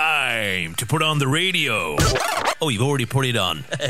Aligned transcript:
time 0.00 0.74
to 0.76 0.86
put 0.86 1.02
on 1.02 1.18
the 1.18 1.28
radio. 1.28 1.94
Oh, 2.62 2.70
you've 2.70 2.80
already 2.80 3.04
put 3.04 3.26
it 3.26 3.36
on. 3.36 3.64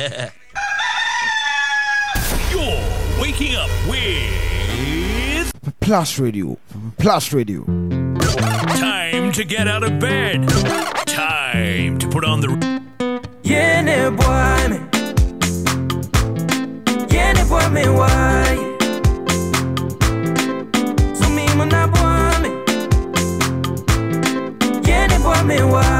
You're 2.51 2.83
waking 3.23 3.55
up 3.55 3.71
with. 3.89 5.53
Plus 5.79 6.19
Radio. 6.19 6.59
Plus 6.99 7.33
Radio. 7.33 7.65
Time 8.89 9.31
to 9.33 9.45
get 9.45 9.69
out 9.69 9.85
of 9.85 10.01
bed. 10.01 10.49
Time 11.07 11.97
to 12.01 12.09
put 12.09 12.25
on 12.25 12.41
the. 12.41 12.49
Yeah, 13.45 13.81
ne 13.83 14.11
boy 14.11 14.69
me. 14.71 14.79
Yeah, 17.15 17.33
ne 17.35 17.45
boy 17.49 17.69
me 17.69 17.89
why? 17.89 18.71
me 25.51 25.63
why 25.65 26.00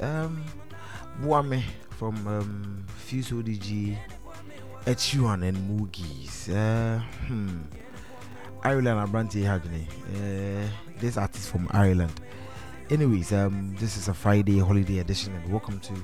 um, 0.00 0.44
Mwame 1.20 1.62
from 1.90 2.26
um, 2.26 2.84
Fuse 2.96 3.30
ODG, 3.30 3.96
Echuan 4.86 5.42
and 5.48 5.56
Moogies. 5.68 6.48
Uh, 6.48 7.00
hmm. 7.26 7.60
Ireland 8.64 9.00
Abranti 9.00 9.42
Hagney, 9.42 9.86
uh, 10.14 10.68
this 11.00 11.16
artist 11.16 11.48
from 11.50 11.68
Ireland. 11.72 12.12
Anyways, 12.90 13.32
um, 13.32 13.74
this 13.78 13.96
is 13.96 14.06
a 14.06 14.14
Friday 14.14 14.60
holiday 14.60 15.00
edition, 15.00 15.34
and 15.34 15.50
welcome 15.50 15.80
to 15.80 15.94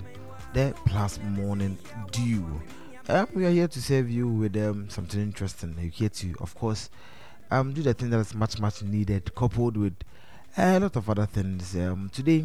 the 0.55 0.75
Plus 0.87 1.21
Morning 1.23 1.79
Dew. 2.11 2.61
Um, 3.09 3.29
we 3.35 3.47
are 3.47 3.51
here 3.51 3.69
to 3.69 3.81
serve 3.81 4.11
you 4.11 4.27
with 4.27 4.57
um, 4.57 4.91
something 4.91 5.21
interesting. 5.21 5.77
You're 5.81 5.91
here 5.91 6.09
to, 6.09 6.35
of 6.41 6.55
course, 6.57 6.91
um, 7.51 7.73
do 7.73 7.83
the 7.83 7.95
thing 7.95 8.11
that 8.11 8.19
is 8.19 8.35
much, 8.35 8.59
much 8.59 8.83
needed, 8.83 9.35
coupled 9.35 9.77
with 9.77 9.95
a 10.57 10.81
lot 10.81 10.97
of 10.97 11.09
other 11.09 11.27
things. 11.27 11.77
Um, 11.77 12.11
today, 12.13 12.45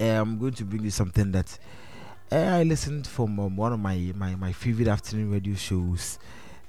um, 0.00 0.06
I'm 0.06 0.38
going 0.38 0.54
to 0.54 0.64
bring 0.64 0.82
you 0.82 0.90
something 0.90 1.30
that 1.32 1.58
eh, 2.30 2.60
I 2.60 2.62
listened 2.62 3.06
from 3.06 3.38
um, 3.38 3.54
one 3.54 3.74
of 3.74 3.80
my, 3.80 4.12
my, 4.16 4.34
my 4.34 4.50
favorite 4.50 4.88
afternoon 4.88 5.30
radio 5.30 5.54
shows, 5.54 6.18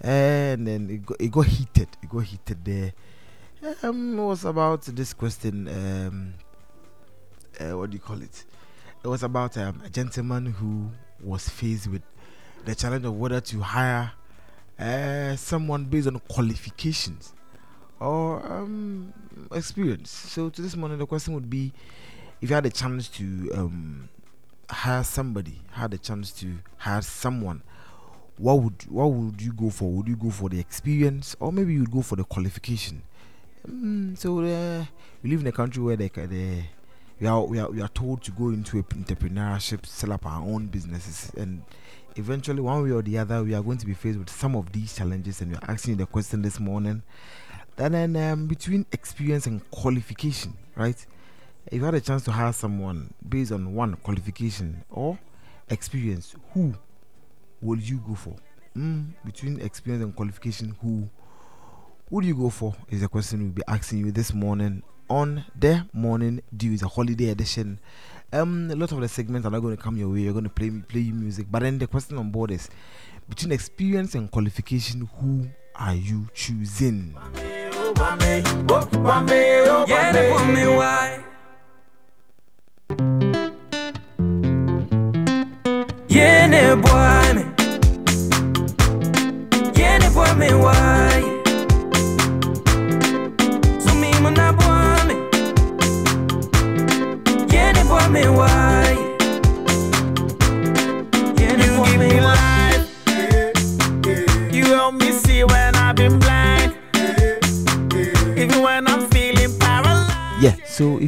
eh, 0.04 0.52
and 0.54 0.68
then 0.68 0.90
it 0.90 1.06
got, 1.06 1.22
it 1.22 1.32
got 1.32 1.46
heated. 1.46 1.88
It 2.04 2.10
got 2.10 2.26
heated 2.26 2.66
there. 2.66 2.92
Um, 3.84 4.20
it 4.20 4.22
was 4.22 4.44
about 4.44 4.82
this 4.82 5.14
question. 5.14 5.70
Um, 5.70 6.34
uh, 7.58 7.78
what 7.78 7.92
do 7.92 7.96
you 7.96 8.02
call 8.02 8.22
it? 8.22 8.44
It 9.02 9.08
was 9.08 9.24
about 9.24 9.56
um, 9.58 9.82
a 9.86 9.90
gentleman 9.90 10.48
who 10.48 10.92
was 11.24 11.48
faced 11.48 11.88
with 11.88 12.02
the 12.66 12.76
challenge 12.76 13.06
of 13.06 13.18
whether 13.18 13.40
to 13.40 13.60
hire 13.62 14.12
uh, 14.78 15.38
someone 15.38 15.86
based 15.86 16.08
on 16.08 16.20
qualifications 16.28 17.34
or 18.02 18.46
um, 18.46 19.14
experience. 19.54 20.12
So, 20.12 20.50
to 20.50 20.62
this 20.62 20.76
morning, 20.76 20.98
the 20.98 21.06
question 21.06 21.34
would 21.34 21.50
be 21.50 21.72
if 22.42 22.50
you 22.50 22.56
had 22.56 22.66
a 22.66 22.70
chance 22.70 23.08
to 23.08 23.52
um, 23.54 24.10
hire 24.70 25.04
somebody, 25.04 25.62
had 25.72 25.94
a 25.94 25.98
chance 25.98 26.32
to 26.32 26.58
hire 26.78 27.02
someone, 27.02 27.62
what 28.38 28.56
would 28.56 28.86
what 28.90 29.12
would 29.12 29.42
you 29.42 29.54
go 29.54 29.70
for? 29.70 29.92
Would 29.92 30.08
you 30.08 30.16
go 30.16 30.32
for 30.32 30.50
the 30.50 30.60
experience, 30.60 31.36
or 31.40 31.52
maybe 31.52 31.74
you'd 31.74 31.92
go 31.92 32.02
for 32.02 32.16
the 32.16 32.24
qualification? 32.24 33.04
Mm, 33.70 34.18
so 34.18 34.40
uh, 34.40 34.86
we 35.22 35.30
live 35.30 35.42
in 35.42 35.48
a 35.48 35.52
country 35.52 35.84
where 35.84 35.96
they, 35.96 36.10
we 37.20 37.28
are, 37.28 37.44
we 37.44 37.60
are 37.60 37.70
we 37.70 37.82
are 37.82 37.88
told 37.90 38.24
to 38.24 38.32
go 38.32 38.50
into 38.50 38.82
entrepreneurship, 38.82 39.86
set 39.86 40.10
up 40.10 40.26
our 40.26 40.42
own 40.42 40.66
businesses, 40.68 41.32
and 41.38 41.62
eventually, 42.16 42.62
one 42.62 42.84
way 42.84 42.92
or 42.92 43.04
the 43.04 43.20
other, 43.20 43.44
we 43.44 43.54
are 43.54 43.62
going 43.62 43.78
to 43.78 43.86
be 43.86 43.94
faced 43.94 44.18
with 44.18 44.30
some 44.30 44.56
of 44.56 44.72
these 44.72 44.96
challenges. 44.96 45.42
And 45.42 45.52
we're 45.52 45.72
asking 45.72 45.98
the 45.98 46.08
question 46.08 46.42
this 46.42 46.60
morning. 46.60 47.04
That 47.76 47.92
then 47.92 48.16
um, 48.16 48.48
between 48.48 48.86
experience 48.92 49.46
and 49.46 49.70
qualification, 49.72 50.56
right? 50.76 51.06
If 51.72 51.78
you 51.80 51.86
had 51.86 51.94
a 51.96 52.02
chance 52.02 52.26
to 52.26 52.34
hire 52.34 52.52
someone 52.52 53.14
based 53.30 53.54
on 53.54 53.74
one 53.74 53.96
qualification 53.96 54.84
or 54.90 55.18
experience, 55.70 56.36
who 56.54 56.74
would 57.62 57.88
you 57.88 58.04
go 58.06 58.14
for? 58.14 58.36
Mm, 58.76 59.14
between 59.24 59.62
experience 59.62 60.04
and 60.04 60.14
qualification, 60.14 60.76
who 60.82 61.10
would 62.10 62.26
you 62.26 62.36
go 62.36 62.50
for? 62.50 62.76
Is 62.90 63.04
a 63.04 63.08
question 63.08 63.40
we'll 63.40 63.52
be 63.54 63.62
asking 63.70 64.00
you 64.00 64.12
this 64.12 64.34
morning 64.34 64.84
on 65.10 65.46
the 65.58 65.86
morning 65.94 66.42
dew. 66.58 66.74
It's 66.74 66.84
a 66.84 66.90
holiday 66.90 67.30
edition. 67.30 67.80
Um, 68.34 68.70
a 68.70 68.76
lot 68.76 68.92
of 68.92 69.00
the 69.00 69.08
segments 69.08 69.48
are 69.48 69.52
not 69.52 69.62
going 69.62 69.78
to 69.78 69.82
come 69.82 69.96
your 69.96 70.10
way. 70.10 70.20
You're 70.20 70.34
going 70.34 70.44
to 70.44 70.50
play 70.50 70.70
play 70.90 71.04
music, 71.04 71.48
but 71.50 71.62
then 71.62 71.78
the 71.78 71.88
question 71.88 72.18
on 72.18 72.32
board 72.32 72.52
is 72.52 72.70
between 73.30 73.54
experience 73.54 74.14
and 74.14 74.30
qualification, 74.30 75.10
who 75.22 75.48
are 75.76 75.96
you 75.96 76.28
choosing? 76.34 77.16
Yeah, 79.88 81.28
they 90.00 90.10
want 90.10 90.38
me 90.38 90.54
why. 90.54 91.10
Yeah, 91.16 91.31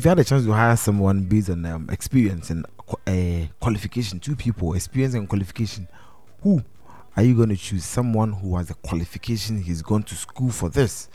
if 0.03 0.05
you 0.05 0.09
had 0.09 0.19
a 0.19 0.23
chance 0.25 0.44
to 0.44 0.51
hire 0.51 0.75
someone 0.75 1.23
based 1.23 1.50
on 1.50 1.65
um, 1.65 1.89
experience 1.89 2.50
and 2.50 2.65
uh, 3.07 3.47
qualification, 3.61 4.19
two 4.19 4.35
people, 4.35 4.73
experience 4.73 5.13
and 5.13 5.29
qualification, 5.29 5.88
who 6.41 6.61
are 7.15 7.23
you 7.23 7.33
going 7.33 7.47
to 7.47 7.55
choose? 7.55 7.85
Someone 7.85 8.33
who 8.33 8.57
has 8.57 8.69
a 8.69 8.73
qualification, 8.73 9.61
he's 9.61 9.81
gone 9.81 10.03
to 10.03 10.13
school 10.15 10.50
for 10.50 10.67
this, 10.67 11.07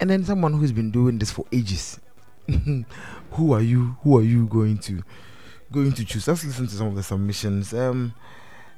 and 0.00 0.10
then 0.10 0.22
someone 0.22 0.52
who's 0.52 0.70
been 0.70 0.90
doing 0.90 1.18
this 1.18 1.30
for 1.30 1.46
ages. 1.50 1.98
who 3.30 3.54
are 3.54 3.62
you? 3.62 3.96
Who 4.02 4.18
are 4.18 4.22
you 4.22 4.46
going 4.48 4.76
to 4.80 5.02
going 5.72 5.92
to 5.92 6.04
choose? 6.04 6.28
Let's 6.28 6.44
listen 6.44 6.66
to 6.66 6.74
some 6.74 6.88
of 6.88 6.96
the 6.96 7.02
submissions. 7.02 7.72
Um, 7.72 8.12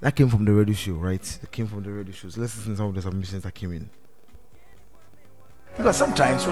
that 0.03 0.15
came 0.15 0.29
from 0.29 0.45
the 0.45 0.53
radio 0.53 0.77
show, 0.77 0.93
right? 0.93 1.23
That 1.41 1.51
came 1.51 1.67
from 1.67 1.83
the 1.83 1.91
radio 1.91 2.13
show. 2.13 2.29
So 2.29 2.41
let's 2.43 2.57
listen 2.59 2.75
to 2.75 2.77
some 2.77 2.87
of 2.87 2.95
the 2.95 3.03
submissions 3.03 3.43
that 3.43 3.55
came 3.55 3.73
in. 3.73 3.91
Because 5.77 5.97
sometimes 5.97 6.47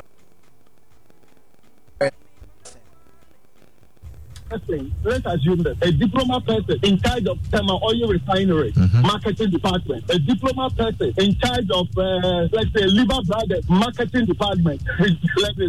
person, 4.50 4.92
let's 5.04 5.24
assume 5.26 5.62
that 5.62 5.76
a 5.82 5.92
diploma 5.92 6.40
person 6.40 6.78
in 6.82 6.98
charge 7.00 7.26
of 7.26 7.38
Tema 7.50 7.78
Oil 7.82 8.08
Refinery, 8.08 8.72
marketing 9.02 9.50
department, 9.50 10.04
a 10.10 10.18
diploma 10.18 10.70
person 10.70 11.14
in 11.18 11.36
charge 11.38 11.70
of, 11.70 11.86
uh, 11.96 12.48
let's 12.52 12.72
say, 12.74 12.84
Lever 12.86 13.22
Brothers, 13.26 13.64
marketing 13.68 14.26
department. 14.26 14.82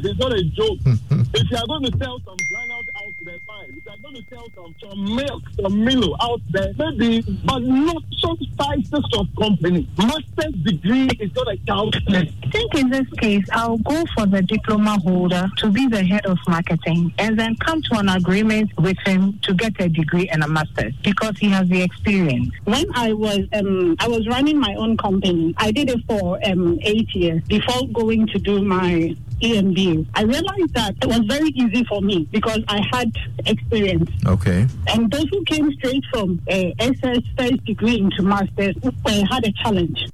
It's 0.03 0.19
not 0.19 0.33
a 0.33 0.43
joke. 0.43 0.79
if 0.85 1.51
you 1.51 1.57
are 1.57 1.67
going 1.67 1.83
to 1.91 1.97
sell 1.97 2.19
some 2.25 2.37
granite 2.49 2.89
out 2.97 3.13
there, 3.21 3.37
fine. 3.45 3.69
If 3.69 3.85
you 3.85 3.91
are 3.91 3.97
going 4.11 4.23
to 4.23 4.29
sell 4.29 4.47
some, 4.55 4.75
some 4.81 5.15
milk, 5.15 5.43
some 5.59 5.85
Milo 5.85 6.15
out 6.21 6.41
there, 6.49 6.73
maybe, 6.77 7.21
but 7.45 7.59
not 7.59 8.03
some 8.19 8.37
spices 8.37 9.05
of 9.17 9.27
company. 9.37 9.87
Master's 9.97 10.53
degree 10.63 11.09
is 11.19 11.33
not 11.35 11.47
a 11.47 11.57
calculus. 11.65 12.29
I 12.43 12.49
think 12.49 12.75
in 12.75 12.89
this 12.89 13.07
case, 13.17 13.45
I'll 13.51 13.77
go 13.77 14.03
for 14.15 14.25
the 14.25 14.41
diploma 14.41 14.99
holder 14.99 15.49
to 15.57 15.69
be 15.69 15.87
the 15.87 16.03
head 16.03 16.25
of 16.25 16.37
marketing 16.47 17.13
and 17.17 17.39
then 17.39 17.55
come 17.57 17.81
to 17.83 17.99
an 17.99 18.09
agreement 18.09 18.71
with 18.77 18.97
him 19.05 19.39
to 19.43 19.53
get 19.53 19.79
a 19.79 19.89
degree 19.89 20.27
and 20.29 20.43
a 20.43 20.47
master's 20.47 20.95
because 20.97 21.37
he 21.37 21.49
has 21.49 21.67
the 21.69 21.81
experience. 21.81 22.51
when 22.65 22.85
I 22.95 23.13
was 23.13 23.39
um, 23.53 23.95
I 23.99 24.07
was 24.07 24.27
running 24.27 24.59
my 24.59 24.73
own 24.75 24.97
company. 24.97 25.53
I 25.57 25.71
did 25.71 25.89
it 25.89 26.03
for 26.07 26.39
um, 26.45 26.79
eight 26.81 27.13
years 27.15 27.43
before 27.43 27.87
going 27.87 28.27
to 28.27 28.39
do 28.39 28.61
my 28.61 29.15
EMBA. 29.41 30.07
I 30.15 30.23
realized 30.23 30.73
that 30.73 30.95
it 31.01 31.07
was 31.07 31.19
very 31.27 31.49
easy 31.49 31.83
for 31.85 32.01
me 32.01 32.27
because 32.31 32.59
I 32.67 32.81
had 32.91 33.11
experience. 33.45 34.09
Okay. 34.25 34.67
And 34.87 35.11
those 35.11 35.25
who 35.31 35.43
came 35.45 35.71
straight 35.73 36.03
from 36.11 36.41
uh, 36.49 36.71
SS 36.79 37.19
first 37.37 37.63
degree 37.65 37.99
into 37.99 38.21
masters 38.23 38.75
uh, 38.83 39.25
had 39.29 39.45
a 39.45 39.51
challenge. 39.63 40.07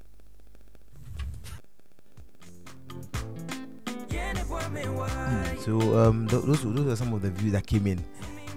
Yeah, 4.10 4.34
they 4.34 4.44
want 4.50 4.74
me 4.74 4.82
why. 4.82 5.56
So 5.60 5.98
um, 6.00 6.28
th- 6.28 6.44
those 6.44 6.64
those 6.64 6.88
are 6.88 6.96
some 6.96 7.14
of 7.14 7.22
the 7.22 7.30
views 7.32 7.52
that 7.52 7.68
came 7.68 7.88
in. 7.88 8.04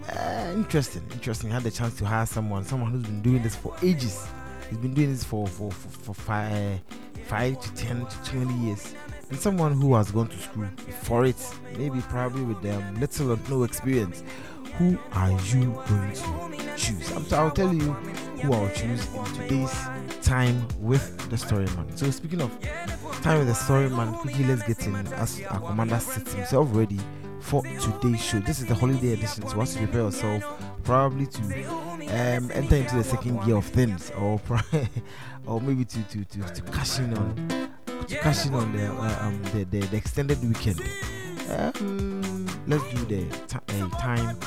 Uh, 0.08 0.52
interesting, 0.54 1.02
interesting. 1.12 1.50
I 1.50 1.54
had 1.54 1.62
the 1.62 1.70
chance 1.70 1.96
to 1.98 2.04
hire 2.04 2.26
someone, 2.26 2.64
someone 2.64 2.90
who's 2.90 3.02
been 3.02 3.22
doing 3.22 3.42
this 3.42 3.54
for 3.56 3.74
ages. 3.82 4.26
He's 4.68 4.78
been 4.78 4.94
doing 4.94 5.10
this 5.10 5.24
for 5.24 5.46
for 5.46 5.70
for, 5.70 5.88
for 5.88 6.14
five, 6.14 6.80
five 7.26 7.60
to 7.60 7.74
ten 7.74 8.06
to 8.06 8.16
twenty 8.24 8.54
years, 8.66 8.94
and 9.30 9.38
someone 9.38 9.80
who 9.80 9.94
has 9.94 10.10
gone 10.10 10.28
to 10.28 10.38
school 10.38 10.66
for 11.02 11.24
it, 11.24 11.36
maybe 11.78 12.00
probably 12.02 12.42
with 12.42 12.64
um, 12.66 12.94
little 13.00 13.32
or 13.32 13.38
no 13.48 13.62
experience. 13.62 14.22
Who 14.78 14.98
are 15.12 15.30
you 15.30 15.64
going 15.88 16.12
to 16.12 16.76
choose? 16.76 17.10
I'm, 17.12 17.24
I'll 17.32 17.50
tell 17.50 17.72
you 17.72 17.92
who 18.42 18.52
I'll 18.52 18.68
choose 18.70 19.06
in 19.14 19.24
today's 19.34 19.72
time 20.22 20.66
with 20.80 21.30
the 21.30 21.36
storyman. 21.36 21.96
So 21.96 22.10
speaking 22.10 22.40
of 22.40 22.50
time 23.22 23.38
with 23.38 23.48
the 23.48 23.54
storyman, 23.54 24.14
quickly 24.14 24.44
let's 24.44 24.62
get 24.62 24.86
in 24.86 24.94
as 25.14 25.42
our 25.50 25.60
commander 25.60 25.98
sits 25.98 26.32
himself 26.32 26.68
ready 26.72 26.98
for 27.40 27.62
today's 27.62 28.20
show. 28.22 28.40
This 28.40 28.60
is 28.60 28.66
the 28.66 28.74
holiday 28.74 29.12
edition, 29.12 29.46
so 29.46 29.56
once 29.56 29.74
you 29.74 29.86
prepare 29.86 30.02
yourself, 30.02 30.44
probably 30.84 31.26
to 31.26 31.42
um, 31.42 32.50
enter 32.52 32.76
into 32.76 32.96
the 32.96 33.04
second 33.04 33.44
gear 33.44 33.56
of 33.56 33.66
things, 33.66 34.10
or 34.12 34.40
or 35.46 35.60
maybe 35.60 35.84
to 35.84 36.02
to, 36.04 36.24
to, 36.24 36.54
to 36.54 36.62
cash 36.62 36.98
in 36.98 37.16
on 37.16 37.70
to 38.08 38.16
cash 38.18 38.46
in 38.46 38.54
on 38.54 38.72
the 38.72 38.86
uh, 38.86 39.18
um 39.26 39.42
the, 39.52 39.64
the, 39.64 39.80
the 39.86 39.96
extended 39.96 40.38
weekend. 40.46 40.80
Um, 41.50 42.46
let's 42.66 42.84
do 42.94 43.04
the 43.06 43.24
ti- 43.48 43.80
uh, 43.80 43.88
time 43.98 44.38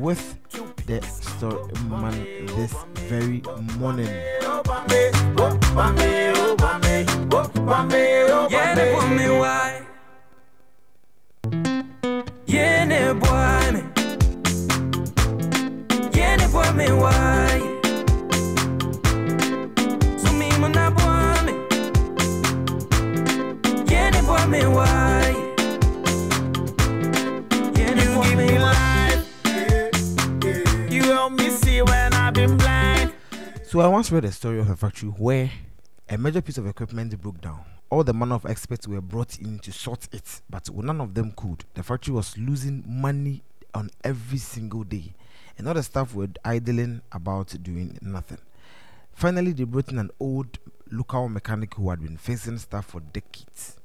with 0.00 0.38
the 0.86 1.00
store 1.02 1.68
man 1.88 2.46
this 2.56 2.74
very 3.08 3.42
morning. 3.78 4.08
Yeah, 8.48 8.92
So 33.72 33.80
I 33.80 33.88
once 33.88 34.12
read 34.12 34.26
a 34.26 34.32
story 34.32 34.60
of 34.60 34.68
a 34.68 34.76
factory 34.76 35.08
where 35.08 35.50
a 36.06 36.18
major 36.18 36.42
piece 36.42 36.58
of 36.58 36.66
equipment 36.66 37.18
broke 37.22 37.40
down. 37.40 37.64
All 37.88 38.04
the 38.04 38.12
manner 38.12 38.34
of 38.34 38.44
experts 38.44 38.86
were 38.86 39.00
brought 39.00 39.38
in 39.38 39.60
to 39.60 39.72
sort 39.72 40.08
it, 40.12 40.42
but 40.50 40.68
none 40.76 41.00
of 41.00 41.14
them 41.14 41.32
could. 41.34 41.64
The 41.72 41.82
factory 41.82 42.12
was 42.12 42.36
losing 42.36 42.84
money 42.86 43.42
on 43.72 43.88
every 44.04 44.36
single 44.36 44.84
day, 44.84 45.14
and 45.56 45.66
all 45.66 45.72
the 45.72 45.82
staff 45.82 46.14
were 46.14 46.28
idling 46.44 47.00
about 47.12 47.56
doing 47.62 47.98
nothing. 48.02 48.36
Finally, 49.14 49.52
they 49.52 49.64
brought 49.64 49.88
in 49.88 49.98
an 49.98 50.10
old 50.20 50.58
local 50.90 51.30
mechanic 51.30 51.72
who 51.72 51.88
had 51.88 52.02
been 52.02 52.18
fixing 52.18 52.58
stuff 52.58 52.84
for 52.84 53.00
decades. 53.00 53.78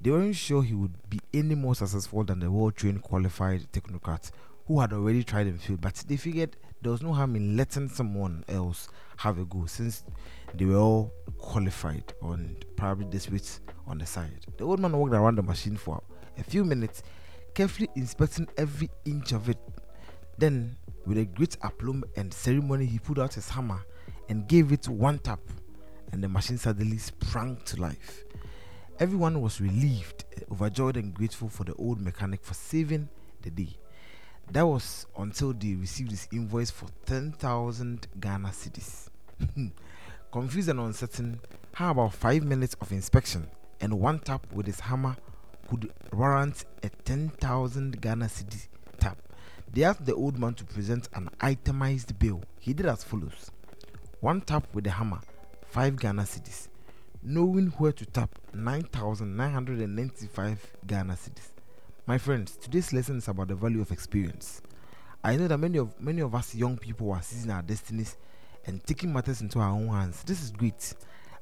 They 0.00 0.12
weren't 0.12 0.36
sure 0.36 0.62
he 0.62 0.72
would 0.72 1.10
be 1.10 1.20
any 1.34 1.54
more 1.54 1.74
successful 1.74 2.24
than 2.24 2.40
the 2.40 2.50
well 2.50 2.70
trained, 2.70 3.02
qualified 3.02 3.70
technocrat 3.70 4.30
who 4.66 4.80
had 4.80 4.94
already 4.94 5.22
tried 5.22 5.46
and 5.46 5.60
failed, 5.60 5.82
but 5.82 6.02
they 6.08 6.16
figured 6.16 6.56
there 6.82 6.92
was 6.92 7.02
no 7.02 7.12
harm 7.12 7.36
in 7.36 7.56
letting 7.56 7.88
someone 7.88 8.44
else 8.48 8.88
have 9.16 9.38
a 9.38 9.44
go 9.44 9.66
since 9.66 10.04
they 10.54 10.64
were 10.64 10.76
all 10.76 11.12
qualified 11.38 12.12
and 12.22 12.64
probably 12.76 13.06
this 13.10 13.26
bit 13.26 13.60
on 13.86 13.98
the 13.98 14.06
side. 14.06 14.46
The 14.56 14.64
old 14.64 14.80
man 14.80 14.92
walked 14.92 15.14
around 15.14 15.36
the 15.36 15.42
machine 15.42 15.76
for 15.76 16.02
a 16.38 16.44
few 16.44 16.64
minutes, 16.64 17.02
carefully 17.54 17.88
inspecting 17.96 18.48
every 18.56 18.90
inch 19.04 19.32
of 19.32 19.48
it. 19.48 19.58
Then, 20.38 20.76
with 21.06 21.18
a 21.18 21.24
great 21.24 21.56
aplomb 21.62 22.04
and 22.16 22.32
ceremony, 22.32 22.86
he 22.86 22.98
pulled 22.98 23.18
out 23.18 23.34
his 23.34 23.48
hammer 23.48 23.84
and 24.28 24.46
gave 24.48 24.72
it 24.72 24.88
one 24.88 25.18
tap, 25.18 25.40
and 26.12 26.22
the 26.22 26.28
machine 26.28 26.58
suddenly 26.58 26.98
sprang 26.98 27.56
to 27.64 27.80
life. 27.80 28.24
Everyone 28.98 29.40
was 29.40 29.60
relieved, 29.60 30.24
overjoyed, 30.50 30.96
and 30.96 31.14
grateful 31.14 31.48
for 31.48 31.64
the 31.64 31.74
old 31.74 32.00
mechanic 32.00 32.44
for 32.44 32.54
saving 32.54 33.08
the 33.42 33.50
day. 33.50 33.76
That 34.52 34.66
was 34.66 35.06
until 35.18 35.52
they 35.52 35.74
received 35.74 36.12
this 36.12 36.28
invoice 36.32 36.70
for 36.70 36.86
10,000 37.06 38.06
Ghana 38.20 38.48
cedis. 38.48 39.08
Confused 40.32 40.68
and 40.68 40.80
uncertain, 40.80 41.40
how 41.72 41.90
about 41.90 42.14
five 42.14 42.44
minutes 42.44 42.76
of 42.80 42.92
inspection 42.92 43.48
and 43.80 43.98
one 44.00 44.20
tap 44.20 44.46
with 44.52 44.66
his 44.66 44.80
hammer 44.80 45.16
could 45.68 45.92
warrant 46.12 46.64
a 46.82 46.88
10,000 46.88 48.00
Ghana 48.00 48.26
cedi 48.26 48.68
tap? 48.98 49.18
They 49.72 49.84
asked 49.84 50.06
the 50.06 50.14
old 50.14 50.38
man 50.38 50.54
to 50.54 50.64
present 50.64 51.08
an 51.14 51.28
itemized 51.40 52.18
bill. 52.18 52.42
He 52.60 52.72
did 52.72 52.86
as 52.86 53.04
follows 53.04 53.50
one 54.20 54.40
tap 54.40 54.66
with 54.72 54.84
the 54.84 54.90
hammer, 54.90 55.20
5 55.68 55.96
Ghana 55.96 56.22
cedis. 56.22 56.68
Knowing 57.22 57.66
where 57.78 57.92
to 57.92 58.06
tap, 58.06 58.30
9,995 58.54 60.76
Ghana 60.86 61.14
cedis. 61.14 61.50
My 62.08 62.18
friends, 62.18 62.56
today's 62.56 62.92
lesson 62.92 63.16
is 63.18 63.26
about 63.26 63.48
the 63.48 63.56
value 63.56 63.80
of 63.80 63.90
experience. 63.90 64.62
I 65.24 65.34
know 65.34 65.48
that 65.48 65.58
many 65.58 65.78
of 65.78 66.00
many 66.00 66.22
of 66.22 66.36
us 66.36 66.54
young 66.54 66.78
people 66.78 67.10
are 67.10 67.20
seizing 67.20 67.50
our 67.50 67.62
destinies 67.62 68.16
and 68.64 68.80
taking 68.86 69.12
matters 69.12 69.40
into 69.40 69.58
our 69.58 69.70
own 69.70 69.88
hands. 69.88 70.22
This 70.22 70.40
is 70.40 70.52
great. 70.52 70.94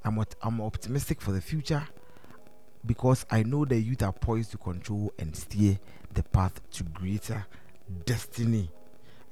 I'm 0.06 0.25
I'm 0.42 0.62
optimistic 0.62 1.21
for 1.21 1.33
the 1.33 1.42
future 1.42 1.87
because 2.87 3.26
I 3.30 3.42
know 3.42 3.66
the 3.66 3.76
youth 3.76 4.02
are 4.02 4.12
poised 4.14 4.52
to 4.52 4.56
control 4.56 5.12
and 5.18 5.37
steer 5.37 5.78
the 6.14 6.23
path 6.23 6.62
to 6.71 6.85
greater 6.85 7.44
destiny. 8.06 8.71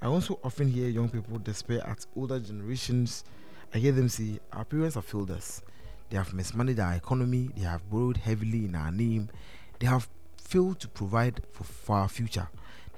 I 0.03 0.09
also 0.09 0.39
often 0.45 0.69
hear 0.69 0.91
young 0.91 1.09
people 1.09 1.39
despair 1.39 1.81
at 1.87 2.05
older 2.15 2.41
generations. 2.41 3.25
I 3.73 3.79
hear 3.79 3.93
them 3.93 4.11
say, 4.11 4.39
Our 4.53 4.67
parents 4.67 4.97
have 4.97 5.07
failed 5.07 5.31
us. 5.31 5.63
They 6.11 6.19
have 6.19 6.35
mismanaged 6.35 6.81
our 6.81 6.93
economy, 6.93 7.49
they 7.57 7.63
have 7.63 7.89
borrowed 7.89 8.19
heavily 8.19 8.67
in 8.67 8.75
our 8.75 8.93
name, 8.93 9.31
they 9.79 9.87
have 9.87 10.07
failed 10.53 10.79
to 10.79 10.89
provide 10.89 11.41
for, 11.51 11.65
for 11.65 11.97
our 11.97 12.09
future. 12.11 12.47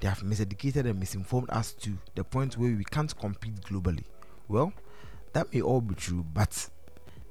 They 0.01 0.09
have 0.09 0.23
miseducated 0.23 0.89
and 0.89 0.99
misinformed 0.99 1.49
us 1.49 1.71
to 1.75 1.97
the 2.13 2.23
point 2.25 2.57
where 2.57 2.75
we 2.75 2.83
can't 2.83 3.17
compete 3.17 3.61
globally. 3.61 4.03
Well, 4.49 4.73
that 5.31 5.53
may 5.53 5.61
all 5.61 5.79
be 5.79 5.95
true, 5.95 6.25
but 6.33 6.69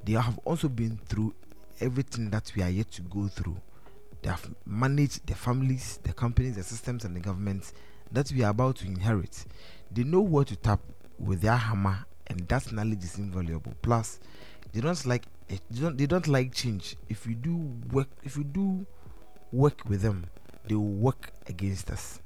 they 0.02 0.12
have 0.12 0.38
also 0.46 0.70
been 0.70 0.98
through 1.08 1.34
everything 1.78 2.30
that 2.30 2.50
we 2.56 2.62
are 2.62 2.70
yet 2.70 2.90
to 2.92 3.02
go 3.02 3.28
through. 3.28 3.58
They 4.22 4.30
have 4.30 4.48
managed 4.64 5.26
the 5.26 5.34
families, 5.34 6.00
the 6.02 6.14
companies, 6.14 6.56
the 6.56 6.62
systems, 6.62 7.04
and 7.04 7.14
the 7.14 7.20
governments 7.20 7.74
that 8.10 8.32
we 8.32 8.42
are 8.42 8.50
about 8.50 8.76
to 8.76 8.86
inherit. 8.86 9.44
They 9.90 10.04
know 10.04 10.22
where 10.22 10.46
to 10.46 10.56
tap 10.56 10.80
with 11.18 11.42
their 11.42 11.56
hammer, 11.56 12.06
and 12.28 12.48
that 12.48 12.72
knowledge 12.72 13.04
is 13.04 13.18
invaluable. 13.18 13.74
Plus, 13.82 14.20
they 14.72 14.80
don't 14.80 15.04
like 15.04 15.24
they 15.48 15.58
don't, 15.78 15.98
they 15.98 16.06
don't 16.06 16.26
like 16.26 16.54
change. 16.54 16.96
If 17.10 17.26
you 17.26 17.34
do 17.34 17.56
work, 17.92 18.08
if 18.22 18.38
you 18.38 18.44
do 18.44 18.86
work 19.54 19.82
with 19.88 20.02
them, 20.02 20.26
they 20.66 20.74
will 20.74 20.82
work 20.82 21.32
against 21.46 21.90
us. 21.90 22.20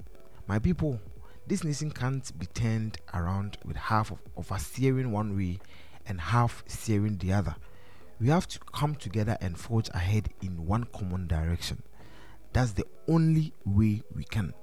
My 0.47 0.59
people, 0.59 0.99
this 1.47 1.63
nation 1.63 1.91
can't 1.91 2.37
be 2.39 2.47
turned 2.47 2.99
around 3.13 3.59
with 3.65 3.77
half 3.77 4.11
of, 4.11 4.19
of 4.37 4.51
us 4.51 4.67
steering 4.67 5.13
one 5.13 5.37
way 5.37 5.59
and 6.07 6.21
half 6.21 6.65
steering 6.67 7.19
the 7.19 7.35
other. 7.35 7.55
We 8.21 8.29
have 8.29 8.49
to 8.49 8.59
come 8.59 8.95
together 8.95 9.37
and 9.41 9.59
forge 9.59 9.89
ahead 9.95 10.31
in 10.43 10.67
one 10.67 10.85
common 10.85 11.27
direction. 11.27 11.83
That's 12.53 12.73
the 12.73 12.87
only 13.07 13.53
way 13.65 14.03
we 14.15 14.25
can. 14.25 14.55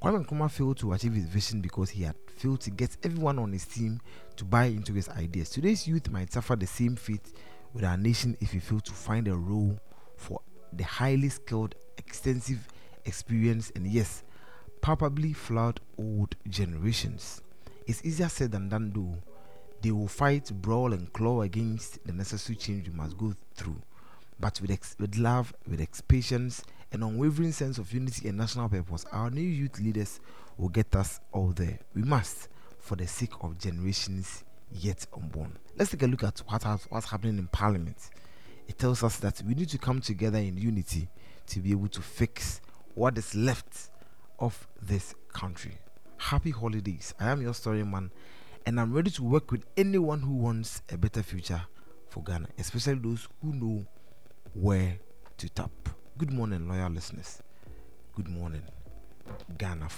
Kwame 0.00 0.24
Nkrumah 0.24 0.50
failed 0.50 0.78
to 0.78 0.92
achieve 0.92 1.14
his 1.14 1.24
vision 1.24 1.60
because 1.60 1.90
he 1.90 2.04
had 2.04 2.14
failed 2.36 2.60
to 2.60 2.70
get 2.70 2.96
everyone 3.02 3.38
on 3.38 3.52
his 3.52 3.64
team 3.66 4.00
to 4.36 4.44
buy 4.44 4.66
into 4.66 4.92
his 4.92 5.08
ideas. 5.08 5.50
Today's 5.50 5.88
youth 5.88 6.08
might 6.10 6.32
suffer 6.32 6.54
the 6.54 6.66
same 6.66 6.94
fate 6.94 7.32
with 7.72 7.84
our 7.84 7.96
nation 7.96 8.36
if 8.40 8.54
we 8.54 8.60
fail 8.60 8.80
to 8.80 8.92
find 8.92 9.26
a 9.26 9.34
role 9.34 9.78
for 10.16 10.40
the 10.72 10.84
highly 10.84 11.28
skilled, 11.28 11.74
extensive 11.98 12.66
experience, 13.04 13.72
and 13.74 13.86
yes, 13.86 14.22
palpably 14.80 15.32
flawed 15.32 15.80
old 15.98 16.36
generations. 16.48 17.42
It's 17.86 18.04
easier 18.04 18.28
said 18.28 18.52
than 18.52 18.68
done, 18.68 18.92
though. 18.94 19.16
They 19.82 19.90
will 19.90 20.08
fight, 20.08 20.50
brawl, 20.62 20.92
and 20.94 21.12
claw 21.12 21.42
against 21.42 22.04
the 22.06 22.12
necessary 22.12 22.56
change 22.56 22.88
we 22.88 22.94
must 22.94 23.18
go 23.18 23.34
through. 23.54 23.80
But 24.40 24.60
with, 24.60 24.70
ex- 24.70 24.96
with 24.98 25.16
love, 25.16 25.54
with 25.68 26.08
patience, 26.08 26.64
an 26.92 27.02
unwavering 27.02 27.52
sense 27.52 27.78
of 27.78 27.92
unity 27.92 28.28
and 28.28 28.38
national 28.38 28.68
purpose, 28.68 29.04
our 29.12 29.30
new 29.30 29.42
youth 29.42 29.78
leaders 29.78 30.20
will 30.56 30.70
get 30.70 30.94
us 30.96 31.20
all 31.32 31.48
there. 31.48 31.78
We 31.94 32.02
must, 32.02 32.48
for 32.78 32.96
the 32.96 33.06
sake 33.06 33.32
of 33.42 33.58
generations 33.58 34.44
yet 34.72 35.06
unborn. 35.14 35.58
Let's 35.76 35.90
take 35.90 36.02
a 36.02 36.06
look 36.06 36.24
at 36.24 36.38
what 36.46 36.62
has, 36.62 36.86
what's 36.88 37.10
happening 37.10 37.38
in 37.38 37.48
Parliament. 37.48 38.10
It 38.68 38.78
tells 38.78 39.02
us 39.02 39.18
that 39.18 39.42
we 39.46 39.54
need 39.54 39.68
to 39.70 39.78
come 39.78 40.00
together 40.00 40.38
in 40.38 40.56
unity 40.56 41.08
to 41.46 41.60
be 41.60 41.70
able 41.72 41.88
to 41.88 42.00
fix 42.00 42.60
what 42.94 43.18
is 43.18 43.34
left 43.34 43.90
of 44.38 44.66
this 44.80 45.14
country. 45.32 45.78
Happy 46.16 46.50
holidays. 46.50 47.14
I 47.20 47.30
am 47.30 47.42
your 47.42 47.54
story 47.54 47.84
man, 47.84 48.10
and 48.66 48.80
I'm 48.80 48.92
ready 48.92 49.10
to 49.12 49.22
work 49.22 49.50
with 49.50 49.64
anyone 49.76 50.20
who 50.20 50.34
wants 50.34 50.82
a 50.90 50.96
better 50.96 51.22
future 51.22 51.62
for 52.08 52.22
Ghana, 52.22 52.48
especially 52.58 52.94
those 52.94 53.28
who 53.42 53.52
know 53.52 53.84
where 54.54 54.98
to 55.38 55.48
tap. 55.48 55.70
Good 56.16 56.32
morning, 56.32 56.68
loyal 56.68 56.90
listeners. 56.90 57.42
Good 58.14 58.28
morning, 58.28 58.62
Ghana. 59.58 59.88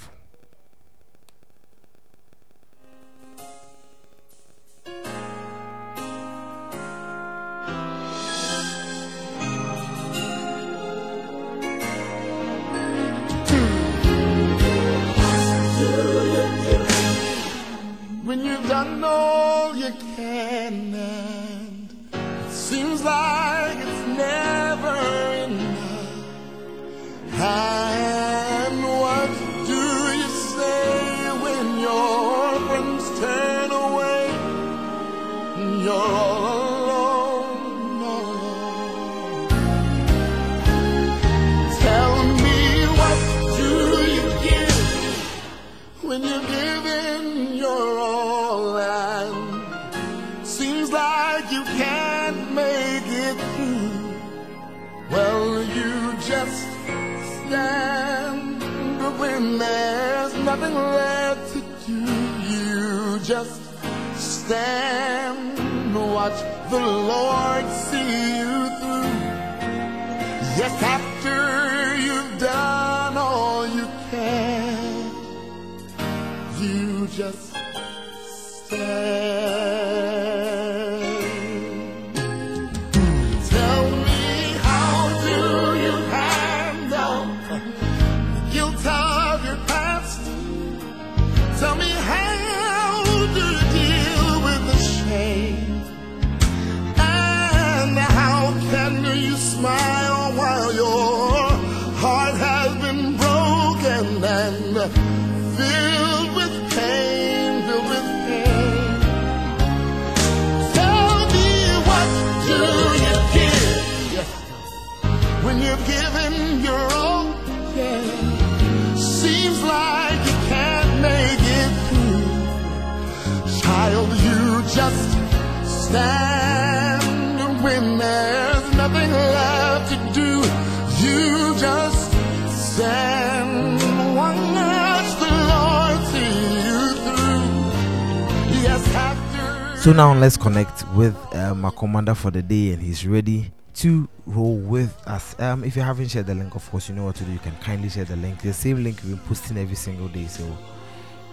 So 139.87 139.93
now 139.93 140.13
let's 140.15 140.37
connect 140.37 140.85
with 140.97 141.15
um, 141.37 141.65
our 141.65 141.71
commander 141.71 142.17
for 142.17 142.33
the 142.33 142.43
day, 142.43 142.73
and 142.73 142.83
he's 142.83 143.07
ready 143.07 143.53
to 143.75 144.09
roll 144.27 144.57
with 144.57 145.01
us. 145.07 145.39
Um, 145.39 145.63
if 145.63 145.77
you 145.77 145.83
haven't 145.83 146.09
shared 146.09 146.27
the 146.27 146.35
link, 146.35 146.57
of 146.57 146.69
course, 146.73 146.89
you 146.89 146.97
know 146.97 147.05
what 147.05 147.15
to 147.15 147.23
do. 147.23 147.31
You 147.31 147.39
can 147.39 147.55
kindly 147.59 147.89
share 147.89 148.05
the 148.05 148.17
link. 148.17 148.41
The 148.41 148.53
same 148.53 148.83
link 148.83 149.01
we've 149.05 149.15
been 149.17 149.25
posting 149.29 149.57
every 149.59 149.77
single 149.77 150.09
day, 150.09 150.27
so 150.27 150.43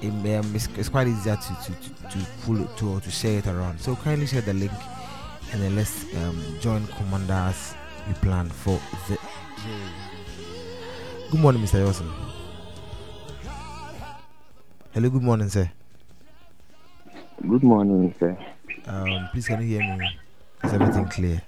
it, 0.03 0.09
um, 0.11 0.55
it's, 0.55 0.67
it's 0.77 0.87
quite 0.87 1.07
easier 1.07 1.35
to 1.35 1.47
to 1.63 2.09
to, 2.11 2.25
pull 2.43 2.61
it 2.61 2.77
to 2.77 2.99
to 2.99 3.09
share 3.09 3.39
it 3.39 3.47
around. 3.47 3.81
So 3.81 3.95
kindly 3.95 4.27
share 4.27 4.41
the 4.41 4.53
link, 4.53 4.71
and 5.51 5.59
then 5.59 5.75
let's 5.75 6.03
um, 6.17 6.39
join 6.59 6.85
commander 6.85 7.33
as 7.33 7.73
we 8.07 8.13
plan 8.13 8.49
for 8.49 8.79
the. 9.09 9.17
Good 11.31 11.39
morning, 11.39 11.63
Mr. 11.63 11.83
Wilson. 11.83 12.07
Hello, 14.91 15.09
good 15.09 15.23
morning, 15.23 15.49
sir. 15.49 15.71
Good 17.47 17.63
morning, 17.63 18.15
sir. 18.19 18.37
Um, 18.87 19.27
please 19.31 19.47
can 19.47 19.61
you 19.61 19.67
hear 19.67 19.97
me? 19.97 20.09
Is 20.63 20.73
everything 20.73 21.07
clear? 21.09 21.41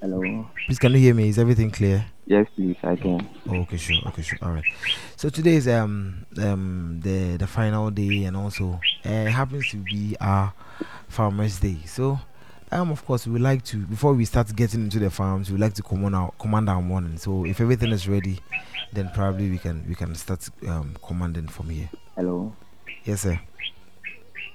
Hello. 0.00 0.46
Please 0.66 0.78
can 0.78 0.92
you 0.92 0.98
hear 0.98 1.14
me? 1.14 1.28
Is 1.28 1.38
everything 1.38 1.70
clear? 1.70 2.04
Yes, 2.26 2.46
please, 2.54 2.76
I 2.82 2.96
can. 2.96 3.26
Oh, 3.48 3.56
okay, 3.62 3.78
sure. 3.78 3.96
Okay, 4.08 4.22
sure. 4.22 4.38
All 4.42 4.52
right. 4.52 4.64
So 5.16 5.30
today 5.30 5.54
is 5.54 5.66
um 5.66 6.26
um 6.38 7.00
the 7.02 7.36
the 7.38 7.46
final 7.46 7.90
day, 7.90 8.24
and 8.24 8.36
also 8.36 8.78
uh, 9.06 9.08
it 9.08 9.30
happens 9.30 9.70
to 9.70 9.78
be 9.78 10.14
our 10.20 10.52
Farmers 11.08 11.58
Day. 11.58 11.78
So 11.86 12.20
um 12.70 12.90
of 12.90 13.04
course 13.06 13.26
we 13.26 13.32
would 13.32 13.42
like 13.42 13.64
to 13.64 13.78
before 13.78 14.12
we 14.12 14.26
start 14.26 14.54
getting 14.54 14.82
into 14.82 14.98
the 14.98 15.10
farms, 15.10 15.48
we 15.48 15.54
would 15.54 15.62
like 15.62 15.74
to 15.74 15.82
command 15.82 16.14
our 16.14 16.32
command 16.38 16.68
our 16.68 16.82
morning. 16.82 17.16
So 17.16 17.46
if 17.46 17.62
everything 17.62 17.92
is 17.92 18.06
ready, 18.06 18.40
then 18.92 19.10
probably 19.14 19.50
we 19.50 19.56
can 19.58 19.84
we 19.88 19.94
can 19.94 20.14
start 20.14 20.46
um 20.68 20.96
commanding 21.02 21.48
from 21.48 21.70
here. 21.70 21.88
Hello. 22.14 22.54
Yes, 23.04 23.22
sir. 23.22 23.40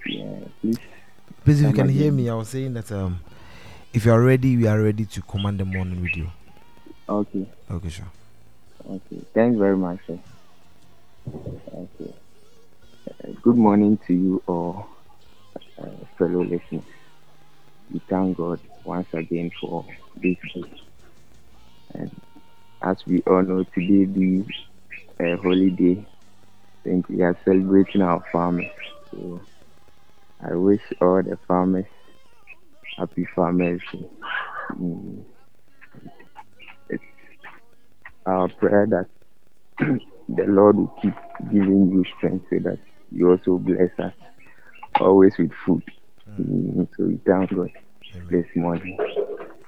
Yeah, 0.06 0.46
please. 0.62 0.80
Please, 1.44 1.62
if 1.62 1.68
you 1.68 1.74
can 1.74 1.90
hear 1.90 2.12
me, 2.12 2.30
I 2.30 2.36
was 2.36 2.50
saying 2.50 2.74
that 2.74 2.92
um 2.92 3.20
if 3.94 4.06
you 4.06 4.12
are 4.12 4.22
ready, 4.22 4.58
we 4.58 4.68
are 4.68 4.82
ready 4.82 5.06
to 5.06 5.22
command 5.22 5.60
the 5.60 5.66
morning 5.66 6.02
with 6.02 6.16
you. 6.16 6.28
Okay. 7.08 7.48
Okay, 7.70 7.90
sure. 7.90 8.12
Okay. 8.86 9.26
Thanks 9.34 9.58
very 9.58 9.78
much, 9.78 10.00
sir. 10.08 10.20
Okay. 11.74 12.14
Uh, 13.10 13.32
good 13.42 13.58
morning 13.58 13.98
to 14.08 14.14
you 14.14 14.44
all, 14.48 14.88
uh, 15.78 16.06
fellow 16.18 16.44
listeners. 16.44 16.84
We 17.92 18.00
thank 18.10 18.38
God 18.38 18.60
once 18.84 19.08
again 19.14 19.52
for 19.60 19.86
this 20.16 20.38
day. 20.54 20.64
And 21.94 22.12
as 22.82 22.98
we 23.06 23.22
all 23.28 23.44
know, 23.44 23.64
today 23.64 24.06
being 24.06 24.48
a 25.20 25.36
holiday, 25.38 26.06
I 26.06 26.15
think 26.86 27.10
we 27.10 27.22
are 27.22 27.38
celebrating 27.44 28.02
our 28.02 28.24
farmers. 28.32 28.66
So 29.12 29.42
I 30.40 30.56
wish 30.56 30.82
all 31.02 31.22
the 31.22 31.38
farmers 31.48 31.88
happy 32.98 33.28
farmers. 33.36 33.82
Mm. 34.80 35.26
It's 36.90 37.04
our 38.26 38.48
prayer 38.48 38.88
that 38.90 39.08
the 40.30 40.46
Lord 40.46 40.78
will 40.78 40.96
keep 41.02 41.14
giving 41.52 41.92
you 41.92 42.04
strength 42.18 42.46
so 42.50 42.60
that 42.60 42.80
you 43.12 43.30
also 43.30 43.58
bless 43.58 43.92
us 44.00 44.14
always 45.00 45.34
with 45.38 45.52
food. 45.66 45.84
Mm, 46.30 46.88
so 46.98 47.06
we 47.06 47.20
thank 47.26 47.54
God 47.54 47.72
this 48.30 48.46
morning. 48.56 48.98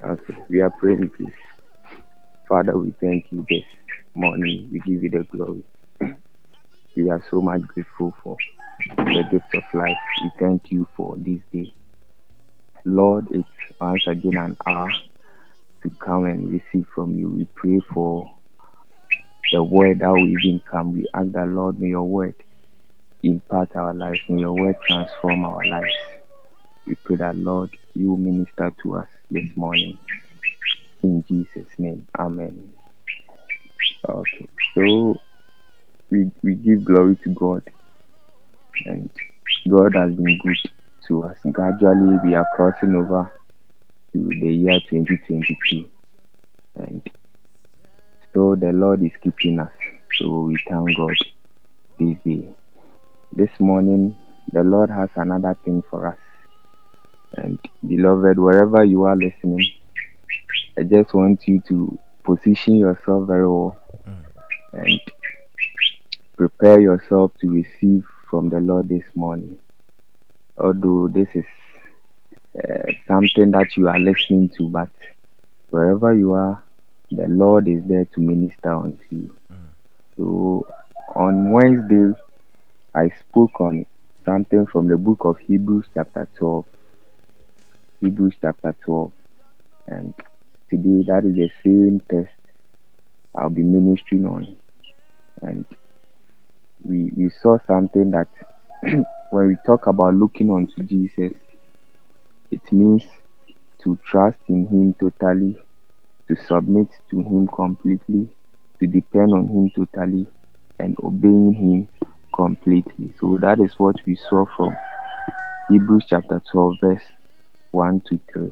Also, 0.04 0.46
we 0.50 0.62
are 0.62 0.72
praying, 0.80 1.10
please. 1.18 1.34
Father, 2.48 2.78
we 2.78 2.94
thank 3.02 3.26
you 3.32 3.46
this 3.50 3.66
morning. 4.16 4.70
We 4.72 4.80
give 4.80 5.04
you 5.04 5.10
the 5.10 5.24
glory. 5.36 5.64
We 6.98 7.12
are 7.12 7.24
so 7.32 7.42
much 7.42 7.62
grateful 7.62 8.16
for 8.24 8.38
the 8.98 9.24
gift 9.32 9.54
of 9.56 9.64
life. 9.76 9.98
We 10.24 10.32
thank 10.40 10.72
you 10.72 10.88
for 10.98 11.16
this 11.18 11.42
day. 11.54 11.74
Lord, 12.86 13.28
it's 13.32 13.48
once 13.80 14.08
again 14.08 14.38
an 14.38 14.58
hour 14.68 14.90
to 15.84 15.92
come 16.04 16.26
and 16.26 16.52
receive 16.52 16.88
from 16.96 17.18
you. 17.18 17.30
We 17.30 17.46
pray 17.56 17.82
for 17.94 18.30
the 19.54 19.64
word 19.64 20.00
that 20.00 20.10
will 20.12 20.28
even 20.28 20.62
come. 20.72 20.94
We 20.94 21.08
ask 21.14 21.32
that, 21.34 21.48
Lord, 21.48 21.80
may 21.80 21.90
your 21.90 22.06
word 22.06 22.36
impart 23.24 23.76
our 23.76 23.94
lives, 23.94 24.22
may 24.30 24.42
your 24.42 24.54
word 24.54 24.78
transform 24.88 25.46
our 25.46 25.66
lives. 25.66 25.94
We 26.88 26.96
pray 26.96 27.18
that, 27.18 27.38
Lord, 27.38 27.70
you 27.96 28.18
minister 28.18 28.74
to 28.84 28.96
us 28.98 29.10
this 29.32 29.46
morning. 29.56 30.00
In 31.04 31.24
Jesus' 31.30 31.70
name, 31.78 32.08
Amen. 32.20 32.74
Okay, 34.10 34.48
so 34.76 35.16
we, 36.10 36.32
we 36.44 36.56
give 36.56 36.86
glory 36.86 37.16
to 37.24 37.30
God, 37.30 37.64
and 38.86 39.10
God 39.70 39.96
has 39.96 40.14
been 40.14 40.38
good 40.40 40.58
to 41.08 41.24
us. 41.24 41.38
Gradually, 41.52 42.18
we 42.24 42.36
are 42.36 42.48
crossing 42.56 42.96
over 42.96 43.32
to 44.14 44.30
the 44.30 44.54
year 44.54 44.80
2022, 44.90 45.90
and 46.76 47.10
so 48.34 48.56
the 48.56 48.72
Lord 48.72 49.04
is 49.04 49.12
keeping 49.22 49.60
us. 49.60 49.72
So 50.18 50.42
we 50.42 50.58
thank 50.70 50.96
God 50.98 51.16
this 52.00 52.18
day. 52.24 52.48
This 53.34 53.50
morning, 53.60 54.16
the 54.54 54.64
Lord 54.64 54.90
has 54.90 55.10
another 55.16 55.58
thing 55.66 55.84
for 55.90 56.08
us. 56.08 56.18
And 57.34 57.60
beloved, 57.86 58.40
wherever 58.40 58.84
you 58.84 59.04
are 59.04 59.16
listening, 59.16 59.70
I 60.78 60.84
just 60.84 61.14
want 61.14 61.48
you 61.48 61.62
to 61.68 62.00
position 62.24 62.76
yourself 62.76 63.28
very 63.28 63.48
well 63.48 63.78
mm. 64.08 64.24
and 64.74 65.02
prepare 66.38 66.80
yourself 66.80 67.32
to 67.42 67.50
receive 67.50 68.06
from 68.30 68.50
the 68.50 68.60
Lord 68.60 68.90
this 68.90 69.04
morning. 69.16 69.58
Although 70.58 71.08
this 71.08 71.28
is 71.34 71.46
uh, 72.58 72.92
something 73.08 73.52
that 73.52 73.76
you 73.76 73.88
are 73.88 74.00
listening 74.00 74.50
to, 74.58 74.70
but 74.70 74.90
wherever 75.70 76.14
you 76.14 76.34
are, 76.34 76.64
the 77.12 77.28
Lord 77.28 77.68
is 77.68 77.84
there 77.88 78.06
to 78.06 78.22
minister 78.22 78.74
unto 78.74 79.04
you. 79.12 79.36
So 80.18 80.68
on 81.16 81.52
Wednesday, 81.52 82.14
I 82.94 83.10
spoke 83.30 83.60
on 83.62 83.86
something 84.26 84.68
from 84.68 84.88
the 84.88 84.98
book 84.98 85.20
of 85.22 85.38
Hebrews, 85.40 85.86
chapter 85.94 86.28
12. 86.38 86.66
Hebrews, 88.02 88.36
chapter 88.42 88.76
12. 88.86 89.12
And 89.88 90.14
today, 90.70 91.04
that 91.08 91.24
is 91.26 91.36
the 91.36 91.50
same 91.64 92.02
text 92.12 92.36
I'll 93.36 93.50
be 93.50 93.64
ministering 93.64 94.26
on. 94.26 94.58
And 95.42 95.66
we, 96.84 97.12
we 97.16 97.30
saw 97.42 97.58
something 97.68 98.12
that 98.12 98.28
when 99.32 99.48
we 99.48 99.58
talk 99.66 99.88
about 99.88 100.14
looking 100.16 100.52
unto 100.52 100.84
Jesus, 100.84 101.34
it 102.52 102.72
means 102.72 103.04
to 103.84 103.98
trust 104.06 104.38
in 104.48 104.68
Him 104.68 104.96
totally, 105.00 105.58
to 106.28 106.36
submit 106.48 106.88
to 107.10 107.18
Him 107.18 107.48
completely, 107.48 108.30
to 108.80 108.88
depend 108.88 109.34
on 109.34 109.48
Him 109.48 109.72
totally, 109.76 110.28
and 110.80 110.96
obeying 111.04 111.54
Him 111.54 112.08
completely. 112.34 113.14
So 113.20 113.38
that 113.42 113.60
is 113.60 113.74
what 113.78 113.96
we 114.06 114.16
saw 114.16 114.46
from 114.56 114.76
Hebrews 115.70 116.06
chapter 116.08 116.42
12, 116.52 116.76
verse 116.82 117.04
1 117.72 118.02
to 118.10 118.20
3. 118.34 118.52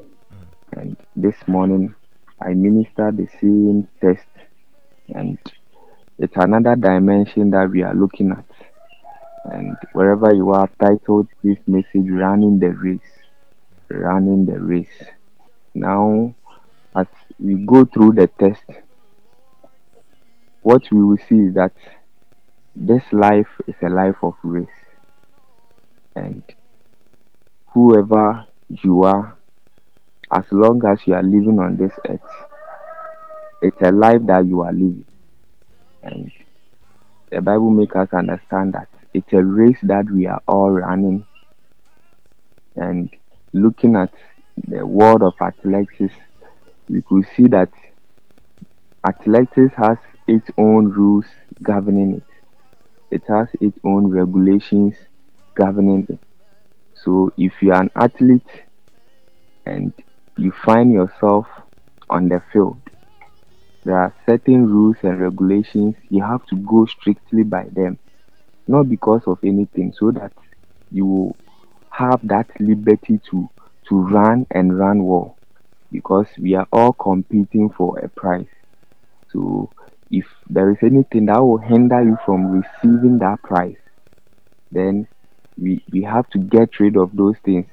And 0.73 0.97
this 1.15 1.35
morning, 1.47 1.95
I 2.41 2.53
ministered 2.53 3.17
the 3.17 3.27
same 3.39 3.87
text, 4.01 4.27
and 5.09 5.37
it's 6.17 6.35
another 6.37 6.75
dimension 6.75 7.51
that 7.51 7.69
we 7.69 7.83
are 7.83 7.93
looking 7.93 8.31
at. 8.31 8.45
And 9.45 9.75
wherever 9.93 10.33
you 10.33 10.51
are, 10.51 10.69
titled 10.79 11.27
this 11.43 11.57
message 11.67 12.09
Running 12.09 12.59
the 12.59 12.69
Race. 12.69 12.99
Running 13.89 14.45
the 14.45 14.59
Race. 14.59 15.03
Now, 15.73 16.33
as 16.95 17.07
we 17.37 17.65
go 17.65 17.85
through 17.85 18.13
the 18.13 18.27
test, 18.27 18.63
what 20.61 20.83
we 20.91 21.03
will 21.03 21.19
see 21.29 21.41
is 21.41 21.53
that 21.55 21.73
this 22.75 23.03
life 23.11 23.49
is 23.67 23.75
a 23.83 23.89
life 23.89 24.15
of 24.23 24.35
race. 24.43 24.67
And 26.15 26.43
whoever 27.67 28.45
you 28.69 29.03
are, 29.03 29.37
as 30.31 30.45
long 30.51 30.81
as 30.85 30.99
you 31.05 31.13
are 31.13 31.23
living 31.23 31.59
on 31.59 31.77
this 31.77 31.91
earth, 32.09 32.21
it's 33.61 33.81
a 33.81 33.91
life 33.91 34.21
that 34.25 34.45
you 34.45 34.61
are 34.61 34.71
living. 34.71 35.05
And 36.05 36.31
the 37.31 37.41
Bible 37.41 37.71
makes 37.71 37.95
us 37.95 38.13
understand 38.13 38.73
that 38.73 38.87
it's 39.13 39.33
a 39.33 39.43
race 39.43 39.79
that 39.83 40.09
we 40.09 40.27
are 40.27 40.41
all 40.47 40.69
running. 40.69 41.25
And 42.75 43.09
looking 43.53 43.95
at 43.95 44.13
the 44.67 44.85
world 44.85 45.23
of 45.23 45.33
athletics, 45.41 46.13
we 46.87 47.01
could 47.01 47.25
see 47.35 47.47
that 47.47 47.69
athletics 49.05 49.73
has 49.75 49.97
its 50.27 50.49
own 50.57 50.89
rules 50.91 51.25
governing 51.63 52.15
it. 52.17 52.23
It 53.09 53.23
has 53.27 53.47
its 53.59 53.77
own 53.83 54.07
regulations 54.07 54.95
governing 55.55 56.05
it. 56.07 56.19
So 56.93 57.31
if 57.37 57.53
you 57.61 57.71
are 57.71 57.81
an 57.81 57.91
athlete 57.95 58.63
and 59.65 59.91
you 60.37 60.51
find 60.51 60.91
yourself 60.93 61.47
on 62.09 62.29
the 62.29 62.43
field, 62.51 62.77
there 63.85 63.97
are 63.97 64.15
certain 64.25 64.67
rules 64.67 64.97
and 65.03 65.21
regulations 65.21 65.95
you 66.09 66.23
have 66.23 66.45
to 66.47 66.57
go 66.57 66.85
strictly 66.85 67.43
by 67.43 67.65
them, 67.71 67.99
not 68.67 68.89
because 68.89 69.23
of 69.27 69.39
anything, 69.43 69.93
so 69.93 70.11
that 70.11 70.33
you 70.91 71.05
will 71.05 71.37
have 71.91 72.19
that 72.23 72.47
liberty 72.59 73.19
to 73.31 73.49
to 73.89 74.01
run 74.01 74.45
and 74.51 74.77
run 74.77 75.03
well 75.05 75.39
because 75.91 76.27
we 76.39 76.55
are 76.55 76.67
all 76.71 76.93
competing 76.93 77.69
for 77.69 77.99
a 77.99 78.09
prize. 78.09 78.47
So 79.31 79.73
if 80.09 80.25
there 80.49 80.71
is 80.71 80.77
anything 80.83 81.27
that 81.27 81.39
will 81.39 81.59
hinder 81.59 82.01
you 82.03 82.17
from 82.25 82.47
receiving 82.47 83.19
that 83.19 83.43
prize, 83.43 83.77
then 84.71 85.07
we, 85.57 85.83
we 85.91 86.03
have 86.03 86.29
to 86.29 86.39
get 86.39 86.79
rid 86.79 86.97
of 86.97 87.15
those 87.15 87.35
things 87.45 87.67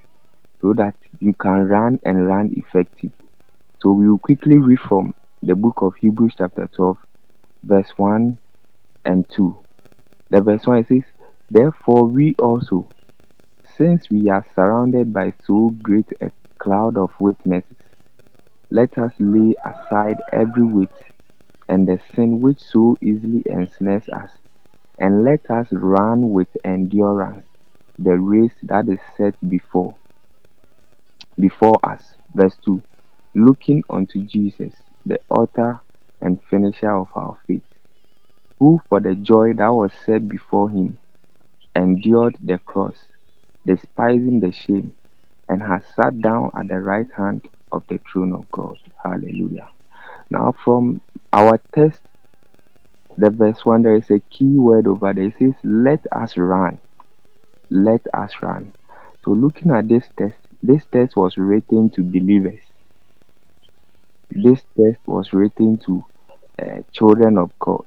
so 0.61 0.73
that 0.75 0.95
you 1.21 1.35
can 1.35 1.67
run 1.69 1.99
and 2.05 2.27
run 2.27 2.53
effective. 2.57 3.13
So 3.83 3.93
we 3.93 4.09
will 4.09 4.19
quickly 4.19 4.59
read 4.59 4.81
from 4.81 5.15
the 5.43 5.57
book 5.57 5.83
of 5.83 5.95
Hebrews 5.97 6.35
chapter 6.39 6.69
12, 6.75 6.97
verse 7.65 7.93
1 7.97 8.39
and 9.05 9.29
2. 9.31 9.59
The 10.31 10.41
verse 10.41 10.67
1 10.67 10.87
says, 10.87 11.03
Therefore 11.51 12.05
we 12.05 12.35
also, 12.39 12.89
since 13.77 14.09
we 14.09 14.31
are 14.31 14.47
surrounded 14.55 15.13
by 15.13 15.33
so 15.45 15.71
great 15.83 16.07
a 16.21 16.31
cloud 16.59 16.97
of 16.97 17.11
witnesses, 17.19 17.77
let 18.71 18.97
us 18.99 19.13
lay 19.19 19.55
aside 19.65 20.19
every 20.33 20.63
weight 20.65 20.89
and 21.69 21.89
the 21.89 21.99
sin 22.15 22.41
which 22.41 22.61
so 22.61 22.97
easily 23.03 23.43
ensnares 23.47 24.09
us, 24.11 24.31
and 24.99 25.25
let 25.25 25.51
us 25.51 25.67
run 25.73 26.31
with 26.31 26.49
endurance 26.65 27.47
the 27.99 28.17
race 28.17 28.55
that 28.63 28.89
is 28.89 29.01
set 29.17 29.35
before 29.49 29.97
before 31.39 31.79
us. 31.83 32.15
Verse 32.35 32.57
2 32.65 32.83
Looking 33.35 33.83
unto 33.91 34.23
Jesus, 34.25 34.75
the 35.07 35.21
author 35.31 35.81
and 36.21 36.43
finisher 36.51 36.91
of 36.97 37.09
our 37.15 37.39
faith, 37.47 37.63
who 38.59 38.81
for 38.89 39.01
the 39.01 39.15
joy 39.15 39.53
that 39.55 39.69
was 39.73 39.93
set 40.07 40.29
before 40.29 40.71
him 40.71 40.99
endured 41.77 42.37
the 42.43 42.59
cross, 42.59 42.97
despising 43.67 44.41
the 44.41 44.53
shame, 44.53 44.95
and 45.49 45.63
has 45.63 45.83
sat 45.97 46.21
down 46.21 46.51
at 46.57 46.69
the 46.69 46.81
right 46.81 47.09
hand 47.17 47.47
of 47.73 47.85
the 47.89 48.01
throne 48.11 48.33
of 48.35 48.51
God. 48.51 48.77
Hallelujah. 49.03 49.69
Now, 50.31 50.55
from 50.65 51.03
our 51.33 51.61
text, 51.75 52.03
the 53.17 53.31
verse 53.31 53.65
1, 53.65 53.83
there 53.83 53.97
is 53.97 54.11
a 54.11 54.21
key 54.21 54.59
word 54.59 54.87
over 54.87 55.13
there. 55.15 55.25
It 55.25 55.35
says, 55.39 55.55
Let 55.65 56.01
us 56.13 56.37
run. 56.37 56.79
Let 57.71 58.03
us 58.15 58.33
run. 58.43 58.75
So, 59.25 59.33
looking 59.33 59.71
at 59.73 59.89
this 59.89 60.09
text, 60.19 60.39
this 60.63 60.85
text 60.93 61.17
was 61.17 61.37
written 61.37 61.91
to 61.91 62.03
believers. 62.03 62.61
This 64.35 64.63
text 64.77 65.03
was 65.07 65.33
written 65.33 65.79
to 65.87 66.05
uh, 66.63 66.83
children 66.93 67.39
of 67.39 67.53
God. 67.61 67.87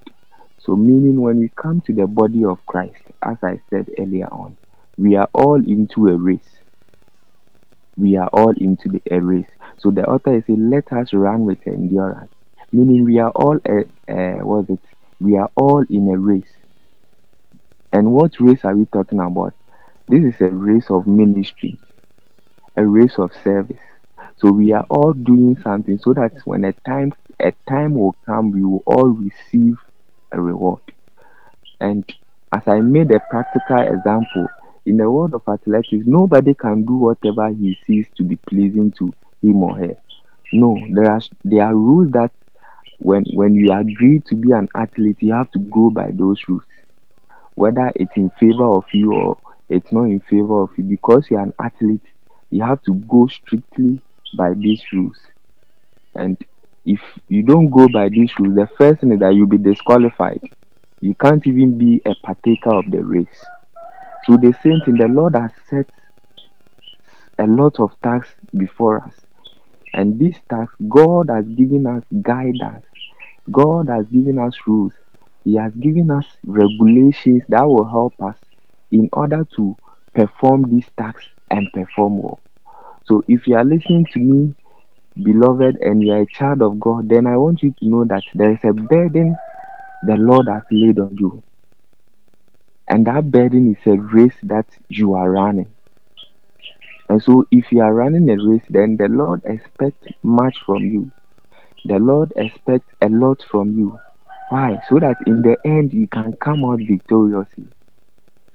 So, 0.59 0.75
meaning 0.75 1.21
when 1.21 1.39
we 1.39 1.49
come 1.61 1.81
to 1.87 1.93
the 1.93 2.07
body 2.07 2.45
of 2.45 2.65
Christ, 2.65 3.03
as 3.23 3.37
I 3.43 3.59
said 3.69 3.89
earlier 3.99 4.27
on, 4.27 4.57
we 4.97 5.15
are 5.15 5.29
all 5.33 5.55
into 5.57 6.07
a 6.07 6.17
race. 6.17 6.59
We 7.97 8.17
are 8.17 8.29
all 8.29 8.51
into 8.57 8.89
the, 8.89 9.01
a 9.11 9.19
race. 9.21 9.49
So 9.77 9.91
the 9.91 10.05
author 10.05 10.35
is 10.37 10.45
saying, 10.47 10.69
let 10.69 10.91
us 10.93 11.13
run 11.13 11.45
with 11.45 11.59
endurance. 11.67 12.31
Meaning 12.71 13.05
we 13.05 13.19
are 13.19 13.31
all, 13.31 13.57
uh, 13.57 14.43
what 14.45 14.63
is 14.65 14.69
it? 14.71 14.79
We 15.19 15.37
are 15.37 15.51
all 15.55 15.85
in 15.89 16.09
a 16.09 16.17
race. 16.17 16.51
And 17.93 18.11
what 18.11 18.33
race 18.39 18.63
are 18.65 18.75
we 18.75 18.85
talking 18.87 19.19
about? 19.19 19.53
This 20.07 20.23
is 20.35 20.41
a 20.41 20.49
race 20.51 20.89
of 20.91 21.07
ministry, 21.07 21.79
a 22.77 22.85
race 22.85 23.19
of 23.19 23.31
service. 23.43 23.79
So 24.37 24.51
we 24.51 24.71
are 24.73 24.85
all 24.89 25.13
doing 25.13 25.57
something 25.61 25.97
so 25.99 26.13
that 26.13 26.33
when 26.45 26.63
a 26.65 26.73
time 26.73 27.13
a 27.39 27.51
time 27.67 27.95
will 27.95 28.15
come, 28.25 28.51
we 28.51 28.63
will 28.63 28.83
all 28.85 29.09
receive 29.09 29.77
a 30.31 30.41
reward. 30.41 30.81
And 31.79 32.03
as 32.51 32.67
I 32.67 32.79
made 32.81 33.11
a 33.11 33.19
practical 33.29 33.79
example, 33.79 34.47
in 34.85 34.97
the 34.97 35.09
world 35.09 35.33
of 35.33 35.41
athletics, 35.47 36.05
nobody 36.05 36.53
can 36.53 36.85
do 36.85 36.95
whatever 36.95 37.49
he 37.49 37.77
sees 37.85 38.07
to 38.17 38.23
be 38.23 38.35
pleasing 38.35 38.91
to 38.93 39.13
him 39.41 39.63
or 39.63 39.75
her. 39.77 39.97
No, 40.53 40.77
there 40.91 41.11
are 41.11 41.21
there 41.43 41.65
are 41.65 41.75
rules 41.75 42.11
that 42.11 42.31
when 42.99 43.25
when 43.33 43.55
you 43.55 43.71
agree 43.73 44.19
to 44.27 44.35
be 44.35 44.51
an 44.51 44.69
athlete, 44.75 45.17
you 45.21 45.33
have 45.33 45.51
to 45.51 45.59
go 45.59 45.89
by 45.89 46.11
those 46.11 46.41
rules. 46.47 46.63
Whether 47.55 47.91
it's 47.95 48.15
in 48.15 48.29
favor 48.31 48.65
of 48.65 48.85
you 48.93 49.13
or 49.13 49.37
it's 49.69 49.91
not 49.91 50.03
in 50.05 50.19
favor 50.19 50.61
of 50.61 50.77
you, 50.77 50.83
because 50.83 51.29
you're 51.29 51.41
an 51.41 51.53
athlete, 51.59 52.05
you 52.51 52.63
have 52.63 52.81
to 52.83 52.93
go 52.93 53.27
strictly 53.27 54.01
by 54.37 54.53
these 54.53 54.81
rules. 54.93 55.17
And 56.15 56.37
if 56.85 56.99
you 57.27 57.43
don't 57.43 57.69
go 57.69 57.87
by 57.87 58.09
these 58.09 58.31
rules, 58.39 58.55
the 58.55 58.69
first 58.77 59.01
thing 59.01 59.11
is 59.11 59.19
that 59.19 59.33
you'll 59.33 59.47
be 59.47 59.57
disqualified. 59.57 60.41
You 61.01 61.15
can't 61.15 61.45
even 61.45 61.77
be 61.77 62.01
a 62.05 62.15
partaker 62.23 62.73
of 62.75 62.89
the 62.89 63.03
race. 63.03 63.45
So 64.25 64.37
the 64.37 64.53
same 64.63 64.81
thing, 64.85 64.97
the 64.97 65.07
Lord 65.07 65.35
has 65.35 65.51
set 65.69 65.89
a 67.37 67.45
lot 67.45 67.79
of 67.79 67.91
tasks 68.01 68.33
before 68.57 69.03
us. 69.03 69.13
And 69.93 70.19
these 70.19 70.37
tasks, 70.49 70.75
God 70.87 71.29
has 71.29 71.45
given 71.45 71.85
us 71.87 72.03
guidance. 72.21 72.85
God 73.51 73.89
has 73.89 74.05
given 74.07 74.39
us 74.39 74.55
rules. 74.67 74.93
He 75.43 75.55
has 75.55 75.73
given 75.73 76.09
us 76.11 76.25
regulations 76.45 77.43
that 77.49 77.65
will 77.67 77.87
help 77.87 78.13
us 78.21 78.37
in 78.91 79.09
order 79.13 79.45
to 79.55 79.75
perform 80.13 80.69
these 80.69 80.89
tasks 80.97 81.27
and 81.51 81.71
perform 81.73 82.21
well. 82.21 82.39
So 83.05 83.23
if 83.27 83.47
you 83.47 83.55
are 83.55 83.63
listening 83.63 84.05
to 84.13 84.19
me, 84.19 84.55
beloved, 85.23 85.77
and 85.77 86.03
you 86.03 86.11
are 86.13 86.21
a 86.21 86.27
child 86.27 86.61
of 86.61 86.79
God, 86.79 87.09
then 87.09 87.27
I 87.27 87.37
want 87.37 87.63
you 87.63 87.71
to 87.79 87.85
know 87.87 88.05
that 88.05 88.23
there 88.33 88.51
is 88.51 88.63
a 88.63 88.73
burden 88.73 89.35
the 90.07 90.15
Lord 90.17 90.47
has 90.47 90.63
laid 90.71 90.99
on 90.99 91.15
you. 91.17 91.43
And 92.87 93.05
that 93.05 93.29
burden 93.29 93.75
is 93.75 93.85
a 93.85 93.95
race 93.97 94.37
that 94.43 94.65
you 94.89 95.13
are 95.13 95.29
running. 95.29 95.75
And 97.09 97.21
so, 97.21 97.45
if 97.51 97.71
you 97.71 97.81
are 97.81 97.93
running 97.93 98.29
a 98.29 98.35
race, 98.37 98.63
then 98.69 98.97
the 98.97 99.07
Lord 99.07 99.41
expects 99.45 100.07
much 100.23 100.57
from 100.65 100.83
you. 100.83 101.11
The 101.85 101.99
Lord 101.99 102.33
expects 102.35 102.93
a 103.01 103.09
lot 103.09 103.43
from 103.49 103.77
you. 103.77 103.99
Why? 104.49 104.79
So 104.89 104.99
that 104.99 105.17
in 105.27 105.41
the 105.41 105.57
end 105.65 105.93
you 105.93 106.07
can 106.07 106.33
come 106.37 106.65
out 106.65 106.79
victoriously. 106.79 107.67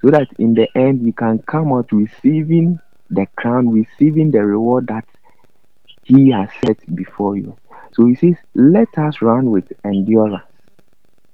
So 0.01 0.11
that 0.11 0.27
in 0.39 0.53
the 0.53 0.67
end 0.77 1.05
you 1.05 1.13
can 1.13 1.39
come 1.43 1.73
out 1.73 1.91
receiving 1.91 2.79
the 3.11 3.27
crown, 3.37 3.69
receiving 3.69 4.31
the 4.31 4.43
reward 4.45 4.87
that 4.87 5.05
He 6.03 6.31
has 6.31 6.49
set 6.65 6.77
before 6.95 7.37
you. 7.37 7.57
So 7.93 8.05
He 8.05 8.15
says, 8.15 8.35
Let 8.55 8.97
us 8.97 9.21
run 9.21 9.51
with 9.51 9.71
endurance. 9.85 10.43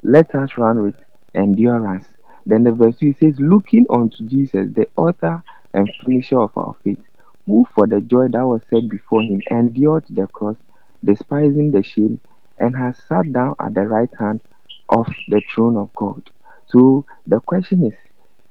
Let 0.03 0.33
us 0.35 0.57
run 0.57 0.83
with 0.83 0.95
endurance. 1.35 2.05
Then 2.45 2.63
the 2.63 2.71
verse 2.71 2.97
2 2.97 3.13
says, 3.19 3.39
Looking 3.39 3.85
unto 3.89 4.25
Jesus, 4.25 4.69
the 4.73 4.87
author 4.95 5.43
and 5.73 5.89
finisher 6.05 6.39
of 6.39 6.57
our 6.57 6.75
faith, 6.83 6.99
who 7.45 7.65
for 7.75 7.87
the 7.87 8.01
joy 8.01 8.27
that 8.29 8.45
was 8.45 8.61
set 8.69 8.89
before 8.89 9.21
him 9.21 9.41
endured 9.51 10.05
the 10.09 10.27
cross, 10.27 10.57
despising 11.03 11.71
the 11.71 11.83
shame, 11.83 12.19
and 12.57 12.75
has 12.75 12.97
sat 13.07 13.31
down 13.33 13.55
at 13.59 13.73
the 13.73 13.81
right 13.81 14.09
hand 14.19 14.41
of 14.89 15.07
the 15.27 15.41
throne 15.53 15.77
of 15.77 15.93
God. 15.95 16.29
So 16.67 17.05
the 17.25 17.39
question 17.41 17.85
is, 17.85 17.93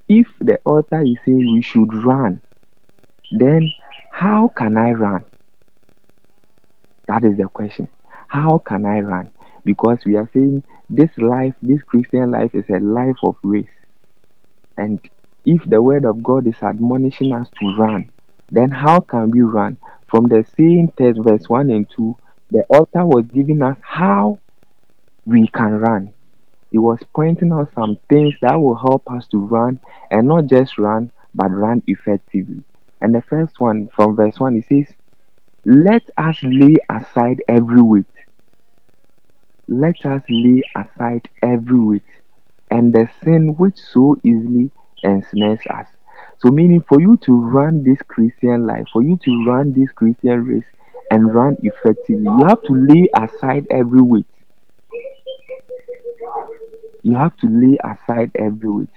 if 0.09 0.27
the 0.41 0.61
author 0.65 1.03
is 1.03 1.19
saying 1.25 1.53
we 1.55 1.63
should 1.63 1.93
run, 1.93 2.41
then 3.31 3.73
how 4.11 4.49
can 4.57 4.77
I 4.77 4.93
run? 4.93 5.25
That 7.09 7.25
is 7.25 7.37
the 7.37 7.49
question. 7.49 7.89
How 8.29 8.59
can 8.59 8.85
I 8.85 9.01
run? 9.01 9.31
Because 9.65 9.99
we 10.05 10.17
are 10.17 10.29
saying 10.33 10.65
this 10.89 11.11
life, 11.19 11.55
this 11.63 11.83
Christian 11.83 12.31
life, 12.31 12.55
is 12.55 12.65
a 12.69 12.79
life 12.79 13.17
of 13.23 13.37
race. 13.43 13.67
And 14.77 15.01
if 15.45 15.63
the 15.67 15.81
word 15.83 16.05
of 16.05 16.23
God 16.23 16.47
is 16.47 16.63
admonishing 16.63 17.33
us 17.33 17.49
to 17.61 17.77
run, 17.77 18.11
then 18.51 18.71
how 18.71 19.01
can 19.01 19.31
we 19.31 19.41
run? 19.43 19.77
From 20.09 20.29
the 20.29 20.45
same 20.57 20.93
text, 20.97 21.21
verse 21.23 21.49
1 21.49 21.71
and 21.71 21.87
2, 21.97 22.17
the 22.51 22.65
author 22.69 23.05
was 23.05 23.25
giving 23.33 23.63
us 23.63 23.77
how 23.81 24.39
we 25.25 25.49
can 25.49 25.79
run. 25.79 26.13
He 26.71 26.79
was 26.79 27.01
pointing 27.15 27.53
out 27.53 27.73
some 27.75 27.99
things 28.09 28.35
that 28.41 28.55
will 28.61 28.77
help 28.77 29.11
us 29.11 29.27
to 29.29 29.39
run 29.39 29.81
and 30.11 30.29
not 30.29 30.47
just 30.47 30.79
run, 30.79 31.11
but 31.35 31.51
run 31.51 31.83
effectively. 31.87 32.63
And 33.01 33.15
the 33.15 33.23
first 33.23 33.61
one, 33.61 33.89
from 33.95 34.17
verse 34.17 34.39
1, 34.39 34.57
it 34.57 34.65
says, 34.69 34.95
Let 35.65 36.03
us 36.17 36.39
lay 36.43 36.77
aside 36.91 37.43
every 37.49 37.83
weight. 37.83 38.07
Let 39.69 40.05
us 40.07 40.23
lay 40.29 40.63
aside 40.77 41.29
every 41.43 41.79
weight 41.81 42.03
and 42.71 42.93
the 42.93 43.09
sin 43.23 43.55
which 43.57 43.79
so 43.79 44.17
easily 44.25 44.71
ensnares 45.03 45.61
us. 45.71 45.87
So, 46.39 46.51
meaning 46.51 46.85
for 46.89 47.01
you 47.01 47.17
to 47.19 47.41
run 47.41 47.83
this 47.83 47.99
Christian 48.09 48.67
life, 48.67 48.87
for 48.93 49.03
you 49.03 49.19
to 49.25 49.45
run 49.47 49.73
this 49.73 49.91
Christian 49.93 50.45
race 50.45 50.65
and 51.11 51.35
run 51.35 51.57
effectively, 51.63 52.25
you 52.25 52.45
have 52.47 52.63
to 52.63 52.73
lay 52.75 53.09
aside 53.17 53.67
every 53.71 54.03
weight. 54.03 54.27
You 57.03 57.17
have 57.17 57.37
to 57.39 57.47
lay 57.49 57.79
aside 57.85 58.33
every 58.35 58.69
weight. 58.69 58.89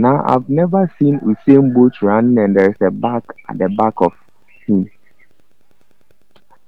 Now, 0.00 0.22
I've 0.28 0.48
never 0.48 0.88
seen 0.96 1.18
Usain 1.18 1.74
Bolt 1.74 2.00
running 2.02 2.38
and 2.38 2.54
there's 2.54 2.76
a 2.80 2.88
bag 2.88 3.24
at 3.48 3.58
the 3.58 3.68
back 3.68 3.94
of 3.96 4.12
him. 4.64 4.88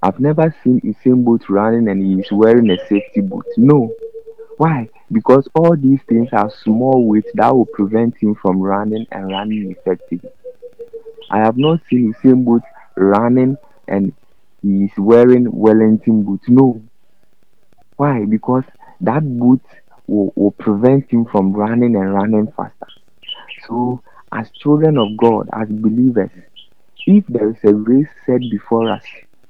I've 0.02 0.18
never 0.18 0.52
seen 0.64 0.80
Usain 0.80 1.24
Bolt 1.24 1.48
running 1.48 1.88
and 1.88 2.02
he 2.02 2.20
is 2.20 2.32
wearing 2.32 2.68
a 2.70 2.76
safety 2.88 3.20
boot. 3.20 3.46
No. 3.56 3.94
Why? 4.56 4.88
Because 5.12 5.46
all 5.54 5.76
these 5.76 6.00
things 6.08 6.30
are 6.32 6.50
small 6.64 7.06
weights 7.06 7.30
that 7.34 7.54
will 7.54 7.66
prevent 7.66 8.16
him 8.16 8.34
from 8.34 8.58
running 8.58 9.06
and 9.12 9.30
running 9.30 9.76
effectively. 9.78 10.30
I 11.30 11.38
have 11.38 11.56
not 11.56 11.82
seen 11.88 12.12
Usain 12.12 12.44
Bolt 12.44 12.64
running 12.96 13.56
and 13.86 14.12
he 14.60 14.86
is 14.86 14.98
wearing 14.98 15.46
Wellington 15.52 16.24
boots. 16.24 16.48
No. 16.48 16.82
Why? 17.96 18.24
Because 18.24 18.64
that 19.02 19.20
boot 19.38 19.62
will, 20.08 20.32
will 20.34 20.50
prevent 20.50 21.08
him 21.12 21.26
from 21.26 21.52
running 21.52 21.94
and 21.94 22.12
running 22.12 22.52
faster. 22.56 22.88
So, 23.66 24.02
as 24.32 24.50
children 24.50 24.98
of 24.98 25.16
God, 25.16 25.48
as 25.52 25.68
believers, 25.68 26.30
if 27.06 27.26
there 27.28 27.50
is 27.50 27.56
a 27.64 27.74
race 27.74 28.08
set 28.26 28.40
before 28.50 28.90
us, 28.90 29.04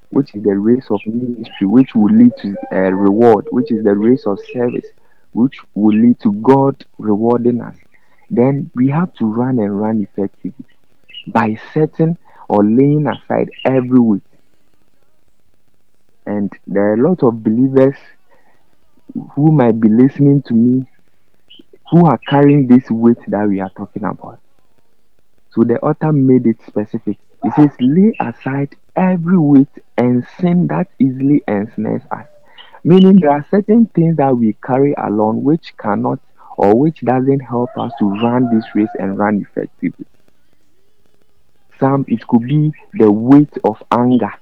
which 0.09 0.35
is 0.35 0.43
the 0.43 0.57
race 0.57 0.87
of 0.89 0.99
ministry, 1.05 1.67
which 1.67 1.95
will 1.95 2.13
lead 2.13 2.33
to 2.41 2.55
a 2.71 2.93
reward, 2.93 3.47
which 3.51 3.71
is 3.71 3.83
the 3.83 3.95
race 3.95 4.25
of 4.25 4.39
service, 4.53 4.85
which 5.33 5.57
will 5.75 5.95
lead 5.97 6.19
to 6.21 6.33
God 6.33 6.85
rewarding 6.97 7.61
us, 7.61 7.77
then 8.29 8.71
we 8.75 8.89
have 8.89 9.13
to 9.15 9.25
run 9.25 9.59
and 9.59 9.79
run 9.79 10.01
effectively 10.01 10.65
by 11.27 11.57
setting 11.73 12.17
or 12.49 12.63
laying 12.65 13.07
aside 13.07 13.49
every 13.65 13.99
weight. 13.99 14.23
And 16.25 16.51
there 16.65 16.89
are 16.89 16.93
a 16.95 17.09
lot 17.09 17.21
of 17.21 17.43
believers 17.43 17.95
who 19.35 19.51
might 19.51 19.79
be 19.79 19.89
listening 19.89 20.41
to 20.43 20.53
me 20.53 20.85
who 21.91 22.05
are 22.05 22.17
carrying 22.17 22.67
this 22.67 22.89
weight 22.89 23.19
that 23.27 23.47
we 23.47 23.59
are 23.59 23.69
talking 23.75 24.05
about. 24.05 24.39
So 25.53 25.63
the 25.63 25.77
author 25.81 26.13
made 26.13 26.47
it 26.47 26.57
specific. 26.65 27.17
He 27.43 27.51
says, 27.51 27.71
lay 27.79 28.15
aside 28.19 28.75
every 28.95 29.37
weight 29.37 29.67
and 29.97 30.25
sin 30.39 30.67
that 30.67 30.87
easily 30.99 31.43
ensnares 31.47 32.03
us. 32.11 32.27
Meaning 32.85 33.19
there 33.19 33.31
are 33.31 33.45
certain 33.51 33.87
things 33.87 34.15
that 34.17 34.35
we 34.35 34.55
carry 34.65 34.93
along 34.97 35.43
which 35.43 35.75
cannot 35.77 36.19
or 36.57 36.77
which 36.77 37.01
doesn't 37.01 37.41
help 37.41 37.69
us 37.77 37.91
to 37.99 38.09
run 38.09 38.55
this 38.55 38.65
race 38.73 38.89
and 38.97 39.17
run 39.17 39.45
effectively. 39.45 40.05
Some 41.79 42.05
it 42.07 42.25
could 42.27 42.43
be 42.47 42.71
the 42.93 43.11
weight 43.11 43.57
of 43.63 43.83
anger. 43.91 44.33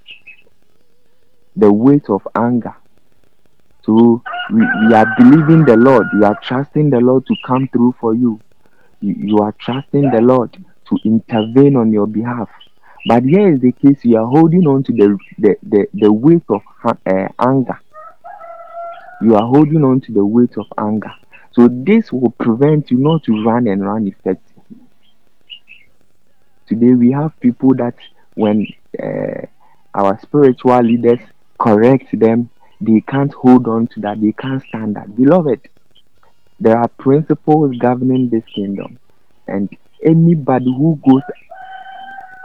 The 1.56 1.72
weight 1.74 2.10
of 2.10 2.28
anger. 2.36 2.76
So 3.90 4.22
we, 4.54 4.62
we 4.86 4.94
are 4.94 5.16
believing 5.18 5.66
the 5.66 5.76
Lord, 5.76 6.06
you 6.14 6.24
are 6.24 6.40
trusting 6.44 6.92
the 6.92 7.00
Lord 7.00 7.26
to 7.26 7.36
come 7.44 7.68
through 7.70 7.96
for 8.00 8.14
you. 8.14 8.40
You, 9.02 9.16
you 9.18 9.38
are 9.40 9.52
trusting 9.54 10.12
the 10.12 10.22
Lord 10.22 10.54
to 10.90 10.98
intervene 11.04 11.76
on 11.76 11.92
your 11.92 12.06
behalf. 12.06 12.50
But 13.08 13.24
here 13.24 13.52
is 13.52 13.62
the 13.62 13.72
case 13.72 14.06
you 14.06 14.18
are 14.18 14.28
holding 14.28 14.68
on 14.68 14.84
to 14.84 14.92
the, 14.92 15.18
the, 15.40 15.56
the, 15.64 15.88
the 15.96 16.14
weight 16.14 16.44
of 16.50 16.62
uh, 16.86 17.30
anger. 17.40 17.80
You 19.24 19.36
are 19.36 19.48
holding 19.48 19.84
on 19.84 20.02
to 20.02 20.12
the 20.12 20.24
weight 20.24 20.56
of 20.60 20.68
anger. 20.78 21.12
So 21.54 21.68
this 21.68 22.12
will 22.12 22.30
prevent 22.30 22.92
you 22.92 23.00
not 23.00 23.24
to 23.24 23.44
run 23.44 23.66
and 23.66 23.84
run 23.84 24.08
effectively. 24.08 24.78
Today 26.68 26.94
we 26.94 27.12
have 27.14 27.40
people 27.40 27.74
that 27.78 27.96
when 28.36 28.68
uh, 29.02 29.48
our 29.96 30.20
spiritual 30.20 30.80
leaders 30.84 31.22
correct 31.58 32.20
them, 32.20 32.52
they 32.82 33.02
can't 33.02 33.34
hold 33.34 33.68
on 33.68 33.88
to 33.88 34.00
that, 34.02 34.22
they 34.22 34.32
can't 34.32 34.64
stand 34.64 34.96
that. 34.96 35.16
Beloved, 35.16 35.68
there 36.60 36.78
are 36.78 36.88
principles 36.88 37.76
governing 37.78 38.30
this 38.30 38.44
kingdom, 38.54 39.00
and 39.48 39.70
anybody 40.04 40.66
who 40.66 41.00
goes 41.08 41.22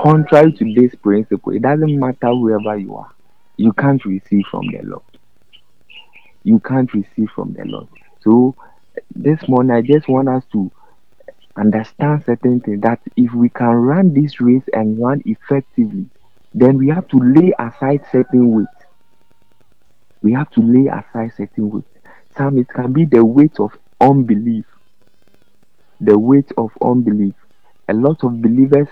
contrary 0.00 0.52
to 0.52 0.74
this 0.74 0.94
principle, 0.96 1.52
it 1.52 1.62
doesn't 1.62 1.98
matter 1.98 2.28
whoever 2.28 2.76
you 2.76 2.96
are, 2.96 3.10
you 3.56 3.72
can't 3.72 4.04
receive 4.04 4.44
from 4.50 4.66
the 4.66 4.80
Lord. 4.82 5.02
You 6.42 6.60
can't 6.60 6.92
receive 6.92 7.30
from 7.34 7.54
the 7.54 7.64
Lord. 7.64 7.88
So, 8.20 8.54
this 9.14 9.48
morning, 9.48 9.72
I 9.72 9.82
just 9.82 10.08
want 10.08 10.28
us 10.28 10.44
to 10.52 10.70
understand 11.56 12.24
certain 12.26 12.60
things 12.60 12.82
that 12.82 13.00
if 13.16 13.32
we 13.32 13.48
can 13.48 13.68
run 13.68 14.12
this 14.12 14.40
race 14.40 14.64
and 14.72 14.98
run 14.98 15.22
effectively, 15.24 16.06
then 16.52 16.78
we 16.78 16.88
have 16.88 17.08
to 17.08 17.18
lay 17.18 17.52
aside 17.58 18.04
certain 18.12 18.50
weight. 18.52 18.66
We 20.24 20.32
have 20.34 20.50
to 20.52 20.62
lay 20.62 20.88
aside 20.88 21.34
certain 21.36 21.70
weight. 21.70 21.84
Some 22.36 22.58
it 22.58 22.68
can 22.70 22.94
be 22.94 23.04
the 23.04 23.24
weight 23.24 23.60
of 23.60 23.72
unbelief. 24.00 24.66
The 26.00 26.18
weight 26.18 26.50
of 26.58 26.70
unbelief. 26.82 27.34
A 27.88 27.94
lot 27.94 28.24
of 28.24 28.42
believers 28.42 28.88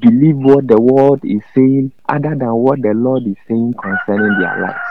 believe 0.00 0.36
what 0.36 0.68
the 0.68 0.80
world 0.80 1.20
is 1.24 1.42
saying 1.54 1.92
other 2.08 2.36
than 2.36 2.52
what 2.54 2.82
the 2.82 2.94
Lord 2.94 3.28
is 3.28 3.36
saying 3.48 3.74
concerning 3.80 4.40
their 4.40 4.60
lives. 4.62 4.88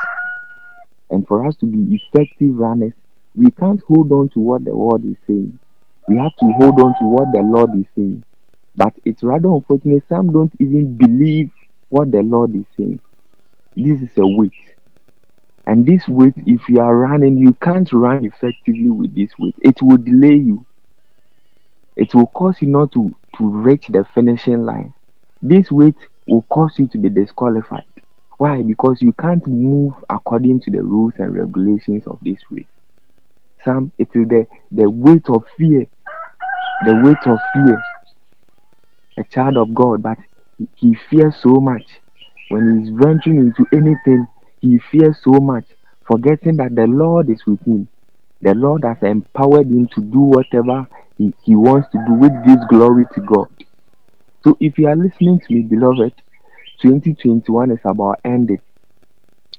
And 1.11 1.27
for 1.27 1.45
us 1.45 1.57
to 1.57 1.67
be 1.67 1.95
effective 1.95 2.55
runners, 2.55 2.93
we 3.35 3.51
can't 3.51 3.81
hold 3.87 4.11
on 4.13 4.29
to 4.29 4.39
what 4.39 4.65
the 4.65 4.75
world 4.75 5.05
is 5.05 5.17
saying. 5.27 5.59
We 6.07 6.17
have 6.17 6.35
to 6.39 6.45
hold 6.59 6.79
on 6.81 6.95
to 6.99 7.05
what 7.05 7.33
the 7.33 7.41
Lord 7.41 7.71
is 7.79 7.87
saying. 7.95 8.23
But 8.75 8.93
it's 9.05 9.23
rather 9.23 9.49
unfortunate, 9.49 10.03
some 10.09 10.31
don't 10.33 10.53
even 10.59 10.97
believe 10.97 11.51
what 11.89 12.11
the 12.11 12.23
Lord 12.23 12.55
is 12.55 12.65
saying. 12.77 13.01
This 13.75 14.01
is 14.01 14.17
a 14.17 14.27
weight. 14.27 14.74
And 15.67 15.85
this 15.85 16.07
weight, 16.07 16.33
if 16.45 16.69
you 16.69 16.79
are 16.79 16.95
running, 16.95 17.37
you 17.37 17.53
can't 17.53 17.91
run 17.91 18.23
effectively 18.23 18.89
with 18.89 19.15
this 19.15 19.31
weight. 19.39 19.55
It 19.61 19.81
will 19.81 19.97
delay 19.97 20.35
you. 20.35 20.65
It 21.95 22.13
will 22.13 22.27
cause 22.27 22.57
you 22.61 22.67
not 22.67 22.91
to, 22.91 23.15
to 23.37 23.49
reach 23.49 23.87
the 23.87 24.05
finishing 24.13 24.65
line. 24.65 24.93
This 25.41 25.71
weight 25.71 25.95
will 26.27 26.43
cause 26.43 26.73
you 26.77 26.87
to 26.87 26.97
be 26.97 27.09
disqualified. 27.09 27.85
Why? 28.37 28.61
Because 28.61 29.01
you 29.01 29.13
can't 29.13 29.45
move 29.47 29.93
according 30.09 30.61
to 30.61 30.71
the 30.71 30.83
rules 30.83 31.13
and 31.17 31.33
regulations 31.33 32.03
of 32.05 32.19
this 32.21 32.39
race. 32.51 32.65
Some 33.63 33.91
it 33.97 34.09
is 34.13 34.27
the, 34.27 34.45
the 34.71 34.89
weight 34.89 35.27
of 35.29 35.45
fear. 35.57 35.87
The 36.85 36.95
weight 37.03 37.25
of 37.25 37.39
fear. 37.53 37.81
A 39.17 39.23
child 39.23 39.57
of 39.57 39.73
God, 39.73 40.03
but 40.03 40.17
he 40.75 40.95
fears 41.09 41.35
so 41.41 41.53
much. 41.53 41.85
When 42.49 42.81
he's 42.81 42.89
venturing 42.93 43.39
into 43.39 43.65
anything, 43.73 44.27
he 44.61 44.79
fears 44.91 45.17
so 45.23 45.31
much, 45.33 45.65
forgetting 46.07 46.57
that 46.57 46.75
the 46.75 46.87
Lord 46.87 47.29
is 47.29 47.45
with 47.45 47.61
him. 47.65 47.87
The 48.41 48.53
Lord 48.53 48.83
has 48.83 48.97
empowered 49.01 49.67
him 49.67 49.87
to 49.95 50.01
do 50.01 50.19
whatever 50.19 50.87
he, 51.17 51.33
he 51.43 51.55
wants 51.55 51.89
to 51.91 52.03
do 52.07 52.13
with 52.13 52.33
this 52.45 52.59
glory 52.69 53.05
to 53.15 53.21
God. 53.21 53.47
So 54.43 54.57
if 54.59 54.77
you 54.77 54.87
are 54.87 54.95
listening 54.95 55.39
to 55.39 55.53
me, 55.53 55.63
beloved, 55.63 56.13
2021 56.81 57.71
is 57.71 57.79
about 57.85 58.19
ending. 58.23 58.61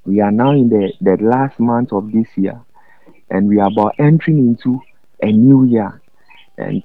We 0.04 0.20
are 0.20 0.30
now 0.30 0.52
in 0.52 0.68
the, 0.68 0.92
the 1.00 1.16
last 1.22 1.58
month 1.58 1.92
of 1.92 2.12
this 2.12 2.28
year, 2.36 2.60
and 3.30 3.48
we 3.48 3.58
are 3.58 3.68
about 3.68 3.94
entering 3.98 4.38
into 4.38 4.80
a 5.22 5.32
new 5.32 5.64
year. 5.64 6.00
And 6.58 6.82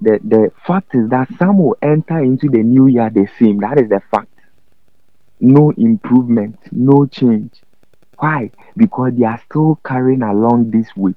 the, 0.00 0.18
the 0.24 0.52
fact 0.66 0.94
is 0.94 1.10
that 1.10 1.28
some 1.38 1.58
will 1.58 1.76
enter 1.82 2.18
into 2.18 2.48
the 2.48 2.62
new 2.62 2.86
year 2.86 3.10
the 3.10 3.28
same. 3.38 3.58
That 3.60 3.78
is 3.80 3.88
the 3.90 4.00
fact. 4.10 4.28
No 5.40 5.70
improvement, 5.76 6.60
no 6.70 7.04
change. 7.04 7.62
Why? 8.18 8.52
Because 8.76 9.14
they 9.16 9.24
are 9.26 9.40
still 9.40 9.80
carrying 9.84 10.22
along 10.22 10.70
this 10.70 10.88
weight. 10.96 11.16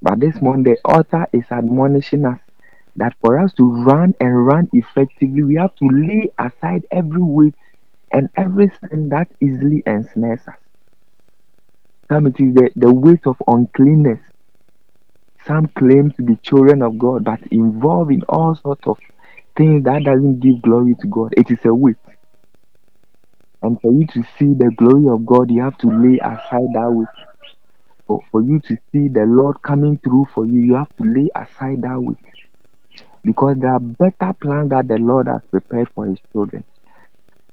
But 0.00 0.20
this 0.20 0.40
morning, 0.40 0.62
the 0.64 0.78
author 0.90 1.26
is 1.34 1.44
admonishing 1.50 2.24
us 2.24 2.40
that 2.96 3.14
for 3.20 3.38
us 3.38 3.52
to 3.54 3.84
run 3.84 4.14
and 4.20 4.46
run 4.46 4.70
effectively, 4.72 5.42
we 5.42 5.56
have 5.56 5.74
to 5.74 5.86
lay 5.88 6.30
aside 6.38 6.86
every 6.90 7.20
weight 7.22 7.54
and 8.12 8.30
everything 8.36 9.10
that 9.10 9.28
easily 9.40 9.82
ensnares 9.86 10.46
us. 10.48 10.58
Some 12.10 12.26
it 12.26 12.40
is 12.40 12.52
the, 12.54 12.72
the 12.74 12.92
weight 12.92 13.26
of 13.28 13.36
uncleanness. 13.46 14.18
Some 15.46 15.68
claim 15.68 16.10
to 16.10 16.22
be 16.22 16.36
children 16.36 16.82
of 16.82 16.98
God, 16.98 17.24
but 17.24 17.40
involved 17.50 18.12
in 18.12 18.22
all 18.28 18.54
sorts 18.54 18.86
of 18.86 18.98
things 19.56 19.84
that 19.84 20.04
doesn't 20.04 20.40
give 20.40 20.60
glory 20.60 20.94
to 21.00 21.06
God. 21.06 21.32
It 21.38 21.50
is 21.50 21.64
a 21.64 21.74
weight. 21.74 21.96
And 23.66 23.80
for 23.82 23.92
you 23.92 24.06
to 24.14 24.22
see 24.38 24.54
the 24.54 24.70
glory 24.76 25.08
of 25.08 25.26
God, 25.26 25.50
you 25.50 25.62
have 25.62 25.78
to 25.80 25.88
lay 25.88 26.18
aside 26.20 26.68
that 26.74 26.90
weight. 26.92 27.08
For, 28.06 28.20
for 28.32 28.42
you 28.42 28.60
to 28.60 28.76
see 28.92 29.08
the 29.08 29.24
Lord 29.26 29.62
coming 29.62 29.98
through 30.04 30.26
for 30.34 30.46
you, 30.46 30.60
you 30.60 30.74
have 30.76 30.94
to 30.98 31.04
lay 31.04 31.28
aside 31.36 31.82
that 31.82 32.00
weight. 32.00 32.18
Because 33.24 33.56
there 33.60 33.72
are 33.72 33.80
better 33.80 34.34
plans 34.42 34.70
that 34.70 34.88
the 34.88 34.98
Lord 34.98 35.28
has 35.28 35.42
prepared 35.50 35.90
for 35.94 36.06
His 36.06 36.18
children. 36.32 36.64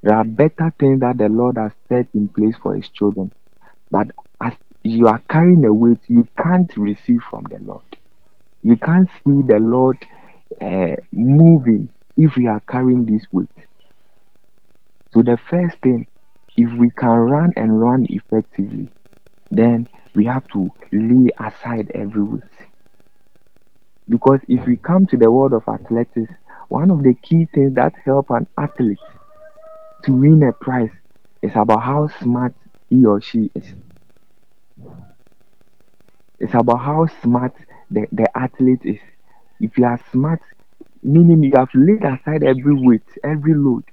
There 0.04 0.16
are 0.16 0.26
better 0.26 0.74
things 0.80 1.02
that 1.02 1.18
the 1.18 1.30
Lord 1.30 1.58
has 1.58 1.74
set 1.90 2.08
in 2.16 2.30
place 2.30 2.56
for 2.64 2.76
His 2.76 2.90
children. 2.90 3.32
But 3.92 4.10
as 4.42 4.54
you 4.84 5.08
are 5.08 5.24
carrying 5.30 5.66
a 5.66 5.74
weight, 5.74 6.02
you 6.08 6.28
can't 6.44 6.72
receive 6.78 7.22
from 7.30 7.46
the 7.50 7.60
Lord. 7.60 7.86
You 8.64 8.78
can't 8.78 9.10
see 9.26 9.42
the 9.48 9.60
Lord 9.60 9.98
uh, 10.62 10.98
moving 11.12 11.90
if 12.18 12.38
you 12.38 12.50
are 12.50 12.62
carrying 12.70 13.06
this 13.06 13.26
weight. 13.32 13.50
So 15.14 15.22
the 15.22 15.38
first 15.38 15.78
thing 15.80 16.08
if 16.58 16.70
we 16.78 16.90
can 16.90 17.08
run 17.10 17.54
and 17.56 17.80
run 17.80 18.06
effectively, 18.10 18.92
then 19.52 19.88
we 20.16 20.26
have 20.26 20.48
to 20.50 20.72
lay 20.92 21.30
aside 21.40 21.92
every 21.96 22.24
weight. 22.24 22.44
Because 24.08 24.40
if 24.48 24.66
we 24.66 24.78
come 24.78 25.06
to 25.08 25.18
the 25.18 25.30
world 25.30 25.52
of 25.52 25.68
athletics, 25.68 26.32
one 26.70 26.90
of 26.90 27.04
the 27.04 27.14
key 27.16 27.48
things 27.54 27.76
that 27.76 27.94
help 28.06 28.30
an 28.30 28.48
athlete 28.58 28.98
to 30.04 30.14
win 30.14 30.44
a 30.44 30.54
prize 30.54 30.92
is 31.42 31.52
about 31.56 31.82
how 31.82 32.08
smart 32.08 32.54
he 32.90 33.06
or 33.06 33.20
she 33.22 33.50
is. 33.56 33.74
It's 36.40 36.54
about 36.54 36.78
how 36.78 37.08
smart 37.24 37.56
the, 37.90 38.08
the 38.12 38.28
athlete 38.38 38.82
is. 38.86 39.00
If 39.60 39.78
you 39.80 39.86
are 39.86 40.00
smart, 40.12 40.42
meaning 41.02 41.42
you 41.44 41.54
have 41.56 41.70
laid 41.74 42.04
aside 42.04 42.44
every 42.44 42.76
weight, 42.76 43.08
every 43.24 43.56
load, 43.56 43.84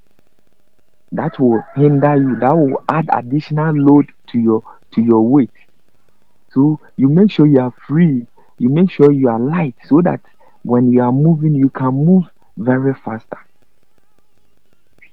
that 1.12 1.38
will 1.38 1.62
hinder 1.76 2.16
you, 2.16 2.36
that 2.40 2.54
will 2.56 2.82
add 2.88 3.08
additional 3.12 3.74
load 3.74 4.06
to 4.28 4.38
your 4.38 4.62
to 4.94 5.02
your 5.02 5.22
weight. 5.28 5.52
So 6.52 6.80
you 6.96 7.08
make 7.08 7.30
sure 7.30 7.46
you 7.46 7.60
are 7.60 7.74
free, 7.88 8.26
you 8.58 8.68
make 8.68 8.90
sure 8.90 9.12
you 9.12 9.28
are 9.28 9.40
light 9.40 9.76
so 9.86 10.00
that 10.02 10.20
when 10.62 10.90
you 10.92 11.02
are 11.02 11.12
moving, 11.12 11.54
you 11.54 11.70
can 11.70 12.04
move 12.04 12.24
very 12.56 12.94
faster. 12.94 13.38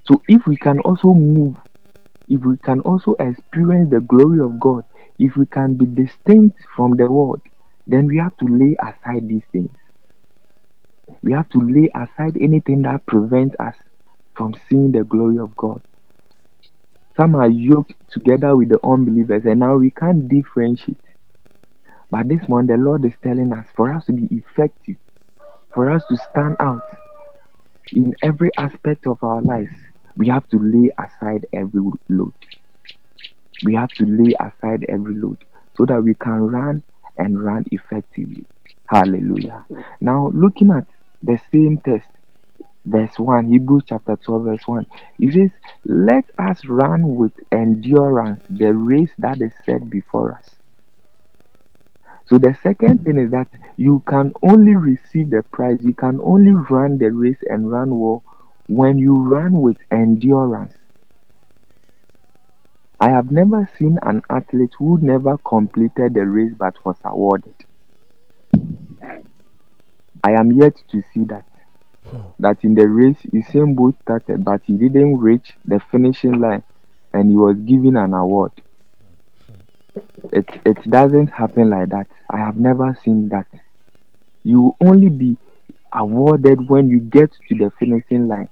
So 0.08 0.22
if 0.28 0.46
we 0.48 0.58
can 0.58 0.80
also 0.80 1.14
move, 1.14 1.56
if 2.28 2.42
we 2.42 2.58
can 2.58 2.80
also 2.82 3.16
experience 3.20 3.92
the 3.92 4.02
glory 4.02 4.40
of 4.40 4.60
God, 4.60 4.84
if 5.20 5.36
we 5.36 5.46
can 5.46 5.76
be 5.76 5.86
distinct 5.86 6.58
from 6.76 6.98
the 6.98 7.10
world, 7.12 7.42
then 7.88 8.08
we 8.08 8.18
have 8.18 8.36
to 8.38 8.46
lay 8.48 8.76
aside 8.82 9.28
these 9.28 9.46
things. 9.52 9.76
We 11.22 11.34
have 11.34 11.50
to 11.50 11.60
lay 11.60 11.90
aside 11.96 12.38
anything 12.40 12.82
that 12.84 13.06
prevents 13.06 13.56
us 13.60 13.76
from 14.38 14.56
seeing 14.70 14.92
the 14.92 15.04
glory 15.04 15.40
of 15.40 15.56
God. 15.58 15.82
Some 17.18 17.36
are 17.36 17.50
yoked 17.50 17.96
together 18.12 18.56
with 18.56 18.70
the 18.70 18.80
unbelievers, 18.86 19.44
and 19.46 19.60
now 19.60 19.76
we 19.78 19.92
can't 19.92 20.28
differentiate. 20.30 20.98
But 22.12 22.30
this 22.30 22.42
one, 22.48 22.68
the 22.68 22.78
Lord 22.78 23.04
is 23.06 23.14
telling 23.24 23.52
us 23.54 23.66
for 23.76 23.94
us 23.94 24.06
to 24.06 24.14
be 24.14 24.28
effective, 24.36 24.98
for 25.74 25.90
us 25.92 26.04
to 26.10 26.18
stand 26.32 26.58
out 26.60 26.82
in 27.94 28.14
every 28.24 28.52
aspect 28.58 29.08
of 29.08 29.24
our 29.24 29.42
lives, 29.42 29.74
we 30.16 30.28
have 30.30 30.48
to 30.50 30.60
lay 30.60 30.92
aside 31.00 31.46
every 31.54 31.82
load. 32.10 32.34
We 33.66 33.76
have 33.76 33.90
to 33.90 34.06
lay 34.06 34.34
aside 34.40 34.86
every 34.90 35.16
load 35.16 35.44
so 35.76 35.86
that 35.86 36.02
we 36.02 36.14
can 36.16 36.42
run 36.42 36.84
and 37.18 37.44
run 37.44 37.66
effectively. 37.72 38.46
Hallelujah. 38.90 39.66
Now, 40.02 40.32
looking 40.34 40.72
at 40.72 40.86
the 41.24 41.40
same 41.52 41.80
text, 41.86 42.10
verse 42.88 43.20
1, 43.20 43.48
Hebrews 43.52 43.84
chapter 43.88 44.18
12, 44.18 44.44
verse 44.46 44.68
1, 44.68 44.88
it 45.20 45.34
says, 45.34 45.52
Let 45.86 46.26
us 46.40 46.66
run 46.66 47.16
with 47.16 47.34
endurance 47.52 48.42
the 48.50 48.74
race 48.74 49.12
that 49.20 49.42
is 49.42 49.54
set 49.66 49.90
before 49.90 50.34
us. 50.36 50.50
So, 52.28 52.38
the 52.38 52.56
second 52.64 53.06
thing 53.06 53.18
is 53.20 53.32
that 53.32 53.50
you 53.78 54.04
can 54.08 54.34
only 54.44 54.76
receive 54.76 55.32
the 55.32 55.44
prize, 55.52 55.80
you 55.84 55.94
can 55.96 56.20
only 56.22 56.54
run 56.54 56.98
the 57.00 57.12
race 57.12 57.42
and 57.50 57.72
run 57.72 58.00
well 58.00 58.24
when 58.68 58.98
you 59.00 59.16
run 59.18 59.62
with 59.62 59.78
endurance. 59.92 60.76
I 63.00 63.10
have 63.10 63.32
never 63.32 63.70
seen 63.80 64.00
an 64.04 64.24
athlete 64.30 64.74
who 64.80 65.00
never 65.02 65.38
completed 65.40 66.16
the 66.16 66.26
race 66.28 66.54
but 66.58 66.76
was 66.86 66.98
awarded. 67.06 67.56
I 70.24 70.34
am 70.34 70.52
yet 70.52 70.76
to 70.92 71.04
see 71.14 71.24
that. 71.26 71.46
That 72.40 72.64
in 72.64 72.76
the 72.76 72.88
race, 72.88 73.18
Usain 73.34 73.76
Bolt 73.76 73.96
started, 74.02 74.44
but 74.46 74.62
he 74.66 74.74
didn't 74.78 75.18
reach 75.18 75.54
the 75.66 75.80
finishing 75.92 76.40
line 76.40 76.64
and 77.14 77.30
he 77.30 77.36
was 77.38 77.58
given 77.58 77.98
an 77.98 78.14
award. 78.14 78.52
It, 80.32 80.50
it 80.66 80.90
doesn't 80.90 81.28
happen 81.28 81.70
like 81.70 81.90
that. 81.90 82.08
I 82.30 82.38
have 82.38 82.58
never 82.58 82.98
seen 83.04 83.30
that. 83.30 83.48
You 84.44 84.76
only 84.82 85.10
be 85.10 85.38
awarded 85.94 86.70
when 86.70 86.90
you 86.90 87.00
get 87.00 87.32
to 87.50 87.56
the 87.56 87.72
finishing 87.80 88.28
line 88.28 88.50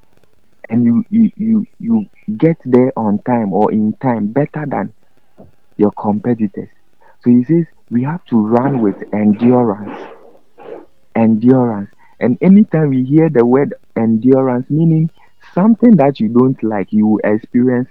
and 0.69 0.83
you, 0.83 1.05
you, 1.09 1.31
you, 1.37 1.65
you 1.79 2.09
get 2.37 2.57
there 2.65 2.91
on 2.97 3.19
time 3.23 3.53
or 3.53 3.71
in 3.71 3.93
time 4.01 4.27
better 4.31 4.65
than 4.67 4.93
your 5.77 5.91
competitors. 5.91 6.69
So 7.23 7.29
he 7.29 7.43
says 7.43 7.65
we 7.89 8.03
have 8.03 8.25
to 8.25 8.37
run 8.45 8.81
with 8.81 8.95
endurance. 9.13 9.97
Endurance. 11.15 11.89
And 12.19 12.38
anytime 12.41 12.89
we 12.89 13.04
hear 13.04 13.30
the 13.30 13.45
word 13.45 13.75
endurance, 13.95 14.69
meaning 14.69 15.10
something 15.54 15.95
that 15.97 16.19
you 16.19 16.30
don't 16.30 16.62
like, 16.63 16.91
you 16.91 17.08
will 17.08 17.21
experience. 17.23 17.89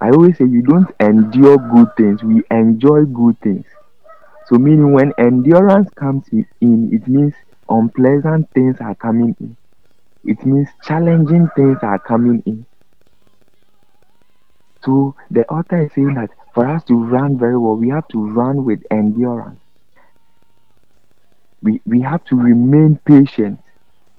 I 0.00 0.10
always 0.10 0.38
say 0.38 0.44
you 0.44 0.62
don't 0.62 0.88
endure 1.00 1.56
good 1.56 1.96
things, 1.96 2.22
we 2.22 2.44
enjoy 2.48 3.06
good 3.06 3.40
things. 3.40 3.66
So, 4.46 4.56
meaning 4.58 4.92
when 4.92 5.12
endurance 5.18 5.90
comes 5.90 6.28
in, 6.60 6.90
it 6.92 7.08
means 7.08 7.34
unpleasant 7.68 8.50
things 8.54 8.78
are 8.80 8.94
coming 8.96 9.36
in. 9.40 9.56
It 10.24 10.44
means 10.46 10.68
challenging 10.84 11.48
things 11.56 11.78
are 11.82 11.98
coming 12.00 12.42
in. 12.46 12.66
So, 14.84 15.16
the 15.32 15.44
author 15.50 15.78
is 15.78 15.94
saying 15.94 16.14
that 16.14 16.30
for 16.54 16.64
us 16.64 16.84
to 16.84 16.94
run 16.94 17.36
very 17.36 17.58
well, 17.58 17.74
we 17.74 17.88
have 17.88 18.06
to 18.10 18.24
run 18.24 18.64
with 18.64 18.84
endurance. 18.88 19.63
We, 21.64 21.82
we 21.86 22.02
have 22.02 22.24
to 22.26 22.36
remain 22.36 23.00
patient. 23.06 23.60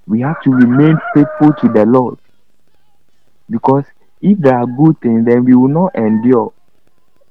We 0.08 0.22
have 0.22 0.42
to 0.44 0.52
remain 0.52 0.98
faithful 1.16 1.54
to 1.62 1.70
the 1.74 1.86
Lord. 1.86 2.20
Because 3.50 3.86
if 4.22 4.38
there 4.40 4.58
are 4.60 4.68
good 4.68 5.02
things, 5.02 5.26
then 5.26 5.46
we 5.46 5.56
will 5.56 5.70
not 5.70 5.96
endure. 5.96 6.54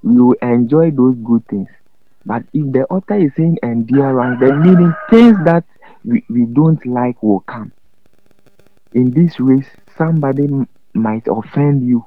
We 0.03 0.17
will 0.23 0.37
enjoy 0.43 0.91
those 0.93 1.17
good 1.25 1.47
things. 1.49 1.69
But 2.27 2.45
if 2.55 2.73
the 2.73 2.85
author 2.91 3.17
is 3.17 3.33
saying 3.37 3.59
endurance, 3.63 4.41
then 4.41 4.61
meaning 4.63 4.95
things 5.11 5.39
that 5.45 5.65
we, 6.05 6.25
we 6.31 6.47
don't 6.47 6.85
like 6.87 7.23
will 7.23 7.41
come. 7.41 7.73
In 8.95 9.13
this 9.13 9.39
race, 9.41 9.69
somebody 9.99 10.45
m- 10.45 10.67
might 10.95 11.27
offend 11.29 11.87
you. 11.87 12.07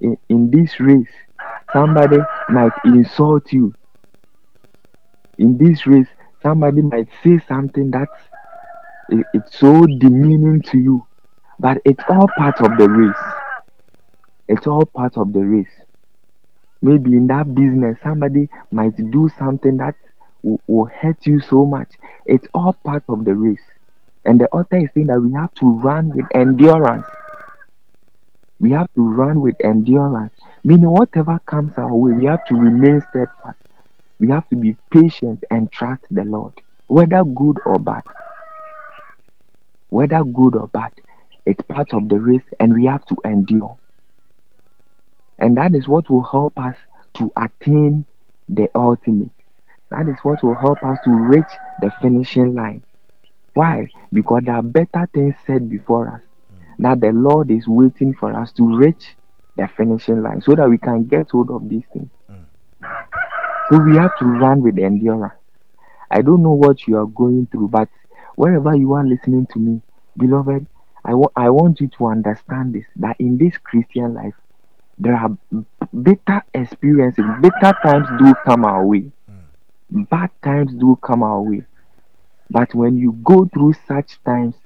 In, 0.00 0.18
in 0.28 0.50
this 0.50 0.80
race, 0.80 1.10
somebody 1.72 2.18
might 2.50 2.72
insult 2.84 3.52
you. 3.52 3.74
In 5.38 5.56
this 5.56 5.86
race, 5.86 6.08
somebody 6.42 6.82
might 6.82 7.08
say 7.22 7.38
something 7.48 7.90
that's 7.90 8.20
it- 9.10 9.26
it's 9.34 9.58
so 9.58 9.86
demeaning 9.86 10.62
to 10.62 10.78
you. 10.78 11.06
But 11.58 11.78
it's 11.84 12.04
all 12.08 12.28
part 12.38 12.60
of 12.60 12.76
the 12.78 12.88
race. 12.88 13.24
It's 14.48 14.66
all 14.66 14.86
part 14.86 15.16
of 15.18 15.32
the 15.32 15.44
race. 15.46 15.82
Maybe 16.80 17.14
in 17.16 17.26
that 17.26 17.54
business, 17.54 17.98
somebody 18.02 18.48
might 18.70 18.96
do 19.10 19.28
something 19.28 19.76
that 19.76 19.94
will 20.42 20.86
hurt 20.86 21.26
you 21.26 21.40
so 21.40 21.66
much. 21.66 21.92
It's 22.24 22.48
all 22.54 22.72
part 22.84 23.04
of 23.08 23.24
the 23.26 23.34
race. 23.34 23.62
And 24.24 24.40
the 24.40 24.48
author 24.52 24.76
is 24.78 24.90
saying 24.94 25.08
that 25.08 25.20
we 25.20 25.32
have 25.34 25.52
to 25.54 25.70
run 25.80 26.08
with 26.14 26.26
endurance. 26.34 27.06
We 28.60 28.72
have 28.72 28.92
to 28.92 29.02
run 29.02 29.40
with 29.40 29.56
endurance. 29.64 30.34
Meaning, 30.62 30.90
whatever 30.90 31.38
comes 31.46 31.78
our 31.78 31.94
way, 31.96 32.12
we 32.12 32.26
have 32.26 32.44
to 32.44 32.54
remain 32.54 33.00
steadfast. 33.00 33.58
We 34.18 34.28
have 34.30 34.48
to 34.48 34.56
be 34.56 34.76
patient 34.90 35.44
and 35.50 35.70
trust 35.70 36.04
the 36.10 36.24
Lord, 36.24 36.54
whether 36.86 37.22
good 37.24 37.58
or 37.66 37.78
bad. 37.78 38.02
Whether 39.90 40.24
good 40.24 40.56
or 40.56 40.68
bad, 40.68 40.92
it's 41.44 41.62
part 41.62 41.92
of 41.94 42.08
the 42.08 42.18
race, 42.18 42.44
and 42.60 42.74
we 42.74 42.86
have 42.86 43.04
to 43.06 43.16
endure. 43.24 43.78
And 45.38 45.56
that 45.56 45.74
is 45.74 45.86
what 45.88 46.08
will 46.10 46.22
help 46.22 46.58
us 46.58 46.76
to 47.14 47.30
attain 47.36 48.06
the 48.48 48.68
ultimate. 48.74 49.30
That 49.90 50.08
is 50.08 50.16
what 50.22 50.42
will 50.42 50.54
help 50.54 50.82
us 50.82 50.98
to 51.04 51.10
reach 51.10 51.52
the 51.80 51.90
finishing 52.02 52.54
line. 52.54 52.82
Why? 53.54 53.88
Because 54.12 54.42
there 54.44 54.56
are 54.56 54.62
better 54.62 55.08
things 55.14 55.34
set 55.46 55.68
before 55.68 56.08
us. 56.08 56.22
That 56.78 57.00
the 57.00 57.12
Lord 57.12 57.50
is 57.50 57.66
waiting 57.68 58.14
for 58.14 58.32
us 58.34 58.52
to 58.52 58.76
reach 58.76 59.16
the 59.56 59.68
finishing 59.76 60.22
line 60.22 60.42
so 60.42 60.54
that 60.54 60.68
we 60.68 60.78
can 60.78 61.04
get 61.04 61.30
hold 61.30 61.50
of 61.50 61.68
these 61.68 61.84
things. 61.92 62.10
So 63.68 63.78
we 63.78 63.96
have 63.96 64.14
to 64.16 64.24
run 64.26 64.62
with 64.62 64.78
endurance. 64.78 65.34
I 66.10 66.22
don't 66.22 66.42
know 66.42 66.52
what 66.54 66.86
you 66.86 66.96
are 66.98 67.06
going 67.06 67.46
through, 67.50 67.68
but 67.68 67.88
wherever 68.36 68.74
you 68.76 68.92
are 68.94 69.04
listening 69.06 69.46
to 69.52 69.58
me, 69.58 69.82
beloved, 70.16 70.66
I 71.04 71.14
wa- 71.14 71.32
I 71.36 71.50
want 71.50 71.80
you 71.80 71.88
to 71.98 72.06
understand 72.06 72.74
this 72.74 72.86
that 72.96 73.16
in 73.18 73.38
this 73.38 73.56
Christian 73.58 74.14
life, 74.14 74.34
there 74.98 75.14
are 75.16 75.30
better 75.92 76.42
experiences, 76.54 77.24
better 77.40 77.76
times 77.82 78.08
do 78.18 78.34
come 78.44 78.64
our 78.64 78.84
way, 78.86 79.12
bad 79.90 80.30
times 80.42 80.74
do 80.74 80.96
come 81.02 81.22
our 81.22 81.42
way. 81.42 81.66
But 82.50 82.74
when 82.74 82.96
you 82.96 83.12
go 83.24 83.46
through 83.46 83.74
such 83.86 84.22
times, 84.24 84.56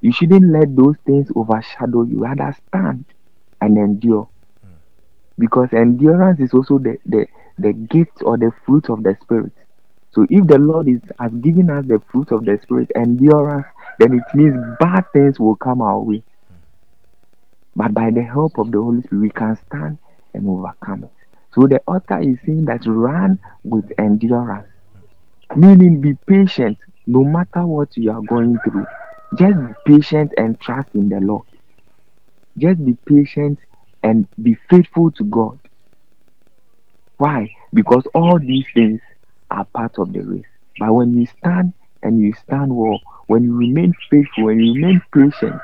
you 0.00 0.12
shouldn't 0.12 0.52
let 0.52 0.74
those 0.76 0.96
things 1.06 1.30
overshadow 1.34 2.02
you. 2.02 2.20
Rather 2.22 2.52
stand 2.68 3.04
and 3.60 3.76
endure. 3.78 4.28
Because 5.38 5.72
endurance 5.72 6.40
is 6.40 6.52
also 6.54 6.78
the, 6.78 6.98
the, 7.04 7.26
the 7.62 7.74
gift 7.74 8.22
or 8.22 8.38
the 8.38 8.52
fruit 8.66 8.90
of 8.90 9.04
the 9.04 9.16
Spirit. 9.22 9.52
So 10.12 10.26
if 10.30 10.46
the 10.48 10.58
Lord 10.58 10.88
is 10.88 11.00
has 11.20 11.32
given 11.32 11.70
us 11.70 11.86
the 11.86 12.00
fruit 12.12 12.32
of 12.32 12.44
the 12.46 12.58
Spirit, 12.62 12.90
endurance, 12.96 13.66
then 14.00 14.14
it 14.14 14.24
means 14.34 14.56
bad 14.80 15.04
things 15.14 15.40
will 15.40 15.56
come 15.56 15.82
our 15.82 16.00
way. 16.00 16.22
but 17.76 17.94
by 17.94 18.10
the 18.10 18.22
help 18.22 18.58
of 18.58 18.70
the 18.72 18.78
Holy 18.80 19.02
Spirit, 19.02 19.22
we 19.22 19.30
can 19.30 19.56
stand 19.66 19.98
and 20.34 20.48
overcome 20.48 21.04
it. 21.04 21.12
So 21.54 21.66
the 21.66 21.80
author 21.86 22.20
is 22.20 22.38
saying 22.46 22.66
that 22.66 22.86
run 22.86 23.38
with 23.64 23.86
endurance, 23.98 24.68
meaning 25.56 26.00
be 26.02 26.14
patient 26.28 26.78
no 27.06 27.24
matter 27.24 27.66
what 27.66 27.96
you 27.96 28.12
are 28.12 28.22
going 28.22 28.58
through. 28.64 28.86
Just 29.38 29.56
be 29.58 29.74
patient 29.96 30.32
and 30.38 30.60
trust 30.60 30.88
in 30.94 31.08
the 31.10 31.20
Lord. 31.20 31.46
Just 32.58 32.84
be 32.84 32.96
patient 33.08 33.60
and 34.04 34.28
be 34.42 34.56
faithful 34.70 35.12
to 35.12 35.24
God. 35.24 35.59
Why? 37.20 37.54
Because 37.72 38.04
all 38.14 38.40
these 38.40 38.66
things 38.74 39.00
are 39.50 39.64
part 39.66 39.98
of 39.98 40.12
the 40.12 40.22
race. 40.22 40.44
But 40.80 40.92
when 40.92 41.16
you 41.16 41.26
stand 41.38 41.74
and 42.02 42.20
you 42.20 42.32
stand 42.34 42.74
well, 42.74 43.00
when 43.28 43.44
you 43.44 43.56
remain 43.56 43.94
faithful 44.10 44.48
and 44.48 44.60
you 44.64 44.74
remain 44.74 45.02
patient 45.14 45.60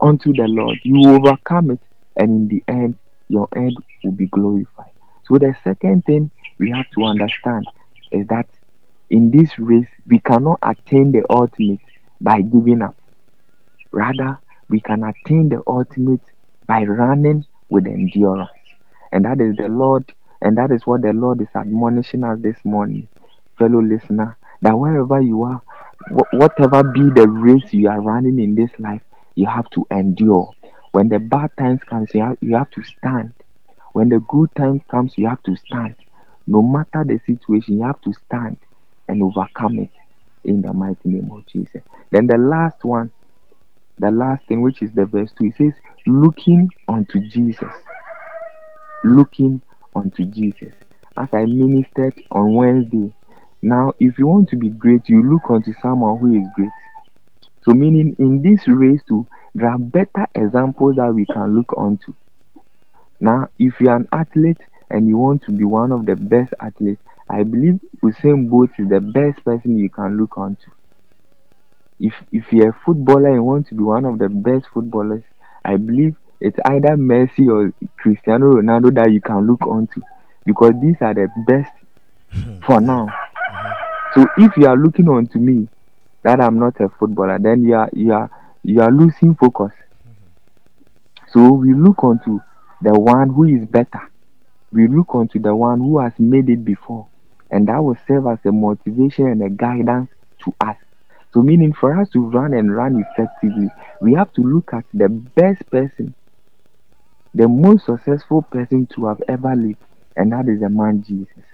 unto 0.00 0.32
the 0.32 0.46
Lord, 0.46 0.78
you 0.84 1.08
overcome 1.10 1.70
it, 1.72 1.80
and 2.16 2.30
in 2.30 2.48
the 2.48 2.64
end, 2.72 2.98
your 3.28 3.48
end 3.56 3.76
will 4.04 4.12
be 4.12 4.26
glorified. 4.26 4.92
So, 5.26 5.38
the 5.38 5.56
second 5.64 6.04
thing 6.04 6.30
we 6.58 6.70
have 6.70 6.86
to 6.94 7.04
understand 7.04 7.66
is 8.12 8.26
that 8.28 8.46
in 9.10 9.30
this 9.30 9.58
race, 9.58 9.88
we 10.06 10.18
cannot 10.20 10.58
attain 10.62 11.12
the 11.12 11.24
ultimate 11.30 11.80
by 12.20 12.42
giving 12.42 12.82
up. 12.82 12.96
Rather, 13.92 14.38
we 14.68 14.80
can 14.80 15.04
attain 15.04 15.48
the 15.48 15.62
ultimate 15.66 16.20
by 16.66 16.84
running 16.84 17.46
with 17.70 17.86
endurance. 17.86 18.50
And 19.12 19.24
that 19.24 19.40
is 19.40 19.56
the 19.56 19.68
Lord, 19.68 20.12
and 20.44 20.58
that 20.58 20.70
is 20.70 20.86
what 20.86 21.00
the 21.02 21.12
Lord 21.12 21.40
is 21.40 21.48
admonishing 21.56 22.22
us 22.22 22.38
this 22.40 22.58
morning, 22.64 23.08
fellow 23.58 23.80
listener, 23.80 24.36
that 24.60 24.78
wherever 24.78 25.20
you 25.20 25.42
are, 25.42 25.62
wh- 26.10 26.34
whatever 26.34 26.84
be 26.84 27.00
the 27.10 27.26
race 27.26 27.72
you 27.72 27.88
are 27.88 28.00
running 28.00 28.38
in 28.38 28.54
this 28.54 28.70
life, 28.78 29.00
you 29.36 29.46
have 29.46 29.68
to 29.70 29.86
endure. 29.90 30.50
When 30.92 31.08
the 31.08 31.18
bad 31.18 31.50
times 31.58 31.80
comes, 31.88 32.10
you 32.14 32.20
have, 32.22 32.36
you 32.42 32.56
have 32.56 32.70
to 32.72 32.82
stand. 32.84 33.32
When 33.94 34.10
the 34.10 34.20
good 34.28 34.50
times 34.54 34.82
comes, 34.90 35.14
you 35.16 35.28
have 35.28 35.42
to 35.44 35.56
stand. 35.56 35.96
No 36.46 36.60
matter 36.60 37.04
the 37.04 37.18
situation, 37.26 37.78
you 37.78 37.84
have 37.84 38.00
to 38.02 38.12
stand 38.26 38.58
and 39.08 39.22
overcome 39.22 39.78
it 39.78 39.90
in 40.44 40.60
the 40.60 40.74
mighty 40.74 41.08
name 41.08 41.30
of 41.32 41.46
Jesus. 41.46 41.82
Then 42.10 42.26
the 42.26 42.36
last 42.36 42.84
one, 42.84 43.10
the 43.98 44.10
last 44.10 44.46
thing, 44.46 44.60
which 44.60 44.82
is 44.82 44.92
the 44.92 45.06
verse 45.06 45.32
2, 45.38 45.46
it 45.46 45.54
says, 45.56 45.72
looking 46.06 46.68
unto 46.86 47.20
Jesus. 47.28 47.72
Looking 49.04 49.62
unto 49.94 50.24
Jesus. 50.24 50.72
As 51.16 51.28
I 51.32 51.44
ministered 51.44 52.14
on 52.30 52.54
Wednesday, 52.54 53.12
now 53.62 53.92
if 54.00 54.18
you 54.18 54.26
want 54.26 54.48
to 54.50 54.56
be 54.56 54.68
great, 54.70 55.08
you 55.08 55.22
look 55.22 55.50
unto 55.50 55.72
someone 55.80 56.18
who 56.18 56.40
is 56.40 56.46
great. 56.54 56.70
So, 57.62 57.72
meaning 57.72 58.14
in 58.18 58.42
this 58.42 58.68
race, 58.68 59.00
too, 59.08 59.26
there 59.54 59.70
are 59.70 59.78
better 59.78 60.26
examples 60.34 60.96
that 60.96 61.14
we 61.14 61.24
can 61.26 61.54
look 61.56 61.72
onto. 61.76 62.14
Now, 63.20 63.48
if 63.58 63.80
you 63.80 63.88
are 63.88 63.96
an 63.96 64.08
athlete 64.12 64.60
and 64.90 65.08
you 65.08 65.16
want 65.16 65.42
to 65.44 65.52
be 65.52 65.64
one 65.64 65.92
of 65.92 66.04
the 66.04 66.16
best 66.16 66.52
athletes, 66.60 67.00
I 67.28 67.42
believe 67.42 67.80
Usain 68.02 68.50
Bolt 68.50 68.70
is 68.78 68.88
the 68.88 69.00
best 69.00 69.42
person 69.44 69.78
you 69.78 69.88
can 69.88 70.18
look 70.18 70.36
onto. 70.36 70.70
If 71.98 72.12
if 72.32 72.52
you're 72.52 72.70
a 72.70 72.80
footballer 72.84 73.30
and 73.30 73.46
want 73.46 73.68
to 73.68 73.74
be 73.74 73.82
one 73.82 74.04
of 74.04 74.18
the 74.18 74.28
best 74.28 74.66
footballers, 74.74 75.22
I 75.64 75.76
believe 75.76 76.16
it's 76.40 76.58
either 76.66 76.96
Messi 76.96 77.48
or 77.48 77.72
Cristiano 77.96 78.54
Ronaldo 78.54 78.94
that 78.94 79.12
you 79.12 79.20
can 79.20 79.46
look 79.46 79.66
onto 79.66 80.00
because 80.44 80.72
these 80.80 80.96
are 81.00 81.14
the 81.14 81.28
best 81.46 81.72
hmm. 82.30 82.60
for 82.60 82.80
now. 82.80 83.06
Mm-hmm. 83.06 84.20
So 84.20 84.26
if 84.38 84.56
you 84.56 84.66
are 84.66 84.76
looking 84.76 85.08
onto 85.08 85.38
me 85.38 85.68
that 86.22 86.40
I'm 86.40 86.58
not 86.58 86.80
a 86.80 86.88
footballer, 86.88 87.38
then 87.38 87.64
you 87.64 87.74
are 87.74 87.90
you 87.92 88.12
are 88.12 88.30
you 88.62 88.80
are 88.80 88.90
losing 88.90 89.34
focus. 89.34 89.72
Mm-hmm. 89.72 91.24
So 91.32 91.52
we 91.52 91.74
look 91.74 92.02
onto 92.04 92.40
the 92.82 92.98
one 92.98 93.30
who 93.30 93.44
is 93.44 93.66
better. 93.66 94.10
We 94.72 94.88
look 94.88 95.14
onto 95.14 95.38
the 95.38 95.54
one 95.54 95.80
who 95.80 95.98
has 96.00 96.12
made 96.18 96.50
it 96.50 96.64
before. 96.64 97.06
And 97.50 97.68
that 97.68 97.82
will 97.82 97.96
serve 98.06 98.26
as 98.26 98.38
a 98.44 98.52
motivation 98.52 99.28
and 99.28 99.42
a 99.42 99.48
guidance 99.48 100.10
to 100.44 100.54
us. 100.60 100.76
So, 101.32 101.42
meaning 101.42 101.72
for 101.72 101.98
us 102.00 102.08
to 102.10 102.20
run 102.20 102.54
and 102.54 102.74
run 102.74 103.04
effectively, 103.04 103.68
we 104.00 104.14
have 104.14 104.32
to 104.34 104.40
look 104.40 104.72
at 104.72 104.84
the 104.94 105.08
best 105.08 105.68
person, 105.68 106.14
the 107.34 107.48
most 107.48 107.86
successful 107.86 108.42
person 108.42 108.86
to 108.94 109.06
have 109.06 109.20
ever 109.28 109.54
lived, 109.56 109.82
and 110.16 110.32
that 110.32 110.48
is 110.48 110.60
the 110.60 110.68
man 110.68 111.02
Jesus. 111.02 111.44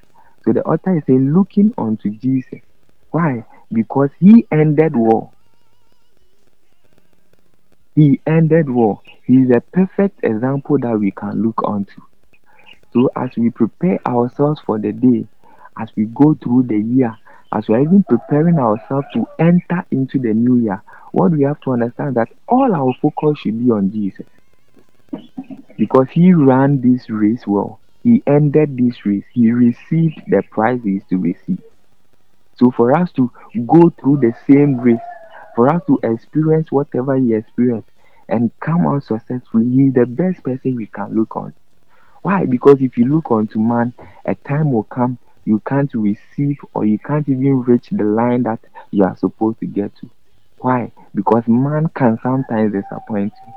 So, 0.44 0.52
the 0.52 0.62
author 0.64 0.96
is 0.96 1.04
saying, 1.06 1.32
looking 1.32 1.72
unto 1.78 2.10
Jesus. 2.10 2.60
Why? 3.10 3.44
Because 3.72 4.10
he 4.18 4.46
ended 4.52 4.94
war. 4.94 5.32
He 7.94 8.20
ended 8.26 8.70
war. 8.70 9.00
He 9.26 9.34
is 9.42 9.50
a 9.50 9.60
perfect 9.60 10.20
example 10.22 10.78
that 10.80 10.98
we 10.98 11.10
can 11.10 11.42
look 11.42 11.62
onto. 11.64 12.00
So, 12.92 13.10
as 13.16 13.30
we 13.36 13.50
prepare 13.50 13.98
ourselves 14.06 14.60
for 14.64 14.78
the 14.78 14.92
day, 14.92 15.26
as 15.78 15.90
we 15.96 16.06
go 16.06 16.34
through 16.42 16.64
the 16.64 16.78
year, 16.78 17.16
as 17.52 17.68
we 17.68 17.74
are 17.74 17.80
even 17.80 18.04
preparing 18.08 18.58
ourselves 18.58 19.06
to 19.14 19.26
enter 19.38 19.84
into 19.90 20.18
the 20.18 20.32
new 20.32 20.56
year, 20.58 20.82
what 21.12 21.32
we 21.32 21.42
have 21.42 21.60
to 21.62 21.72
understand 21.72 22.16
that 22.16 22.28
all 22.48 22.74
our 22.74 22.92
focus 23.00 23.38
should 23.40 23.58
be 23.58 23.70
on 23.70 23.90
Jesus. 23.90 24.26
Because 25.76 26.08
he 26.10 26.32
ran 26.32 26.80
this 26.80 27.08
race 27.10 27.46
well, 27.46 27.80
he 28.02 28.22
ended 28.26 28.76
this 28.76 29.04
race, 29.06 29.24
he 29.32 29.50
received 29.52 30.20
the 30.28 30.42
prize 30.50 30.80
he 30.82 30.96
is 30.96 31.02
to 31.10 31.18
receive. 31.18 31.62
So, 32.56 32.70
for 32.70 32.96
us 32.96 33.10
to 33.12 33.30
go 33.66 33.90
through 33.90 34.18
the 34.18 34.34
same 34.46 34.78
race, 34.78 35.00
for 35.56 35.68
us 35.68 35.82
to 35.86 35.98
experience 36.02 36.70
whatever 36.70 37.16
he 37.16 37.34
experienced 37.34 37.88
and 38.28 38.50
come 38.60 38.86
out 38.86 39.04
successfully, 39.04 39.68
he 39.68 39.86
is 39.86 39.94
the 39.94 40.06
best 40.06 40.42
person 40.42 40.76
we 40.76 40.86
can 40.86 41.14
look 41.14 41.36
on. 41.36 41.54
Why? 42.22 42.44
Because 42.44 42.76
if 42.80 42.98
you 42.98 43.06
look 43.06 43.30
onto 43.30 43.58
man, 43.58 43.94
a 44.24 44.34
time 44.34 44.72
will 44.72 44.84
come 44.84 45.18
you 45.44 45.60
can't 45.66 45.92
receive 45.94 46.58
or 46.74 46.84
you 46.84 46.98
can't 46.98 47.28
even 47.28 47.62
reach 47.62 47.88
the 47.90 48.04
line 48.04 48.42
that 48.44 48.60
you 48.90 49.04
are 49.04 49.16
supposed 49.16 49.58
to 49.60 49.66
get 49.66 49.94
to. 49.96 50.10
Why? 50.58 50.92
Because 51.14 51.44
man 51.48 51.88
can 51.94 52.18
sometimes 52.22 52.72
disappoint 52.72 53.32
you. 53.46 53.52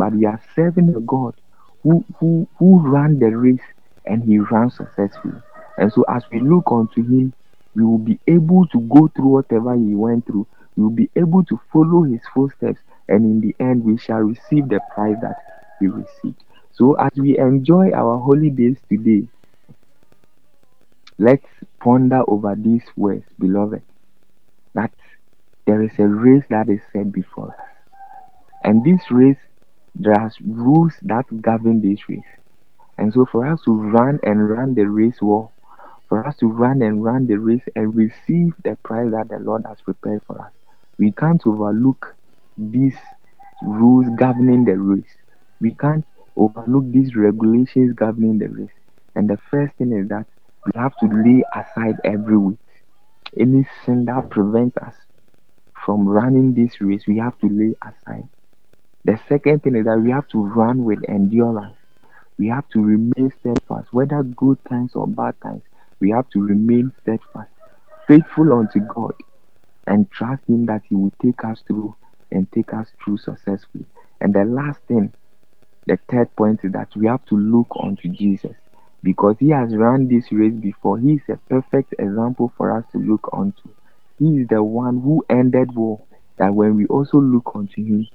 But 0.00 0.14
we 0.14 0.26
are 0.26 0.40
serving 0.56 0.94
a 0.96 1.00
God 1.00 1.34
who 1.82 2.04
who 2.18 2.48
who 2.58 2.80
ran 2.80 3.18
the 3.20 3.36
race 3.36 3.68
and 4.06 4.24
he 4.24 4.38
ran 4.38 4.70
successfully. 4.70 5.40
And 5.78 5.92
so 5.92 6.04
as 6.08 6.24
we 6.32 6.40
look 6.40 6.64
unto 6.72 7.02
him, 7.02 7.34
we 7.74 7.84
will 7.84 7.98
be 7.98 8.18
able 8.26 8.66
to 8.68 8.80
go 8.80 9.08
through 9.08 9.28
whatever 9.28 9.74
he 9.76 9.94
went 9.94 10.26
through. 10.26 10.46
We 10.76 10.82
will 10.84 10.90
be 10.90 11.10
able 11.16 11.44
to 11.44 11.60
follow 11.72 12.02
his 12.04 12.22
footsteps, 12.34 12.80
and 13.08 13.24
in 13.24 13.40
the 13.40 13.54
end, 13.60 13.84
we 13.84 13.98
shall 13.98 14.20
receive 14.20 14.68
the 14.68 14.80
prize 14.94 15.18
that 15.22 15.36
he 15.80 15.88
received. 15.88 16.42
So, 16.72 16.94
as 16.94 17.12
we 17.16 17.38
enjoy 17.38 17.92
our 17.92 18.18
holidays 18.18 18.78
today, 18.88 19.28
let's 21.18 21.46
ponder 21.80 22.22
over 22.28 22.54
these 22.56 22.84
words, 22.96 23.24
beloved, 23.38 23.82
that 24.74 24.92
there 25.66 25.82
is 25.82 25.98
a 25.98 26.06
race 26.08 26.44
that 26.50 26.68
is 26.68 26.80
set 26.92 27.12
before 27.12 27.50
us. 27.50 27.66
And 28.64 28.84
this 28.84 29.10
race, 29.10 29.38
there 29.94 30.14
are 30.14 30.30
rules 30.46 30.94
that 31.02 31.26
govern 31.42 31.80
this 31.80 32.08
race. 32.08 32.22
And 32.98 33.12
so, 33.12 33.26
for 33.26 33.46
us 33.46 33.60
to 33.64 33.72
run 33.72 34.20
and 34.22 34.48
run 34.48 34.74
the 34.74 34.84
race 34.88 35.18
well, 35.22 35.52
for 36.08 36.26
us 36.26 36.36
to 36.38 36.46
run 36.46 36.82
and 36.82 37.02
run 37.04 37.26
the 37.26 37.36
race 37.38 37.64
and 37.74 37.94
receive 37.94 38.54
the 38.64 38.76
prize 38.84 39.10
that 39.12 39.28
the 39.28 39.38
Lord 39.38 39.64
has 39.66 39.80
prepared 39.80 40.22
for 40.26 40.40
us, 40.40 40.52
we 40.98 41.12
can't 41.12 41.42
overlook 41.46 42.16
these 42.56 42.96
rules 43.62 44.06
governing 44.18 44.64
the 44.64 44.76
race. 44.78 45.16
We 45.60 45.74
can't 45.74 46.04
overlook 46.36 46.90
these 46.92 47.14
regulations 47.16 47.92
governing 47.94 48.38
the 48.38 48.48
race. 48.48 48.72
And 49.14 49.28
the 49.28 49.38
first 49.50 49.74
thing 49.76 49.92
is 49.92 50.08
that 50.08 50.26
we 50.66 50.72
have 50.76 50.96
to 50.98 51.06
lay 51.06 51.42
aside 51.54 51.96
every 52.04 52.36
weight. 52.36 52.58
Any 53.36 53.66
sin 53.84 54.04
that 54.06 54.30
prevents 54.30 54.76
us 54.78 54.94
from 55.84 56.06
running 56.08 56.54
this 56.54 56.80
race, 56.80 57.06
we 57.06 57.18
have 57.18 57.38
to 57.40 57.48
lay 57.48 57.74
aside. 57.82 58.28
The 59.04 59.18
second 59.28 59.62
thing 59.62 59.76
is 59.76 59.86
that 59.86 60.00
we 60.00 60.10
have 60.10 60.28
to 60.28 60.42
run 60.42 60.84
with 60.84 60.98
endurance. 61.08 61.76
We 62.38 62.48
have 62.48 62.68
to 62.70 62.82
remain 62.82 63.32
steadfast, 63.40 63.92
whether 63.92 64.22
good 64.22 64.58
times 64.68 64.94
or 64.94 65.06
bad 65.06 65.40
times. 65.42 65.62
We 66.00 66.10
have 66.10 66.28
to 66.30 66.42
remain 66.42 66.92
steadfast, 67.02 67.50
faithful 68.06 68.52
unto 68.52 68.80
God, 68.80 69.14
and 69.86 70.10
trust 70.10 70.42
Him 70.48 70.66
that 70.66 70.82
He 70.88 70.94
will 70.94 71.12
take 71.22 71.44
us 71.44 71.62
through 71.66 71.94
and 72.30 72.50
take 72.52 72.72
us 72.72 72.88
through 73.02 73.18
successfully. 73.18 73.86
And 74.20 74.34
the 74.34 74.44
last 74.44 74.80
thing, 74.88 75.12
the 75.86 75.98
third 76.10 76.34
point 76.36 76.60
is 76.62 76.72
that 76.72 76.88
we 76.94 77.06
have 77.06 77.24
to 77.26 77.36
look 77.36 77.68
unto 77.82 78.08
Jesus 78.08 78.54
because 79.02 79.36
he 79.38 79.48
has 79.50 79.74
run 79.74 80.08
this 80.08 80.30
race 80.30 80.54
before. 80.54 80.98
He 80.98 81.14
is 81.14 81.22
a 81.28 81.36
perfect 81.48 81.94
example 81.98 82.52
for 82.56 82.76
us 82.76 82.84
to 82.92 82.98
look 82.98 83.28
unto. 83.32 83.68
He 84.18 84.40
is 84.42 84.48
the 84.48 84.62
one 84.62 85.00
who 85.00 85.24
ended 85.30 85.74
war, 85.74 86.02
that 86.36 86.54
when 86.54 86.76
we 86.76 86.86
also 86.86 87.18
look 87.18 87.52
unto 87.54 87.82
him, 87.82 88.06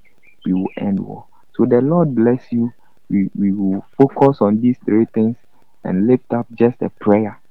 we 0.46 0.54
will 0.54 0.70
end 0.80 1.00
war. 1.00 1.28
So 1.56 1.66
the 1.66 1.82
Lord 1.82 2.16
bless 2.16 2.52
you. 2.52 2.72
We, 3.10 3.30
we 3.36 3.54
will 3.54 3.86
focus 3.98 4.39
on 4.41 4.62
these 4.62 4.78
three 4.86 5.08
things 5.14 5.38
and 5.84 6.08
lift 6.08 6.34
up 6.34 6.48
just 6.56 6.82
a 6.82 6.91
prayer. 7.02 7.41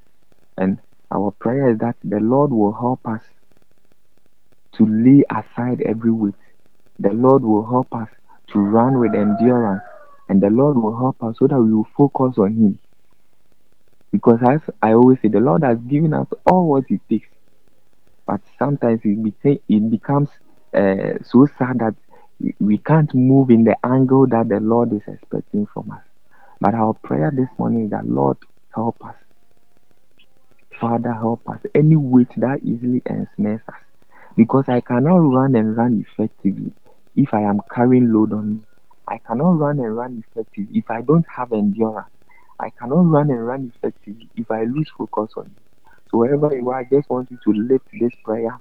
And 0.59 0.79
our 1.15 1.33
prayer 1.41 1.71
is 1.73 1.79
that 1.79 1.97
the 2.05 2.21
Lord 2.21 2.53
will 2.53 2.75
help 2.75 3.01
us 3.07 3.23
to 4.77 4.87
lay 4.87 5.25
aside 5.31 5.83
every 5.83 6.13
weight. 6.13 6.35
The 6.99 7.11
Lord 7.13 7.45
will 7.45 7.67
help 7.69 7.89
us 7.95 8.09
to 8.53 8.59
run 8.61 8.99
with 9.01 9.15
endurance, 9.15 9.83
and 10.29 10.43
the 10.43 10.51
Lord 10.51 10.77
will 10.77 10.99
help 10.99 11.23
us 11.23 11.37
so 11.39 11.47
that 11.49 11.61
we 11.61 11.75
will 11.75 11.89
focus 11.97 12.39
on 12.39 12.55
Him. 12.55 12.81
Because 14.13 14.41
as 14.49 14.61
I 14.83 14.95
always 14.95 15.21
say, 15.23 15.29
the 15.29 15.41
Lord 15.41 15.65
has 15.65 15.79
given 15.81 16.15
us 16.15 16.29
all 16.51 16.69
what 16.71 16.85
it 16.89 17.01
takes, 17.11 17.29
but 18.27 18.41
sometimes 18.59 19.03
it, 19.05 19.19
beca- 19.23 19.63
it 19.69 19.91
becomes 19.91 20.31
uh, 20.77 21.19
so 21.25 21.47
sad 21.59 21.79
that 21.81 21.97
we- 22.41 22.78
can't 22.78 23.14
move 23.14 23.51
in 23.51 23.64
the 23.64 23.76
angle 23.87 24.26
that 24.28 24.49
the 24.49 24.61
Lord 24.61 24.93
is 24.93 25.03
expecting 25.09 25.66
from 25.66 25.91
us. 25.93 26.03
But 26.61 26.74
our 26.74 26.95
prayer 26.95 27.32
this 27.35 27.49
morning 27.59 27.87
is 27.87 27.91
that 27.91 28.07
Lord 28.07 28.39
help 28.74 28.97
us. 29.05 29.16
Father 30.80 31.12
help 31.12 31.49
us. 31.49 31.61
Any 31.74 31.97
weight 31.97 32.32
that 32.37 32.61
easily 32.62 33.03
ensnares 33.07 33.62
us. 33.68 33.80
Because 34.37 34.66
I 34.68 34.80
cannot 34.80 35.18
run 35.18 35.55
and 35.57 35.76
run 35.76 36.05
effectively 36.09 36.72
if 37.16 37.32
I 37.35 37.43
am 37.43 37.61
carrying 37.74 38.12
load 38.12 38.32
on 38.32 38.51
me. 38.57 38.61
I 39.09 39.18
cannot 39.26 39.53
run 39.59 39.78
and 39.80 39.97
run 39.97 40.22
effectively 40.26 40.70
if 40.80 40.91
I 40.91 41.03
don't 41.03 41.26
have 41.35 41.53
endurance. 41.53 42.09
I 42.61 42.70
cannot 42.78 43.03
run 43.11 43.30
and 43.30 43.47
run 43.47 43.72
effectively 43.74 44.30
if 44.37 44.51
I 44.51 44.64
lose 44.64 44.91
focus 44.99 45.32
on 45.37 45.47
it. 45.47 45.53
So 46.11 46.18
wherever 46.18 46.55
you 46.57 46.68
are, 46.70 46.80
I 46.80 46.85
just 46.85 47.11
want 47.11 47.30
you 47.30 47.39
to 47.45 47.53
lift 47.61 47.87
this 48.01 48.12
prayer 48.24 48.59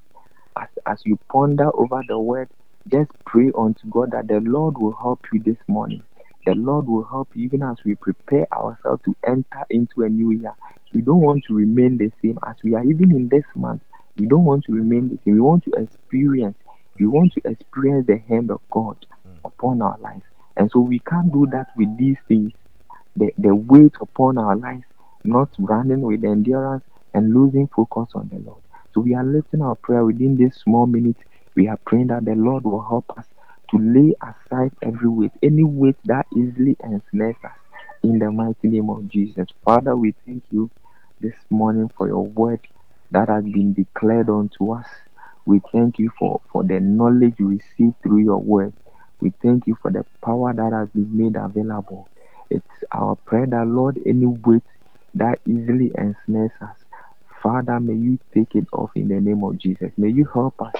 as, 0.59 0.69
as 0.87 1.01
you 1.05 1.19
ponder 1.31 1.69
over 1.75 2.03
the 2.07 2.19
word. 2.19 2.49
Just 2.87 3.11
pray 3.25 3.51
unto 3.57 3.87
God 3.89 4.11
that 4.11 4.27
the 4.27 4.39
Lord 4.41 4.77
will 4.77 4.93
help 4.93 5.25
you 5.31 5.41
this 5.41 5.57
morning. 5.67 6.03
The 6.45 6.53
Lord 6.55 6.87
will 6.87 7.03
help 7.05 7.29
you 7.33 7.45
even 7.45 7.63
as 7.63 7.77
we 7.85 7.95
prepare 7.95 8.45
ourselves 8.53 9.01
to 9.05 9.15
enter 9.25 9.65
into 9.69 10.03
a 10.03 10.09
new 10.09 10.31
year. 10.31 10.53
We 10.93 11.01
don't 11.01 11.21
want 11.21 11.43
to 11.47 11.53
remain 11.55 11.97
the 11.97 12.11
same 12.21 12.37
as 12.47 12.55
we 12.63 12.75
are 12.75 12.83
even 12.83 13.11
in 13.11 13.29
this 13.29 13.45
month. 13.55 13.81
We 14.17 14.27
don't 14.27 14.43
want 14.43 14.65
to 14.65 14.73
remain 14.73 15.09
the 15.09 15.17
same. 15.23 15.35
We 15.35 15.41
want 15.41 15.63
to 15.65 15.71
experience. 15.81 16.57
We 16.99 17.07
want 17.07 17.33
to 17.33 17.41
experience 17.49 18.05
the 18.07 18.17
hand 18.17 18.51
of 18.51 18.59
God 18.69 18.97
upon 19.45 19.81
our 19.81 19.97
lives. 19.99 20.23
And 20.57 20.69
so 20.69 20.79
we 20.81 20.99
can't 20.99 21.31
do 21.31 21.47
that 21.51 21.67
with 21.77 21.97
these 21.97 22.17
things. 22.27 22.51
The, 23.15 23.31
the 23.37 23.55
weight 23.55 23.93
upon 24.01 24.37
our 24.37 24.55
lives, 24.55 24.83
not 25.23 25.49
running 25.57 26.01
with 26.01 26.23
endurance 26.23 26.83
and 27.13 27.33
losing 27.33 27.67
focus 27.75 28.09
on 28.15 28.29
the 28.31 28.39
Lord. 28.39 28.61
So 28.93 29.01
we 29.01 29.15
are 29.15 29.23
lifting 29.23 29.61
our 29.61 29.75
prayer 29.75 30.03
within 30.05 30.35
this 30.35 30.55
small 30.57 30.85
minute. 30.85 31.17
We 31.55 31.67
are 31.67 31.77
praying 31.85 32.07
that 32.07 32.25
the 32.25 32.35
Lord 32.35 32.63
will 32.63 32.81
help 32.83 33.05
us 33.17 33.25
to 33.71 33.77
lay 33.77 34.15
aside 34.21 34.71
every 34.81 35.09
weight, 35.09 35.31
any 35.41 35.63
weight 35.63 35.97
that 36.05 36.25
easily 36.35 36.75
ensnares 36.83 37.35
us. 37.43 37.57
In 38.03 38.19
the 38.19 38.31
mighty 38.31 38.67
name 38.67 38.89
of 38.89 39.07
Jesus. 39.07 39.47
Father, 39.63 39.95
we 39.95 40.13
thank 40.25 40.43
you 40.51 40.69
this 41.21 41.35
morning 41.49 41.89
for 41.95 42.07
your 42.07 42.25
word 42.25 42.59
that 43.11 43.29
has 43.29 43.43
been 43.43 43.73
declared 43.73 44.29
unto 44.29 44.73
us. 44.73 44.87
We 45.45 45.61
thank 45.71 45.99
you 45.99 46.11
for, 46.17 46.41
for 46.51 46.63
the 46.63 46.79
knowledge 46.79 47.35
we 47.39 47.57
receive 47.57 47.93
through 48.01 48.23
your 48.23 48.39
word. 48.39 48.73
We 49.21 49.31
thank 49.41 49.67
you 49.67 49.77
for 49.81 49.91
the 49.91 50.05
power 50.23 50.53
that 50.53 50.73
has 50.73 50.89
been 50.89 51.15
made 51.15 51.35
available. 51.35 52.09
It's 52.49 52.65
our 52.91 53.15
prayer 53.15 53.45
that, 53.47 53.67
Lord, 53.67 53.99
any 54.05 54.25
weight 54.25 54.63
that 55.15 55.39
easily 55.47 55.91
ensnares 55.97 56.51
us, 56.61 56.77
Father, 57.41 57.79
may 57.79 57.93
you 57.93 58.19
take 58.33 58.55
it 58.55 58.67
off 58.73 58.91
in 58.95 59.07
the 59.07 59.19
name 59.21 59.43
of 59.43 59.57
Jesus. 59.57 59.91
May 59.97 60.09
you 60.09 60.25
help 60.25 60.61
us 60.61 60.73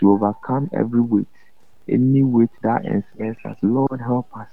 to 0.00 0.12
overcome 0.12 0.70
every 0.72 1.00
weight, 1.00 1.26
any 1.88 2.22
weight 2.22 2.50
that 2.62 2.84
ensnares 2.84 3.36
us. 3.44 3.56
Lord, 3.62 4.00
help 4.00 4.34
us. 4.36 4.48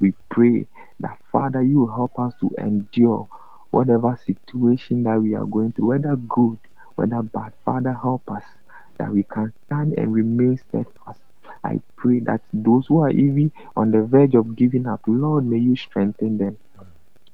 We 0.00 0.12
pray 0.30 0.66
that, 1.00 1.18
Father, 1.32 1.62
you 1.62 1.86
help 1.86 2.18
us 2.18 2.34
to 2.40 2.50
endure 2.58 3.28
whatever 3.70 4.18
situation 4.26 5.04
that 5.04 5.20
we 5.20 5.34
are 5.34 5.46
going 5.46 5.72
through, 5.72 5.86
whether 5.86 6.16
good, 6.16 6.58
whether 6.96 7.22
bad. 7.22 7.52
Father, 7.64 7.92
help 7.92 8.30
us 8.30 8.44
that 8.98 9.12
we 9.12 9.22
can 9.22 9.52
stand 9.66 9.94
and 9.94 10.12
remain 10.12 10.58
steadfast. 10.68 11.20
I 11.64 11.80
pray 11.96 12.20
that 12.20 12.40
those 12.52 12.86
who 12.86 13.02
are 13.02 13.10
even 13.10 13.52
on 13.76 13.90
the 13.90 14.02
verge 14.02 14.34
of 14.34 14.56
giving 14.56 14.86
up, 14.86 15.02
Lord, 15.06 15.44
may 15.46 15.58
you 15.58 15.76
strengthen 15.76 16.38
them. 16.38 16.56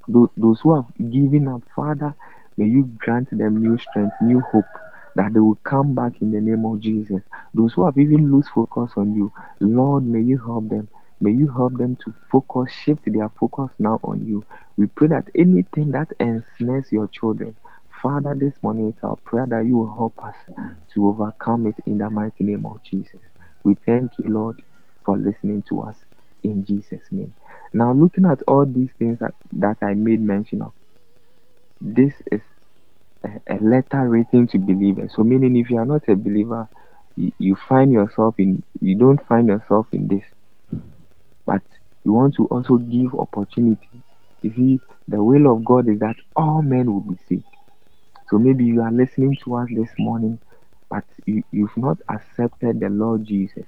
Those 0.08 0.60
who 0.60 0.74
have 0.74 0.86
given 0.98 1.48
up, 1.48 1.62
Father, 1.74 2.14
may 2.56 2.66
you 2.66 2.90
grant 2.98 3.30
them 3.30 3.56
new 3.56 3.78
strength, 3.78 4.14
new 4.20 4.40
hope, 4.40 4.64
that 5.16 5.34
they 5.34 5.40
will 5.40 5.58
come 5.64 5.94
back 5.94 6.20
in 6.22 6.32
the 6.32 6.40
name 6.40 6.64
of 6.66 6.80
Jesus. 6.80 7.22
Those 7.54 7.74
who 7.74 7.84
have 7.86 7.98
even 7.98 8.30
lost 8.32 8.50
focus 8.54 8.92
on 8.96 9.14
you, 9.14 9.32
Lord, 9.60 10.04
may 10.06 10.20
you 10.22 10.38
help 10.38 10.68
them. 10.68 10.88
May 11.20 11.32
you 11.32 11.48
help 11.50 11.78
them 11.78 11.96
to 12.04 12.14
focus, 12.30 12.72
shift 12.84 13.02
their 13.06 13.30
focus 13.40 13.70
now 13.78 14.00
on 14.04 14.26
you. 14.26 14.44
We 14.76 14.86
pray 14.88 15.08
that 15.08 15.28
anything 15.34 15.92
that 15.92 16.08
ensnares 16.20 16.92
your 16.92 17.08
children, 17.08 17.56
Father, 18.02 18.34
this 18.38 18.54
morning 18.62 18.88
it's 18.90 19.04
our 19.04 19.16
prayer 19.16 19.46
that 19.48 19.64
you 19.66 19.78
will 19.78 19.94
help 19.94 20.18
us 20.22 20.34
to 20.94 21.08
overcome 21.08 21.66
it 21.66 21.76
in 21.86 21.98
the 21.98 22.10
mighty 22.10 22.44
name 22.44 22.66
of 22.66 22.82
Jesus. 22.84 23.20
We 23.64 23.76
thank 23.86 24.12
you, 24.18 24.30
Lord, 24.30 24.62
for 25.04 25.16
listening 25.16 25.62
to 25.70 25.82
us 25.82 25.96
in 26.42 26.64
Jesus' 26.64 27.02
name. 27.10 27.34
Now, 27.72 27.92
looking 27.92 28.26
at 28.26 28.42
all 28.48 28.66
these 28.66 28.90
things 28.98 29.20
that, 29.20 29.34
that 29.52 29.78
I 29.82 29.94
made 29.94 30.20
mention 30.20 30.62
of, 30.62 30.72
this 31.80 32.14
is 32.32 32.42
a, 33.24 33.54
letter 33.60 34.08
written 34.08 34.46
to 34.48 34.58
believers. 34.58 35.12
So, 35.16 35.22
meaning 35.24 35.56
if 35.56 35.70
you 35.70 35.78
are 35.78 35.86
not 35.86 36.08
a 36.08 36.16
believer, 36.16 36.68
you, 37.16 37.32
you 37.38 37.56
find 37.68 37.92
yourself 37.92 38.34
in, 38.38 38.62
you 38.80 38.96
don't 38.96 39.24
find 39.26 39.48
yourself 39.48 39.86
in 39.92 40.08
this, 40.08 40.24
but 41.46 41.62
you 42.04 42.12
want 42.12 42.34
to 42.36 42.46
also 42.46 42.76
give 42.76 43.14
opportunity. 43.14 44.02
You 44.42 44.52
see, 44.54 44.80
the 45.08 45.22
will 45.22 45.52
of 45.52 45.64
God 45.64 45.88
is 45.88 45.98
that 46.00 46.16
all 46.36 46.62
men 46.62 46.92
will 46.92 47.00
be 47.00 47.18
saved. 47.28 47.44
So 48.28 48.38
maybe 48.38 48.64
you 48.64 48.82
are 48.82 48.92
listening 48.92 49.36
to 49.44 49.56
us 49.56 49.68
this 49.74 49.90
morning, 49.98 50.38
but 50.90 51.04
you, 51.26 51.42
you've 51.52 51.76
not 51.76 51.98
accepted 52.10 52.80
the 52.80 52.88
Lord 52.88 53.24
Jesus 53.24 53.66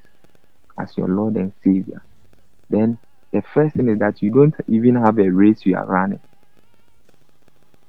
as 0.79 0.97
your 0.97 1.09
Lord 1.09 1.37
and 1.37 1.53
Savior. 1.63 2.05
Then 2.71 2.99
the 3.33 3.43
first 3.55 3.77
thing 3.77 3.89
is 3.89 3.99
that 4.01 4.23
you 4.23 4.31
don't 4.33 4.55
even 4.69 4.97
have 4.97 5.19
a 5.19 5.29
race 5.31 5.61
you 5.65 5.77
are 5.77 5.87
running. 5.87 6.21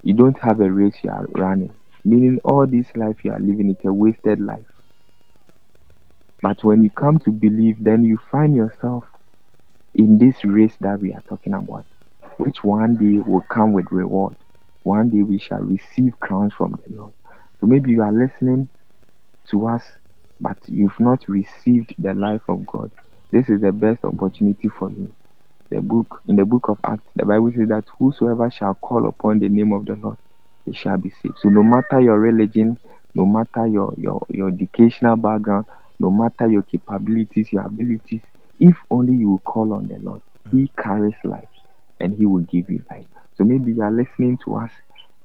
You 0.08 0.14
don't 0.14 0.40
have 0.40 0.62
a 0.62 0.72
race 0.72 0.96
you 1.04 1.10
are 1.10 1.28
running. 1.36 1.76
Meaning 2.06 2.40
all 2.46 2.66
this 2.66 2.88
life 2.96 3.26
you 3.26 3.34
are 3.34 3.42
living 3.42 3.72
is 3.72 3.86
a 3.86 3.92
wasted 3.92 4.40
life. 4.40 4.66
But 6.42 6.64
when 6.64 6.82
you 6.82 6.92
come 6.92 7.20
to 7.26 7.30
believe, 7.30 7.84
then 7.84 8.06
you 8.06 8.18
find 8.32 8.56
yourself 8.56 9.04
in 9.96 10.18
this 10.18 10.46
race 10.46 10.78
that 10.80 11.02
we 11.02 11.14
are 11.14 11.24
talking 11.28 11.54
about, 11.54 11.88
which 12.38 12.64
one 12.64 12.96
day 12.96 13.20
will 13.20 13.44
come 13.52 13.74
with 13.74 13.88
reward. 13.92 14.38
One 14.84 15.10
day 15.10 15.24
we 15.24 15.40
shall 15.40 15.60
receive 15.60 16.18
crowns 16.22 16.54
from 16.54 16.80
the 16.88 16.96
Lord. 16.96 17.14
So 17.60 17.68
maybe 17.68 17.92
you 17.92 18.02
are 18.02 18.14
listening 18.14 18.70
to 19.52 19.68
us, 19.68 19.84
but 20.40 20.58
you've 20.68 21.02
not 21.02 21.28
received 21.28 21.96
the 22.00 22.14
life 22.14 22.44
of 22.48 22.66
God. 22.66 22.94
This 23.34 23.50
is 23.50 23.60
the 23.60 23.74
best 23.74 24.06
opportunity 24.06 24.70
for 24.70 24.90
you. 24.90 25.17
The 25.70 25.82
book 25.82 26.22
in 26.28 26.36
the 26.36 26.46
book 26.46 26.70
of 26.70 26.80
Acts, 26.84 27.04
the 27.16 27.26
Bible 27.26 27.52
says 27.56 27.68
that 27.70 27.86
whosoever 28.00 28.50
shall 28.50 28.76
call 28.76 29.08
upon 29.08 29.40
the 29.40 29.50
name 29.50 29.74
of 29.74 29.86
the 29.86 29.96
Lord, 29.96 30.18
they 30.66 30.74
shall 30.74 30.98
be 30.98 31.12
saved. 31.22 31.40
So 31.42 31.50
no 31.50 31.64
matter 31.64 32.00
your 32.00 32.20
religion, 32.20 32.80
no 33.14 33.26
matter 33.26 33.68
your 33.68 33.94
your, 33.98 34.26
your 34.30 34.50
educational 34.50 35.16
background, 35.16 35.66
no 36.00 36.10
matter 36.10 36.48
your 36.48 36.64
capabilities, 36.64 37.52
your 37.52 37.66
abilities, 37.66 38.22
if 38.60 38.76
only 38.90 39.14
you 39.14 39.32
will 39.32 39.40
call 39.40 39.74
on 39.74 39.88
the 39.88 39.98
Lord, 40.00 40.22
He 40.52 40.64
mm. 40.64 40.70
carries 40.82 41.16
life 41.24 41.50
and 42.00 42.16
He 42.16 42.26
will 42.26 42.44
give 42.44 42.70
you 42.70 42.84
life. 42.90 43.06
So 43.38 43.44
maybe 43.44 43.74
you 43.74 43.82
are 43.82 43.92
listening 43.92 44.40
to 44.46 44.56
us 44.56 44.72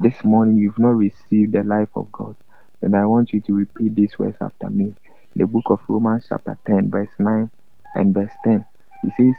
this 0.00 0.24
morning, 0.24 0.56
you've 0.56 0.78
not 0.78 0.96
received 0.96 1.52
the 1.52 1.62
life 1.62 1.88
of 1.94 2.10
God. 2.10 2.34
And 2.82 2.96
I 2.96 3.06
want 3.06 3.32
you 3.32 3.40
to 3.42 3.54
repeat 3.54 3.94
these 3.94 4.18
words 4.18 4.36
after 4.40 4.68
me. 4.68 4.94
The 5.36 5.46
book 5.46 5.64
of 5.66 5.80
Romans, 5.88 6.26
chapter 6.28 6.58
10, 6.66 6.90
verse 6.90 7.08
9 7.18 7.48
and 7.94 8.12
verse 8.12 8.32
10. 8.44 8.64
It 9.04 9.12
says, 9.16 9.34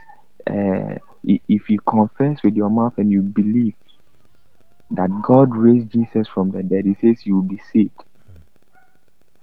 uh, 0.50 0.98
if 1.24 1.70
you 1.70 1.80
confess 1.88 2.44
with 2.44 2.56
your 2.56 2.70
mouth 2.70 2.94
and 2.98 3.12
you 3.12 3.22
believe 3.22 3.76
that 4.92 5.10
God 5.24 5.56
raised 5.56 5.92
Jesus 5.92 6.28
from 6.28 6.52
the 6.52 6.64
dead, 6.64 6.86
He 6.86 6.96
says 7.02 7.26
you 7.26 7.36
will 7.38 7.44
be 7.50 7.62
saved. 7.74 7.92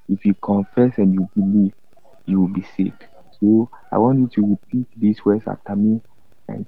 If 0.08 0.24
you 0.24 0.34
confess 0.44 0.98
and 0.98 1.14
you 1.14 1.28
believe, 1.34 1.72
you 2.26 2.40
will 2.42 2.52
be 2.52 2.64
saved. 2.76 3.04
So 3.40 3.70
I 3.92 3.98
want 3.98 4.20
you 4.20 4.28
to 4.36 4.50
repeat 4.50 4.88
these 4.96 5.24
words 5.24 5.44
after 5.48 5.76
me. 5.76 6.00
And 6.48 6.66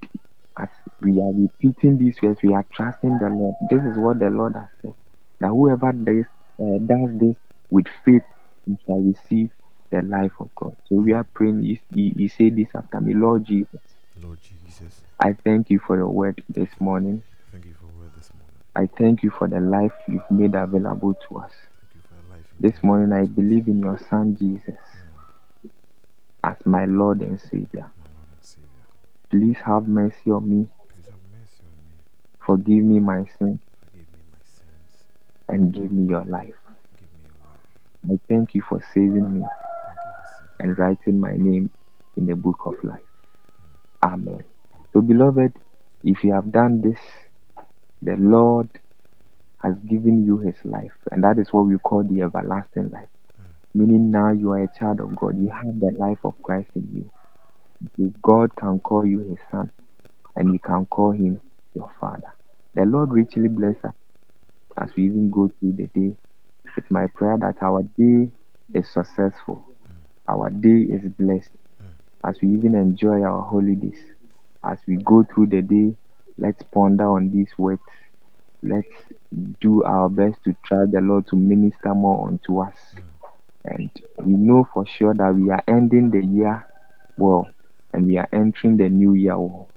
as 0.58 0.68
we 1.02 1.20
are 1.20 1.32
repeating 1.34 1.98
these 1.98 2.20
words, 2.22 2.40
we 2.42 2.54
are 2.54 2.66
trusting 2.74 3.18
the 3.18 3.28
Lord. 3.28 3.56
This 3.70 3.82
is 3.84 3.98
what 3.98 4.18
the 4.20 4.30
Lord 4.30 4.54
has 4.56 4.68
said. 4.82 4.94
That 5.40 5.48
whoever 5.48 5.92
does, 5.92 6.26
uh, 6.60 6.78
does 6.86 7.18
this 7.20 7.36
with 7.70 7.86
faith, 8.04 8.22
he 8.66 8.76
shall 8.86 9.00
receive 9.02 9.50
the 9.92 10.02
life 10.02 10.32
of 10.40 10.50
God. 10.56 10.76
So 10.86 10.96
we 10.96 11.12
are 11.12 11.28
praying. 11.34 11.62
He, 11.62 11.80
you, 11.94 12.12
you 12.16 12.28
say 12.28 12.50
this 12.50 12.68
after 12.74 13.00
me, 13.00 13.14
Lord 13.14 13.44
Jesus. 13.46 13.91
Lord 14.22 14.38
Jesus, 14.40 15.02
I 15.20 15.32
thank 15.44 15.68
you 15.70 15.80
for 15.84 15.96
your 15.96 16.08
word 16.08 16.42
this 16.48 16.68
morning. 16.78 17.22
thank 17.50 17.64
you 17.66 17.74
for 17.74 17.86
word 17.88 18.10
this 18.16 18.30
morning. 18.38 18.56
I 18.76 18.88
thank 18.98 19.22
you 19.22 19.30
for 19.30 19.48
the 19.48 19.60
life 19.60 19.92
you've 20.08 20.30
made 20.30 20.54
available 20.54 21.14
to 21.28 21.38
us. 21.38 21.52
Thank 21.80 21.94
you 21.96 22.02
for 22.08 22.14
your 22.14 22.36
life. 22.36 22.46
in 22.58 22.70
This 22.70 22.82
morning, 22.82 23.12
I 23.12 23.24
believe 23.26 23.66
in 23.66 23.80
your 23.80 23.98
Son 24.08 24.36
Jesus 24.38 24.78
as 26.44 26.56
my 26.64 26.84
Lord 26.84 27.20
and 27.20 27.40
Savior. 27.40 27.90
Lord 27.98 28.28
and 28.32 28.42
Savior. 28.42 28.68
Please 29.30 29.56
have 29.64 29.88
mercy 29.88 30.30
on 30.30 30.48
me, 30.48 30.68
Please 30.94 31.06
have 31.06 31.22
mercy 31.32 31.64
on 31.66 31.78
me. 31.90 31.98
forgive 32.46 32.84
me 32.84 33.00
my 33.00 33.24
sin, 33.38 33.58
Forgive 33.90 34.08
me 34.14 34.22
my 34.30 34.38
sins. 34.42 35.04
and 35.48 35.72
give 35.72 35.90
me 35.90 36.08
your 36.08 36.24
life. 36.24 36.54
Me 37.00 37.06
your 37.22 37.34
life. 37.40 37.60
I 38.10 38.18
thank 38.28 38.54
you 38.54 38.62
for 38.62 38.82
saving 38.94 39.32
me 39.34 39.40
Thank 39.40 39.98
you 40.04 40.12
for 40.14 40.26
saving 40.38 40.50
and 40.60 40.78
writing 40.78 41.20
my 41.20 41.32
name 41.36 41.70
in 42.16 42.26
the 42.26 42.36
book 42.36 42.60
of 42.66 42.74
life. 42.84 43.11
Amen. 44.02 44.44
So, 44.92 45.00
beloved, 45.00 45.52
if 46.02 46.24
you 46.24 46.32
have 46.32 46.50
done 46.52 46.80
this, 46.80 46.98
the 48.02 48.16
Lord 48.16 48.68
has 49.62 49.76
given 49.88 50.24
you 50.24 50.38
his 50.38 50.56
life, 50.64 50.92
and 51.12 51.22
that 51.22 51.38
is 51.38 51.52
what 51.52 51.66
we 51.66 51.78
call 51.78 52.02
the 52.02 52.22
everlasting 52.22 52.90
life. 52.90 53.08
Hmm. 53.36 53.44
Meaning 53.80 54.10
now 54.10 54.32
you 54.32 54.50
are 54.52 54.64
a 54.64 54.78
child 54.78 55.00
of 55.00 55.14
God, 55.14 55.38
you 55.38 55.48
have 55.50 55.78
the 55.78 55.92
life 55.96 56.18
of 56.24 56.34
Christ 56.42 56.70
in 56.74 56.88
you. 56.92 57.10
So 57.96 58.12
God 58.22 58.56
can 58.56 58.80
call 58.80 59.06
you 59.06 59.20
his 59.20 59.38
son, 59.50 59.70
and 60.34 60.52
you 60.52 60.58
can 60.58 60.86
call 60.86 61.12
him 61.12 61.40
your 61.74 61.90
father. 62.00 62.34
The 62.74 62.84
Lord 62.84 63.12
richly 63.12 63.48
bless 63.48 63.76
us 63.84 63.94
as 64.78 64.90
we 64.96 65.04
even 65.04 65.30
go 65.30 65.50
through 65.60 65.72
the 65.72 65.86
day. 65.88 66.16
It's 66.76 66.90
my 66.90 67.06
prayer 67.06 67.36
that 67.38 67.62
our 67.62 67.82
day 67.96 68.30
is 68.74 68.88
successful, 68.90 69.64
hmm. 69.86 69.92
our 70.28 70.50
day 70.50 70.92
is 70.92 71.02
blessed, 71.18 71.50
as 72.24 72.36
we 72.42 72.48
even 72.48 72.74
enjoy 72.74 73.22
our 73.22 73.42
holidays. 73.42 74.00
As 74.64 74.78
we 74.86 74.96
go 74.96 75.24
through 75.24 75.46
the 75.48 75.62
day, 75.62 75.96
let's 76.38 76.62
ponder 76.62 77.06
on 77.08 77.30
these 77.30 77.50
words. 77.58 77.82
Let's 78.62 78.88
do 79.60 79.82
our 79.84 80.08
best 80.08 80.42
to 80.44 80.54
try 80.64 80.84
the 80.90 81.00
Lord 81.00 81.26
to 81.28 81.36
minister 81.36 81.94
more 81.94 82.28
unto 82.28 82.60
us. 82.60 82.76
And 83.64 83.90
we 84.18 84.32
know 84.34 84.66
for 84.72 84.86
sure 84.86 85.14
that 85.14 85.34
we 85.34 85.50
are 85.50 85.62
ending 85.68 86.10
the 86.10 86.24
year 86.24 86.66
well 87.16 87.48
and 87.92 88.06
we 88.06 88.16
are 88.18 88.28
entering 88.32 88.76
the 88.76 88.88
new 88.88 89.14
year 89.14 89.38
well. 89.38 89.68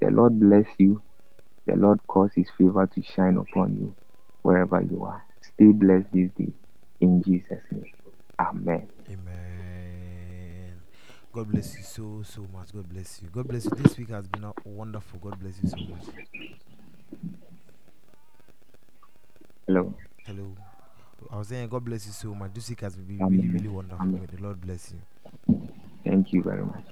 The 0.00 0.10
Lord 0.10 0.38
bless 0.40 0.66
you. 0.78 1.02
The 1.66 1.76
Lord 1.76 2.00
cause 2.06 2.32
his 2.34 2.48
favor 2.56 2.86
to 2.86 3.02
shine 3.02 3.36
upon 3.36 3.76
you 3.76 3.94
wherever 4.42 4.80
you 4.82 5.04
are. 5.04 5.22
Stay 5.42 5.72
blessed 5.72 6.12
this 6.12 6.30
day. 6.38 6.52
In 7.00 7.22
Jesus' 7.22 7.64
name. 7.70 7.92
Amen. 8.40 8.88
Amen. 9.08 9.45
God 11.36 11.50
bless 11.52 11.76
you 11.76 11.82
so, 11.82 12.22
so 12.24 12.46
much. 12.50 12.72
God 12.72 12.88
bless 12.88 13.20
you. 13.22 13.28
God 13.28 13.46
bless 13.46 13.66
you. 13.66 13.72
This 13.72 13.98
week 13.98 14.08
has 14.08 14.26
been 14.26 14.42
a- 14.42 14.54
wonderful. 14.64 15.18
God 15.20 15.38
bless 15.38 15.60
you 15.62 15.68
so 15.68 15.76
much. 15.76 16.02
Hello. 19.66 19.92
Hello. 20.24 20.56
I 21.30 21.36
was 21.36 21.48
saying, 21.48 21.68
God 21.68 21.84
bless 21.84 22.06
you 22.06 22.12
so 22.12 22.34
much. 22.34 22.54
This 22.54 22.70
week 22.70 22.80
has 22.80 22.96
been 22.96 23.20
Amen. 23.20 23.28
really, 23.38 23.48
really 23.48 23.68
wonderful. 23.68 24.06
Amen. 24.06 24.26
The 24.34 24.42
Lord 24.42 24.62
bless 24.62 24.94
you. 24.94 25.68
Thank 26.06 26.32
you 26.32 26.42
very 26.42 26.64
much. 26.64 26.86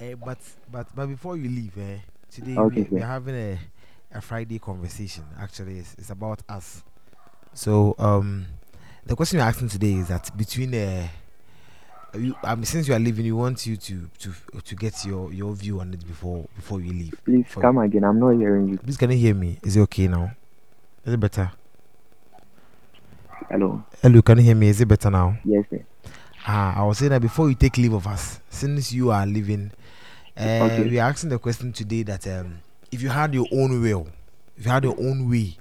Eh, 0.00 0.16
but 0.16 0.38
but 0.72 0.88
but 0.96 1.06
before 1.06 1.36
you 1.36 1.48
leave, 1.48 1.78
eh, 1.78 1.98
today 2.28 2.56
Okay, 2.56 2.82
we, 2.82 2.88
we're 2.90 3.00
sir. 3.02 3.06
having 3.06 3.36
a, 3.36 3.58
a 4.12 4.20
Friday 4.20 4.58
conversation. 4.58 5.22
Actually, 5.38 5.78
it's, 5.78 5.94
it's 5.96 6.10
about 6.10 6.42
us. 6.48 6.82
So 7.54 7.94
um, 8.00 8.46
the 9.06 9.14
question 9.14 9.38
we're 9.38 9.44
asking 9.44 9.68
today 9.68 9.92
is 9.92 10.08
that 10.08 10.36
between 10.36 10.74
uh, 10.74 11.06
you, 12.14 12.34
um, 12.44 12.64
since 12.64 12.88
you 12.88 12.94
are 12.94 12.98
leaving, 12.98 13.24
we 13.24 13.32
want 13.32 13.66
you 13.66 13.76
to 13.76 14.08
to 14.20 14.32
to 14.64 14.74
get 14.76 15.04
your 15.04 15.32
your 15.32 15.54
view 15.54 15.80
on 15.80 15.92
it 15.94 16.06
before 16.06 16.46
before 16.56 16.80
you 16.80 16.92
leave. 16.92 17.14
Please 17.24 17.46
come 17.54 17.78
again. 17.78 18.04
I'm 18.04 18.18
not 18.18 18.30
hearing 18.32 18.68
you. 18.68 18.78
Please, 18.78 18.96
can 18.96 19.10
you 19.10 19.18
hear 19.18 19.34
me? 19.34 19.58
Is 19.62 19.76
it 19.76 19.80
okay 19.82 20.08
now? 20.08 20.32
Is 21.04 21.14
it 21.14 21.20
better? 21.20 21.50
Hello. 23.48 23.82
Hello, 24.02 24.22
can 24.22 24.38
you 24.38 24.44
hear 24.44 24.54
me? 24.54 24.68
Is 24.68 24.80
it 24.80 24.86
better 24.86 25.10
now? 25.10 25.36
Yes, 25.44 25.64
sir. 25.70 25.84
Ah, 26.46 26.80
I 26.82 26.86
was 26.86 26.98
saying 26.98 27.10
that 27.10 27.20
before 27.20 27.48
you 27.48 27.54
take 27.54 27.76
leave 27.78 27.92
of 27.92 28.06
us, 28.06 28.40
since 28.48 28.92
you 28.92 29.10
are 29.10 29.26
leaving, 29.26 29.70
uh, 30.36 30.40
Okay. 30.64 30.88
we 30.88 30.98
are 30.98 31.10
asking 31.10 31.30
the 31.30 31.38
question 31.38 31.72
today 31.72 32.02
that 32.04 32.26
um, 32.28 32.60
if 32.92 33.02
you 33.02 33.08
had 33.08 33.34
your 33.34 33.46
own 33.52 33.80
will, 33.82 34.06
if 34.56 34.64
you 34.66 34.70
had 34.70 34.84
your 34.84 34.96
own 34.98 35.28
way, 35.28 35.56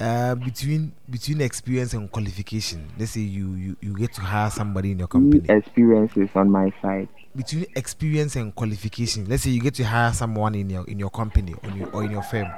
uh, 0.00 0.34
between 0.34 0.92
between 1.08 1.40
experience 1.40 1.92
and 1.94 2.10
qualification, 2.10 2.88
let's 2.98 3.12
say 3.12 3.20
you 3.20 3.52
you, 3.54 3.76
you 3.80 3.94
get 3.96 4.12
to 4.14 4.22
hire 4.22 4.50
somebody 4.50 4.92
in 4.92 4.98
your 4.98 5.08
company. 5.08 5.44
Experiences 5.48 6.30
on 6.34 6.50
my 6.50 6.72
side. 6.80 7.08
Between 7.36 7.66
experience 7.76 8.34
and 8.36 8.54
qualification, 8.54 9.28
let's 9.28 9.42
say 9.42 9.50
you 9.50 9.60
get 9.60 9.74
to 9.74 9.84
hire 9.84 10.12
someone 10.12 10.54
in 10.54 10.70
your 10.70 10.84
in 10.88 10.98
your 10.98 11.10
company 11.10 11.54
or, 11.62 11.70
your, 11.70 11.88
or 11.90 12.04
in 12.04 12.10
your 12.10 12.22
firm. 12.22 12.48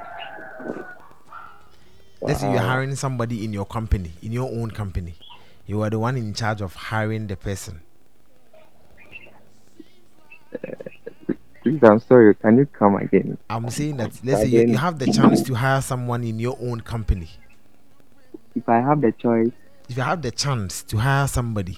Let's 2.21 2.39
say 2.39 2.49
you're 2.49 2.61
hiring 2.61 2.95
somebody 2.95 3.43
in 3.43 3.51
your 3.51 3.65
company, 3.65 4.13
in 4.21 4.31
your 4.31 4.49
own 4.49 4.71
company. 4.71 5.15
You 5.65 5.81
are 5.81 5.89
the 5.89 5.99
one 5.99 6.15
in 6.15 6.33
charge 6.33 6.61
of 6.61 6.73
hiring 6.73 7.27
the 7.27 7.35
person. 7.35 7.81
Please, 11.63 11.79
I'm 11.83 11.99
sorry. 11.99 12.35
Can 12.35 12.57
you 12.57 12.65
come 12.65 12.95
again? 12.97 13.37
I'm 13.49 13.69
saying 13.69 13.97
that 13.97 14.11
let's 14.23 14.41
say 14.41 14.47
you, 14.47 14.67
you 14.67 14.77
have 14.77 14.99
the 14.99 15.11
chance 15.11 15.41
to 15.43 15.53
hire 15.53 15.81
someone 15.81 16.23
in 16.23 16.37
your 16.39 16.57
own 16.61 16.81
company. 16.81 17.29
If 18.55 18.67
I 18.67 18.81
have 18.81 19.01
the 19.01 19.11
choice, 19.13 19.51
If 19.89 19.97
you 19.97 20.03
have 20.03 20.21
the 20.21 20.31
chance 20.31 20.83
to 20.83 20.97
hire 20.97 21.27
somebody, 21.27 21.77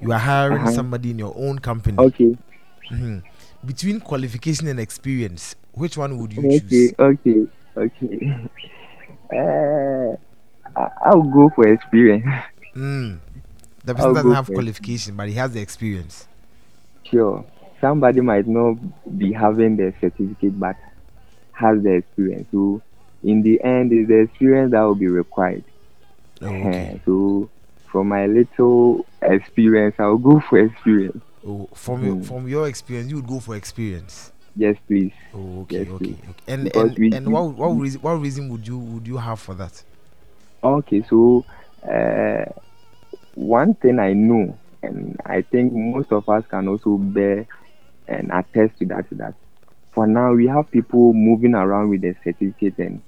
you 0.00 0.12
are 0.12 0.18
hiring 0.18 0.62
Uh-huh. 0.62 0.72
somebody 0.72 1.10
in 1.10 1.18
your 1.18 1.32
own 1.36 1.58
company. 1.60 1.98
okay, 1.98 2.36
Mhm. 2.90 3.22
Between 3.64 4.00
qualification 4.00 4.66
and 4.68 4.80
experience, 4.80 5.54
which 5.72 5.96
one 5.96 6.18
would 6.18 6.32
you 6.32 6.40
okay, 6.46 6.60
choose? 6.60 6.94
okay, 6.98 7.46
okay. 7.76 8.48
Uh, 9.32 10.16
I- 10.76 10.90
I'll 11.06 11.22
go 11.22 11.48
for 11.54 11.68
experience. 11.68 12.24
Mm. 12.74 13.18
The 13.84 13.92
I'll 13.92 13.94
person 13.96 14.14
doesn't 14.14 14.32
have 14.32 14.46
for 14.46 14.52
it. 14.52 14.56
qualification, 14.56 15.14
but 15.16 15.28
he 15.28 15.34
has 15.34 15.52
the 15.52 15.60
experience. 15.60 16.26
Sure. 17.04 17.44
Somebody 17.80 18.20
might 18.20 18.46
not 18.46 18.76
be 19.18 19.32
having 19.32 19.76
the 19.76 19.92
certificate, 20.00 20.58
but 20.58 20.76
has 21.52 21.82
the 21.82 21.92
experience. 21.94 22.48
So, 22.52 22.82
in 23.22 23.42
the 23.42 23.62
end, 23.62 23.92
it's 23.92 24.08
the 24.08 24.20
experience 24.20 24.72
that 24.72 24.82
will 24.82 24.94
be 24.94 25.08
required. 25.08 25.64
Oh, 26.42 26.46
okay. 26.46 27.00
So, 27.04 27.50
from 27.90 28.08
my 28.08 28.26
little 28.26 29.04
experience, 29.22 29.96
I'll 29.98 30.16
go 30.18 30.40
for 30.40 30.58
experience. 30.58 31.22
Oh, 31.46 31.68
from 31.74 32.04
your, 32.04 32.16
Mm. 32.16 32.24
from 32.26 32.48
your 32.48 32.68
experience, 32.68 33.10
you 33.10 33.16
would 33.16 33.26
go 33.26 33.40
for 33.40 33.56
experience. 33.56 34.32
Yes, 34.56 34.76
please. 34.86 35.12
Oh, 35.34 35.62
okay, 35.62 35.78
Yes, 35.78 35.88
okay, 35.88 36.04
please. 36.04 36.18
okay. 36.28 36.52
And 36.52 36.64
Because 36.64 36.96
and, 36.96 37.14
and 37.14 37.32
what 37.32 37.54
what 37.54 37.68
reason 37.68 38.00
what 38.02 38.12
reason 38.20 38.48
would 38.50 38.66
you 38.66 38.78
would 38.78 39.06
you 39.06 39.16
have 39.16 39.40
for 39.40 39.54
that? 39.54 39.82
Okay, 40.62 41.02
so 41.08 41.44
uh, 41.88 42.44
one 43.34 43.74
thing 43.74 43.98
I 43.98 44.12
know, 44.12 44.58
and 44.82 45.18
I 45.24 45.40
think 45.42 45.72
most 45.72 46.12
of 46.12 46.28
us 46.28 46.44
can 46.50 46.68
also 46.68 46.96
bear 46.98 47.46
and 48.10 48.30
attest 48.32 48.78
to 48.80 48.86
that, 48.86 49.06
that 49.12 49.34
for 49.94 50.06
now 50.06 50.32
we 50.34 50.46
have 50.48 50.70
people 50.70 51.12
moving 51.14 51.54
around 51.54 51.90
with 51.90 52.02
the 52.02 52.14
certificate 52.24 52.78
and 52.78 53.02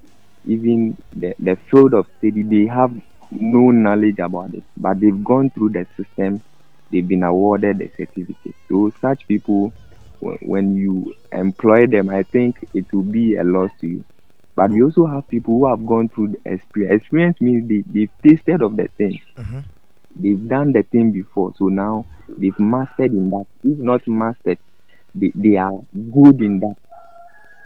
even 0.45 0.97
the, 1.13 1.35
the 1.39 1.57
field 1.71 1.95
of 1.95 2.07
study, 2.19 2.43
they 2.43 2.67
have 2.67 2.91
no 3.31 3.71
knowledge 3.71 4.19
about 4.19 4.55
it, 4.55 4.65
but 4.77 5.01
they've 5.01 5.25
gone 5.25 5.51
through 5.51 5.71
the 5.71 5.87
system, 5.97 6.43
they've 6.91 7.07
been 7.09 7.23
awarded 7.23 7.79
the 7.79 7.91
certificate. 7.97 8.55
So, 8.69 8.91
such 9.01 9.27
people, 9.29 9.75
wh- 10.21 10.43
when 10.43 10.75
you 10.77 11.15
employ 11.33 11.87
them, 11.87 12.11
I 12.11 12.25
think 12.25 12.57
it 12.75 12.87
will 12.93 13.05
be 13.05 13.37
a 13.37 13.45
loss 13.45 13.71
to 13.81 13.87
you. 13.87 14.05
But 14.57 14.71
we 14.71 14.83
also 14.83 15.07
have 15.07 15.29
people 15.29 15.59
who 15.59 15.67
have 15.69 15.87
gone 15.87 16.09
through 16.09 16.29
the 16.29 16.53
experience. 16.53 17.03
Experience 17.03 17.41
means 17.41 17.69
they, 17.69 17.83
they've 17.87 18.11
tasted 18.23 18.63
of 18.63 18.77
the 18.77 18.89
thing. 18.99 19.19
Mhm. 19.39 19.65
They've 20.15 20.49
done 20.49 20.73
the 20.73 20.83
thing 20.83 21.13
before. 21.13 21.53
So 21.57 21.69
now 21.69 22.07
they've 22.39 22.59
mastered 22.59 23.13
in 23.13 23.31
that. 23.31 23.47
If 23.63 23.79
not 23.79 24.07
mastered, 24.07 24.59
they, 25.15 25.33
they 25.35 25.57
are 25.57 25.73
good 26.13 26.41
in 26.43 26.61
that. 26.61 26.77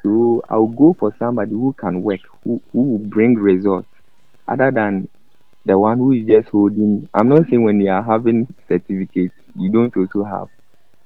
So 0.02 0.42
I'll 0.48 0.68
go 0.68 0.94
for 0.98 1.14
somebody 1.18 1.52
who 1.52 1.74
can 1.78 2.02
work, 2.02 2.20
who, 2.44 2.62
who 2.72 2.82
will 2.82 2.98
bring 2.98 3.34
results, 3.34 3.88
other 4.48 4.70
than 4.70 5.08
the 5.64 5.78
one 5.78 5.98
who 5.98 6.12
is 6.12 6.26
just 6.26 6.48
holding. 6.50 7.08
I'm 7.14 7.28
not 7.28 7.44
saying 7.50 7.62
when 7.64 7.80
you 7.80 7.90
are 7.90 8.02
having 8.02 8.48
certificates, 8.68 9.34
you 9.56 9.70
don't 9.72 9.96
also 9.96 10.24
have. 10.24 10.48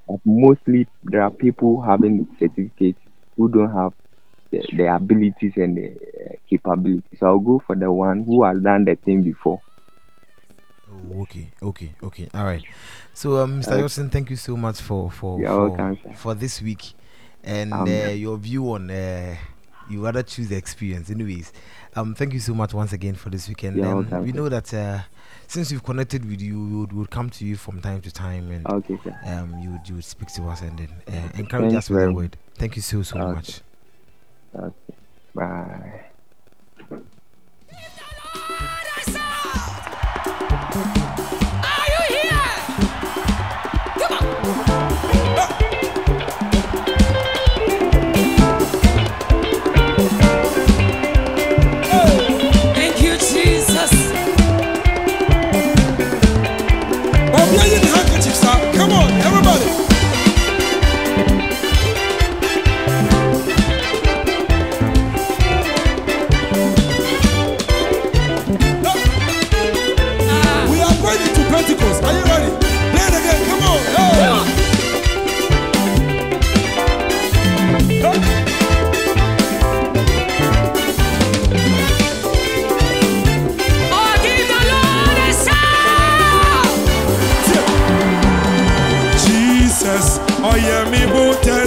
But 0.09 0.21
mostly 0.25 0.89
there 1.05 1.23
are 1.23 1.31
people 1.31 1.83
having 1.83 2.29
certificates 2.39 3.01
who 3.37 3.49
don't 3.51 3.73
have 3.75 3.93
the, 4.53 4.63
the 4.77 4.95
abilities 4.95 5.55
and 5.57 5.77
the 5.77 5.89
uh, 5.93 6.35
capabilities. 6.49 7.19
So 7.21 7.27
I'll 7.27 7.39
go 7.41 7.63
for 7.67 7.77
the 7.77 7.93
one 7.93 8.25
who 8.25 8.45
has 8.45 8.63
done 8.63 8.85
the 8.85 8.97
thing 8.97 9.23
before. 9.25 9.63
Okay, 11.23 11.49
okay, 11.63 11.91
okay. 12.03 12.29
All 12.35 12.45
right. 12.45 12.63
So, 13.15 13.39
um, 13.39 13.61
Mr. 13.61 13.73
Uh, 13.73 13.77
Wilson, 13.79 14.11
thank 14.11 14.31
you 14.31 14.37
so 14.37 14.57
much 14.57 14.81
for 14.81 15.11
for 15.11 15.39
for, 15.39 15.69
welcome, 15.71 15.99
for 16.15 16.35
this 16.35 16.61
week, 16.63 16.93
and 17.45 17.73
Um, 17.73 17.89
uh, 17.89 18.09
your 18.11 18.37
view 18.37 18.73
on 18.73 18.91
uh, 18.91 19.37
you 19.91 20.05
rather 20.05 20.23
choose 20.23 20.49
the 20.49 20.57
experience. 20.57 21.11
Anyways, 21.11 21.53
um, 21.97 22.15
thank 22.15 22.33
you 22.33 22.41
so 22.41 22.55
much 22.55 22.73
once 22.75 22.93
again 22.93 23.15
for 23.15 23.31
this 23.31 23.49
weekend. 23.49 23.85
Um, 23.85 24.09
welcome, 24.11 24.25
we 24.25 24.33
know 24.33 24.49
that 24.49 24.73
uh, 24.73 25.01
since 25.47 25.71
we've 25.73 25.83
connected 25.83 26.25
with 26.29 26.41
you, 26.41 26.59
we 26.61 26.77
would, 26.81 26.93
we 26.93 26.99
would 27.01 27.11
come 27.11 27.31
to 27.31 27.45
you 27.45 27.57
from 27.57 27.81
time 27.81 28.01
to 28.03 28.11
time, 28.13 28.51
and 28.51 28.67
Okay, 28.67 28.99
um, 29.27 29.59
you 29.59 29.71
would, 29.73 29.89
you 29.89 29.95
would 29.97 30.05
speak 30.05 30.29
to 30.35 30.49
us 30.49 30.61
and 30.63 30.79
then 30.79 30.89
uh, 31.09 31.29
encourage 31.39 31.73
Thanks 31.73 31.87
us 31.87 31.91
with 31.91 32.05
a 32.05 32.13
word. 32.13 32.37
Thank 32.55 32.77
you 32.77 32.83
so 32.83 33.03
so 33.03 33.19
Okay. 33.19 33.33
much. 33.33 33.61
Okay. 34.55 34.95
Bye. 35.35 36.07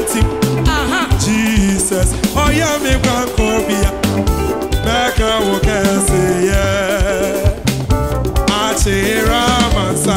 Butenti. 0.04 0.22
Jesus, 1.20 2.14
oh 2.36 2.50
yeah, 2.52 2.78
me 2.80 2.92
bankobia. 3.04 3.92
Beka 4.84 5.40
wokese, 5.46 6.46
yeah. 6.46 7.52
Achira 8.48 9.44
mansa. 9.74 10.16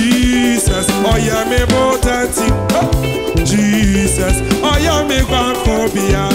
Jesus, 0.00 0.86
oh 0.90 1.16
yeah, 1.16 1.44
me 1.48 1.58
butenti. 1.66 2.48
Jesus, 3.44 4.36
oh 4.62 4.78
yeah, 4.80 5.02
me 5.06 5.18
bankobia. 5.24 6.28
Beka 6.28 6.33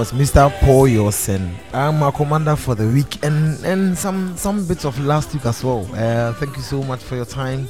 was 0.00 0.12
Mr. 0.12 0.50
Paul 0.60 0.88
Yosen. 0.88 1.54
I'm 1.74 2.02
a 2.02 2.10
commander 2.10 2.56
for 2.56 2.74
the 2.74 2.86
week 2.86 3.22
and, 3.22 3.62
and 3.66 3.98
some 3.98 4.34
some 4.34 4.66
bits 4.66 4.86
of 4.86 4.98
last 4.98 5.34
week 5.34 5.44
as 5.44 5.62
well. 5.62 5.86
Uh, 5.92 6.32
thank 6.32 6.56
you 6.56 6.62
so 6.62 6.82
much 6.82 7.00
for 7.02 7.16
your 7.16 7.26
time, 7.26 7.68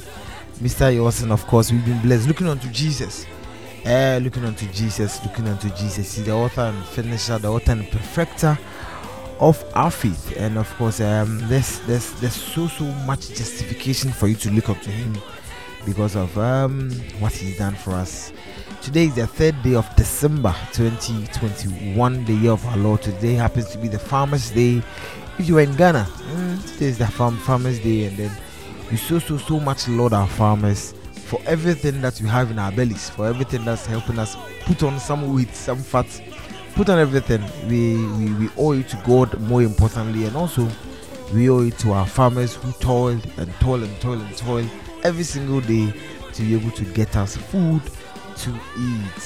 Mr. 0.61 0.95
Yosen. 0.95 1.29
Of 1.29 1.45
course, 1.45 1.73
we've 1.73 1.83
been 1.83 2.01
blessed. 2.01 2.29
Looking 2.29 2.47
unto 2.47 2.69
Jesus. 2.69 3.25
Uh, 3.85 4.21
looking 4.23 4.45
unto 4.45 4.65
Jesus, 4.67 5.21
looking 5.25 5.45
unto 5.45 5.67
Jesus. 5.71 6.15
He's 6.15 6.23
the 6.23 6.31
author 6.31 6.61
and 6.61 6.85
finisher, 6.85 7.37
the 7.37 7.51
author 7.51 7.73
and 7.73 7.91
perfecter 7.91 8.57
of 9.41 9.61
our 9.75 9.91
faith. 9.91 10.33
And 10.37 10.57
of 10.57 10.73
course, 10.77 11.01
um, 11.01 11.37
there's 11.49 11.79
there's 11.81 12.13
there's 12.21 12.35
so 12.35 12.69
so 12.69 12.85
much 13.05 13.27
justification 13.27 14.09
for 14.09 14.29
you 14.29 14.35
to 14.35 14.51
look 14.51 14.69
up 14.69 14.79
to 14.83 14.89
him 14.89 15.21
because 15.85 16.15
of 16.15 16.37
um, 16.37 16.91
what 17.19 17.33
he's 17.33 17.57
done 17.57 17.75
for 17.75 17.91
us. 17.91 18.31
Today 18.81 19.05
is 19.05 19.15
the 19.15 19.27
third 19.27 19.61
day 19.63 19.75
of 19.75 19.87
December 19.95 20.55
2021, 20.73 22.25
the 22.25 22.33
year 22.33 22.51
of 22.51 22.65
our 22.65 22.77
Lord. 22.77 23.01
Today 23.01 23.33
happens 23.33 23.69
to 23.71 23.77
be 23.77 23.87
the 23.87 23.99
Farmers' 23.99 24.49
Day. 24.51 24.81
If 25.37 25.47
you 25.47 25.57
are 25.57 25.61
in 25.61 25.75
Ghana, 25.75 26.07
mm, 26.09 26.73
today 26.73 26.87
is 26.87 26.97
the 26.97 27.07
farm 27.07 27.37
Farmers' 27.37 27.79
Day, 27.79 28.05
and 28.05 28.17
then 28.17 28.31
we 28.89 28.97
so 28.97 29.19
so 29.19 29.37
so 29.37 29.59
much 29.59 29.87
Lord 29.87 30.13
our 30.13 30.27
farmers 30.27 30.93
for 31.13 31.39
everything 31.45 32.01
that 32.01 32.19
we 32.21 32.27
have 32.27 32.51
in 32.51 32.59
our 32.59 32.71
bellies, 32.71 33.09
for 33.09 33.27
everything 33.27 33.63
that's 33.63 33.85
helping 33.85 34.19
us 34.19 34.35
put 34.65 34.83
on 34.83 34.99
some 34.99 35.33
weight, 35.33 35.53
some 35.53 35.77
fat, 35.77 36.07
put 36.75 36.89
on 36.89 36.99
everything. 36.99 37.41
We 37.67 37.95
we, 38.17 38.33
we 38.33 38.49
owe 38.57 38.73
it 38.73 38.89
to 38.89 39.01
God 39.05 39.39
more 39.41 39.61
importantly, 39.61 40.25
and 40.25 40.35
also 40.35 40.67
we 41.33 41.49
owe 41.49 41.61
it 41.61 41.77
to 41.79 41.93
our 41.93 42.05
farmers 42.05 42.55
who 42.55 42.71
toiled 42.73 43.25
and 43.37 43.53
toil 43.59 43.83
and 43.83 44.01
toil 44.01 44.19
and 44.19 44.37
toil 44.37 44.65
every 45.03 45.23
single 45.23 45.61
day 45.61 45.93
to 46.33 46.41
be 46.43 46.53
able 46.53 46.71
to 46.71 46.85
get 46.85 47.15
us 47.15 47.35
food 47.37 47.81
to 48.37 48.49
eat. 48.77 49.21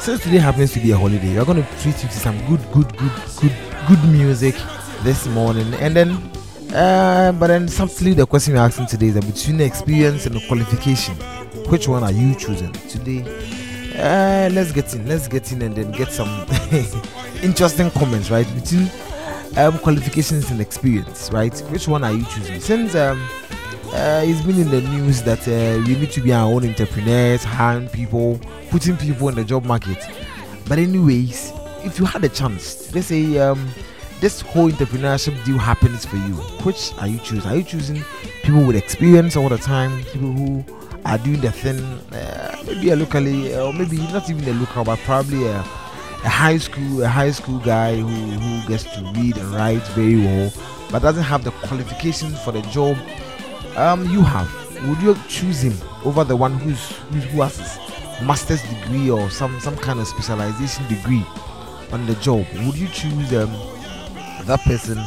Since 0.00 0.22
today 0.22 0.38
happens 0.38 0.72
to 0.72 0.78
be 0.78 0.92
a 0.92 0.96
holiday, 0.96 1.36
we're 1.36 1.44
going 1.44 1.64
to 1.64 1.68
treat 1.82 2.00
you 2.00 2.08
to 2.08 2.14
some 2.14 2.38
good, 2.46 2.60
good, 2.70 2.96
good, 2.96 3.12
good, 3.40 3.52
good 3.88 4.04
music 4.04 4.54
this 5.02 5.26
morning, 5.26 5.74
and 5.74 5.96
then, 5.96 6.16
uh, 6.76 7.32
but 7.32 7.46
then 7.46 7.66
subtly 7.68 8.12
the 8.12 8.26
question 8.26 8.54
we're 8.54 8.60
asking 8.60 8.86
today 8.86 9.06
is 9.06 9.14
that 9.14 9.26
between 9.26 9.60
experience 9.60 10.26
and 10.26 10.40
qualification, 10.46 11.14
which 11.70 11.88
one 11.88 12.02
are 12.02 12.12
you 12.12 12.34
choosing 12.34 12.72
today? 12.88 13.22
Uh, 13.96 14.50
let's 14.52 14.72
get 14.72 14.92
in, 14.94 15.08
let's 15.08 15.26
get 15.26 15.50
in, 15.52 15.62
and 15.62 15.74
then 15.74 15.90
get 15.92 16.12
some 16.12 16.28
interesting 17.42 17.90
comments, 17.92 18.30
right? 18.30 18.46
Between 18.54 18.90
um, 19.56 19.78
qualifications 19.78 20.50
and 20.50 20.60
experience, 20.60 21.30
right? 21.32 21.58
Which 21.70 21.88
one 21.88 22.04
are 22.04 22.12
you 22.12 22.24
choosing? 22.26 22.60
Since 22.60 22.94
um, 22.94 23.26
uh, 23.86 24.22
it's 24.24 24.42
been 24.42 24.60
in 24.60 24.70
the 24.70 24.82
news 24.82 25.22
that 25.22 25.48
uh, 25.48 25.82
we 25.86 25.94
need 25.96 26.10
to 26.10 26.20
be 26.20 26.32
our 26.32 26.46
own 26.46 26.66
entrepreneurs, 26.66 27.42
hiring 27.42 27.88
people, 27.88 28.38
putting 28.68 28.98
people 28.98 29.30
in 29.30 29.34
the 29.34 29.44
job 29.44 29.64
market. 29.64 29.98
But 30.68 30.78
anyways, 30.78 31.52
if 31.84 31.98
you 31.98 32.04
had 32.04 32.22
a 32.22 32.28
chance, 32.28 32.94
let's 32.94 33.06
say 33.06 33.38
um, 33.38 33.66
this 34.20 34.40
whole 34.40 34.70
entrepreneurship 34.70 35.42
deal 35.44 35.58
happens 35.58 36.04
for 36.04 36.16
you, 36.16 36.34
which 36.64 36.92
are 36.98 37.06
you 37.06 37.18
choosing? 37.18 37.50
Are 37.50 37.56
you 37.56 37.62
choosing 37.62 38.02
people 38.42 38.64
with 38.64 38.76
experience 38.76 39.36
all 39.36 39.48
the 39.48 39.58
time, 39.58 40.02
people 40.04 40.32
who 40.32 40.64
are 41.04 41.18
doing 41.18 41.40
the 41.40 41.52
thing, 41.52 41.78
uh, 42.14 42.62
maybe 42.66 42.90
a 42.90 42.96
locally, 42.96 43.54
or 43.54 43.72
maybe 43.72 43.98
not 43.98 44.28
even 44.30 44.44
a 44.48 44.58
local, 44.58 44.84
but 44.84 44.98
probably 45.00 45.46
a, 45.46 45.58
a 45.58 46.28
high 46.28 46.56
school, 46.58 47.02
a 47.02 47.08
high 47.08 47.30
school 47.30 47.58
guy 47.60 47.96
who, 47.96 48.06
who 48.06 48.68
gets 48.68 48.84
to 48.84 49.12
read 49.14 49.36
and 49.36 49.48
write 49.50 49.82
very 49.88 50.16
well, 50.16 50.52
but 50.90 51.02
doesn't 51.02 51.22
have 51.22 51.44
the 51.44 51.50
qualifications 51.50 52.40
for 52.42 52.52
the 52.52 52.62
job 52.62 52.96
um 53.76 54.08
you 54.10 54.22
have. 54.22 54.50
Would 54.88 55.02
you 55.02 55.16
choose 55.28 55.60
him 55.62 55.74
over 56.04 56.24
the 56.24 56.36
one 56.36 56.54
who's 56.54 56.90
who, 56.90 57.18
who 57.18 57.42
has 57.42 57.58
his 57.58 58.26
master's 58.26 58.62
degree 58.62 59.10
or 59.10 59.28
some 59.30 59.60
some 59.60 59.76
kind 59.76 60.00
of 60.00 60.06
specialization 60.06 60.86
degree 60.88 61.24
on 61.92 62.06
the 62.06 62.14
job? 62.16 62.46
Would 62.64 62.76
you 62.76 62.88
choose 62.88 63.32
um 63.34 63.50
that 64.46 64.60
person 64.60 64.98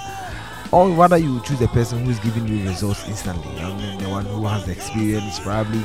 or 0.72 0.90
rather 0.90 1.18
you 1.18 1.42
choose 1.42 1.58
the 1.60 1.68
person 1.70 2.06
who's 2.06 2.20
giving 2.20 2.48
you 2.48 2.68
results 2.68 3.08
instantly 3.08 3.60
i 3.60 3.76
mean 3.78 3.98
the 4.02 4.10
one 4.10 4.26
who 4.26 4.46
has 4.46 4.66
the 4.66 4.72
experience 4.72 5.40
probably 5.40 5.84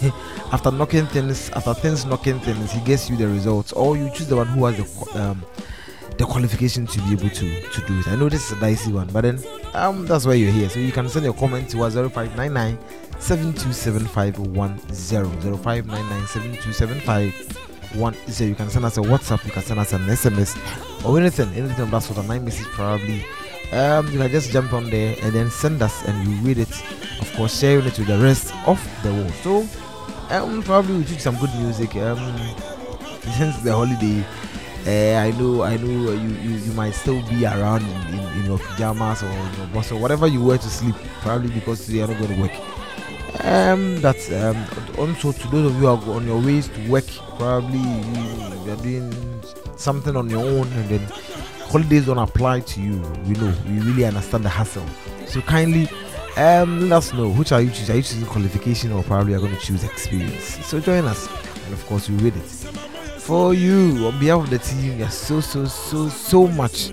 after 0.52 0.70
knocking 0.70 1.06
things 1.06 1.50
after 1.50 1.74
things 1.74 2.06
knocking 2.06 2.38
things 2.40 2.72
he 2.72 2.80
gets 2.80 3.10
you 3.10 3.16
the 3.16 3.26
results 3.26 3.72
or 3.72 3.96
you 3.96 4.08
choose 4.10 4.28
the 4.28 4.36
one 4.36 4.46
who 4.46 4.64
has 4.64 4.76
the 4.76 5.20
um 5.20 5.44
the 6.18 6.26
qualification 6.26 6.86
to 6.86 7.00
be 7.02 7.12
able 7.12 7.30
to 7.30 7.62
to 7.70 7.80
do 7.86 7.98
it. 7.98 8.08
I 8.08 8.16
know 8.16 8.28
this 8.28 8.50
is 8.50 8.56
a 8.56 8.60
dicey 8.60 8.92
one, 8.92 9.06
but 9.08 9.22
then 9.22 9.40
um 9.74 10.06
that's 10.06 10.26
why 10.26 10.34
you're 10.34 10.52
here. 10.52 10.68
So 10.68 10.78
you 10.78 10.92
can 10.92 11.08
send 11.08 11.24
your 11.24 11.34
comment 11.34 11.68
to 11.70 11.82
us 11.82 11.94
0599 11.94 12.78
727510 13.18 15.58
0599 15.58 17.32
727510. 17.94 18.48
You 18.48 18.54
can 18.54 18.70
send 18.70 18.84
us 18.84 18.96
a 18.96 19.00
WhatsApp, 19.00 19.44
you 19.44 19.50
can 19.50 19.62
send 19.62 19.80
us 19.80 19.92
an 19.92 20.02
SMS 20.02 21.04
or 21.04 21.18
anything, 21.18 21.48
anything 21.54 21.80
of 21.80 21.90
that 21.90 22.02
sort 22.02 22.18
of 22.18 22.28
nine 22.28 22.44
message 22.44 22.66
probably. 22.66 23.24
Um, 23.72 24.06
you 24.12 24.18
can 24.18 24.30
just 24.30 24.50
jump 24.50 24.72
on 24.72 24.90
there 24.90 25.16
and 25.22 25.32
then 25.32 25.50
send 25.50 25.82
us 25.82 26.04
and 26.06 26.28
we 26.28 26.34
read 26.48 26.58
it. 26.58 26.70
Of 27.20 27.32
course, 27.36 27.58
sharing 27.58 27.86
it 27.86 27.98
with 27.98 28.08
the 28.08 28.18
rest 28.18 28.54
of 28.66 28.78
the 29.02 29.12
world. 29.12 29.32
So 29.42 29.66
um 30.30 30.62
probably 30.62 30.94
we'll 30.96 31.04
choose 31.04 31.22
some 31.22 31.36
good 31.36 31.54
music. 31.56 31.94
Um 31.96 32.18
since 33.36 33.58
the 33.60 33.72
holiday 33.72 34.24
uh, 34.84 35.14
I 35.20 35.30
know, 35.38 35.62
I 35.62 35.76
know 35.76 36.12
you, 36.12 36.28
you, 36.28 36.56
you 36.56 36.72
might 36.72 36.90
still 36.90 37.22
be 37.28 37.44
around 37.46 37.82
in, 37.82 38.14
in, 38.14 38.38
in 38.40 38.46
your 38.46 38.58
pajamas 38.58 39.22
or 39.22 39.28
in 39.28 39.54
your 39.56 39.66
bus 39.68 39.92
or 39.92 40.00
whatever 40.00 40.26
you 40.26 40.42
wear 40.44 40.58
to 40.58 40.68
sleep, 40.68 40.96
probably 41.20 41.50
because 41.50 41.88
you 41.88 42.02
are 42.02 42.08
not 42.08 42.18
going 42.18 42.34
to 42.34 42.40
work. 42.40 42.81
Um, 43.40 44.00
that's 44.00 44.30
um, 44.30 44.56
also 44.98 45.32
to 45.32 45.48
those 45.48 45.66
of 45.66 45.80
you 45.80 45.86
who 45.86 45.86
are 45.86 46.16
on 46.16 46.26
your 46.26 46.40
ways 46.40 46.68
to 46.68 46.90
work, 46.90 47.06
probably 47.38 47.78
you, 47.78 48.70
are 48.70 48.76
doing 48.76 49.42
something 49.76 50.16
on 50.16 50.28
your 50.28 50.44
own, 50.44 50.68
and 50.72 50.88
then 50.88 51.00
holidays 51.64 52.06
don't 52.06 52.18
apply 52.18 52.60
to 52.60 52.80
you. 52.80 53.00
We 53.26 53.34
know, 53.34 53.54
we 53.66 53.80
really 53.80 54.04
understand 54.04 54.44
the 54.44 54.50
hassle. 54.50 54.86
So 55.26 55.40
kindly 55.40 55.88
um, 56.36 56.88
let 56.88 56.98
us 56.98 57.12
know 57.14 57.30
which 57.30 57.52
are 57.52 57.62
you 57.62 57.70
choosing. 57.70 57.94
Are 57.94 57.96
you 57.96 58.02
choosing 58.02 58.26
qualification 58.26 58.92
or 58.92 59.02
probably 59.02 59.34
are 59.34 59.40
going 59.40 59.54
to 59.54 59.60
choose 59.60 59.82
experience? 59.82 60.64
So 60.66 60.78
join 60.78 61.06
us, 61.06 61.26
and 61.64 61.72
of 61.72 61.84
course 61.86 62.08
we 62.08 62.16
read 62.16 62.36
it 62.36 62.42
for 63.22 63.54
you 63.54 64.06
on 64.06 64.18
behalf 64.18 64.44
of 64.44 64.50
the 64.50 64.58
team. 64.58 65.02
Are 65.02 65.10
so 65.10 65.40
so 65.40 65.64
so 65.64 66.08
so 66.08 66.46
much 66.48 66.92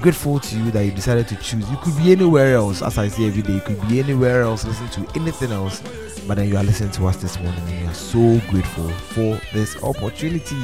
grateful 0.00 0.38
to 0.40 0.56
you 0.56 0.70
that 0.70 0.84
you 0.84 0.90
decided 0.90 1.28
to 1.28 1.36
choose. 1.36 1.68
You 1.70 1.76
could 1.78 1.96
be 1.96 2.12
anywhere 2.12 2.54
else, 2.54 2.82
as 2.82 2.98
I 2.98 3.08
say 3.08 3.26
every 3.26 3.42
day. 3.42 3.54
You 3.54 3.60
could 3.60 3.80
be 3.88 4.00
anywhere 4.00 4.42
else, 4.42 4.64
listen 4.64 4.88
to 4.88 5.18
anything 5.18 5.52
else, 5.52 5.82
but 6.26 6.36
then 6.36 6.48
you 6.48 6.56
are 6.56 6.64
listening 6.64 6.92
to 6.92 7.06
us 7.06 7.16
this 7.16 7.38
morning, 7.40 7.62
and 7.68 7.80
we 7.82 7.86
are 7.86 7.94
so 7.94 8.40
grateful 8.50 8.88
for 8.88 9.40
this 9.52 9.82
opportunity. 9.82 10.56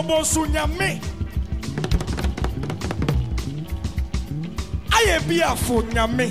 kobo 0.00 0.24
so 0.24 0.46
nyame 0.46 1.00
ayɛ 4.96 5.16
bi 5.28 5.36
afo 5.42 5.82
nyame 5.94 6.26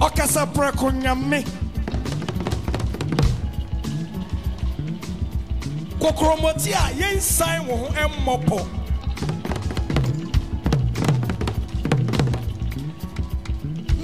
ɔkasa 0.00 0.42
prɛko 0.54 0.86
nyame 1.02 1.44
kokoromɔti 6.00 6.72
a 6.72 6.84
yɛnsan 7.00 7.66
wo 7.68 7.76
ho 7.76 7.88
mmɔpɔ 8.08 8.58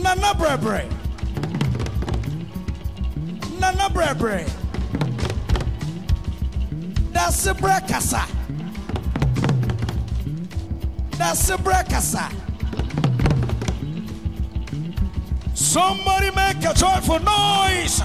nana 0.03 0.31
brɛbrɛ 0.39 0.85
nana 3.61 3.89
brɛbrɛ 3.89 4.62
That's 7.43 7.61
Brekasa. 7.61 8.25
That's 11.19 11.51
Brekasa. 11.51 12.31
Somebody 15.53 16.31
make 16.37 16.65
a 16.65 16.73
joyful 16.73 17.19
noise. 17.19 18.01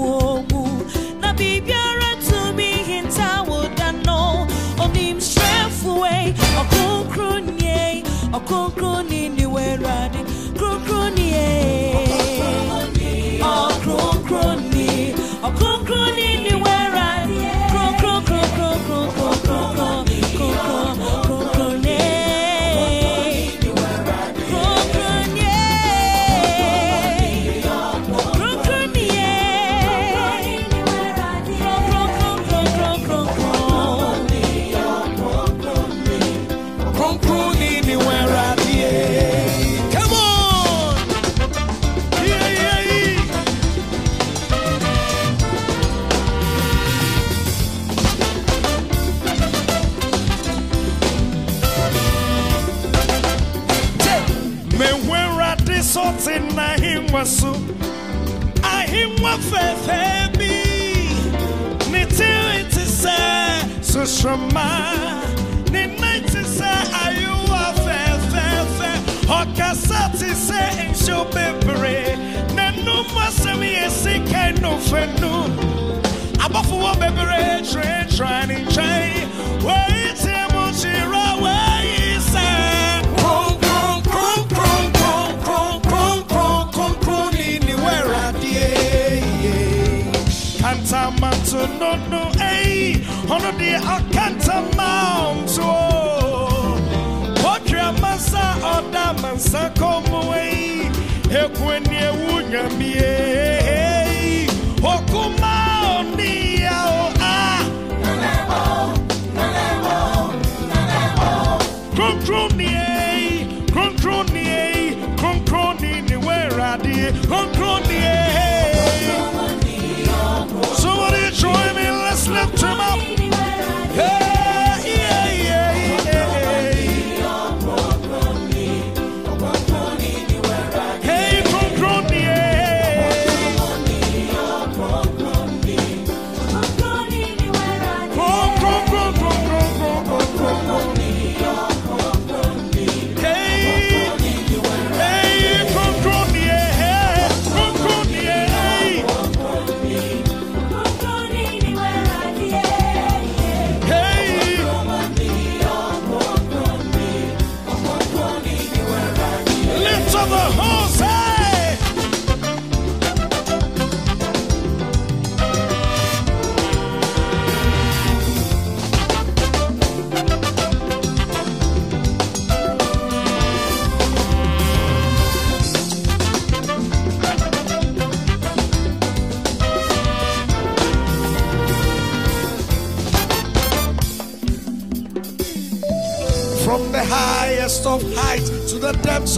fogo. 0.00 0.64
Na 1.20 1.32
Bíblia 1.34 1.79
sesama 64.06 64.94
ne 65.72 65.82
nan 66.00 66.20
ti 66.32 66.40
sɛ 66.56 66.70
ayewa 67.04 67.64
fɛfɛɛfɛ 67.84 68.90
ti 70.18 70.30
sɛ 70.46 70.60
nsuo 70.90 71.24
bebree 71.34 72.16
n'anum 72.56 73.06
asɛm 73.26 73.60
yɛ 73.76 73.86
sika 74.00 74.42
nnɔfɛ 74.56 75.00
no 75.20 75.32
abɔfoɔ 76.44 76.90
bebree 77.00 77.60
twerɛtwerɛ 77.68 78.46
ne 78.48 78.56
nkyɛn 78.64 79.12
wɔyi 79.66 80.06
tie 80.22 80.42
mu 80.52 80.64
kyerɛ 80.80 81.24
wɔyi 81.42 82.08
sɛ 82.32 82.48
Kanta 90.60 91.02
ɔno 93.34 93.50
deɛ 93.58 93.76
akanta 93.94 94.56
ntama 94.66 94.90
nsuo 95.42 95.76
ɔtwerɛ 97.52 97.86
mansa 98.02 98.44
ɔda 98.74 99.04
mansa 99.22 99.62
kɔmmɔe 99.78 100.40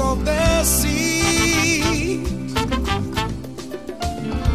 of 0.01 0.25
the 0.25 0.65
sea. 0.65 2.25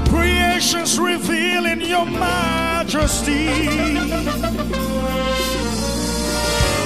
Creations 0.10 1.00
revealing 1.00 1.82
your 1.82 2.06
majesty. 2.06 3.48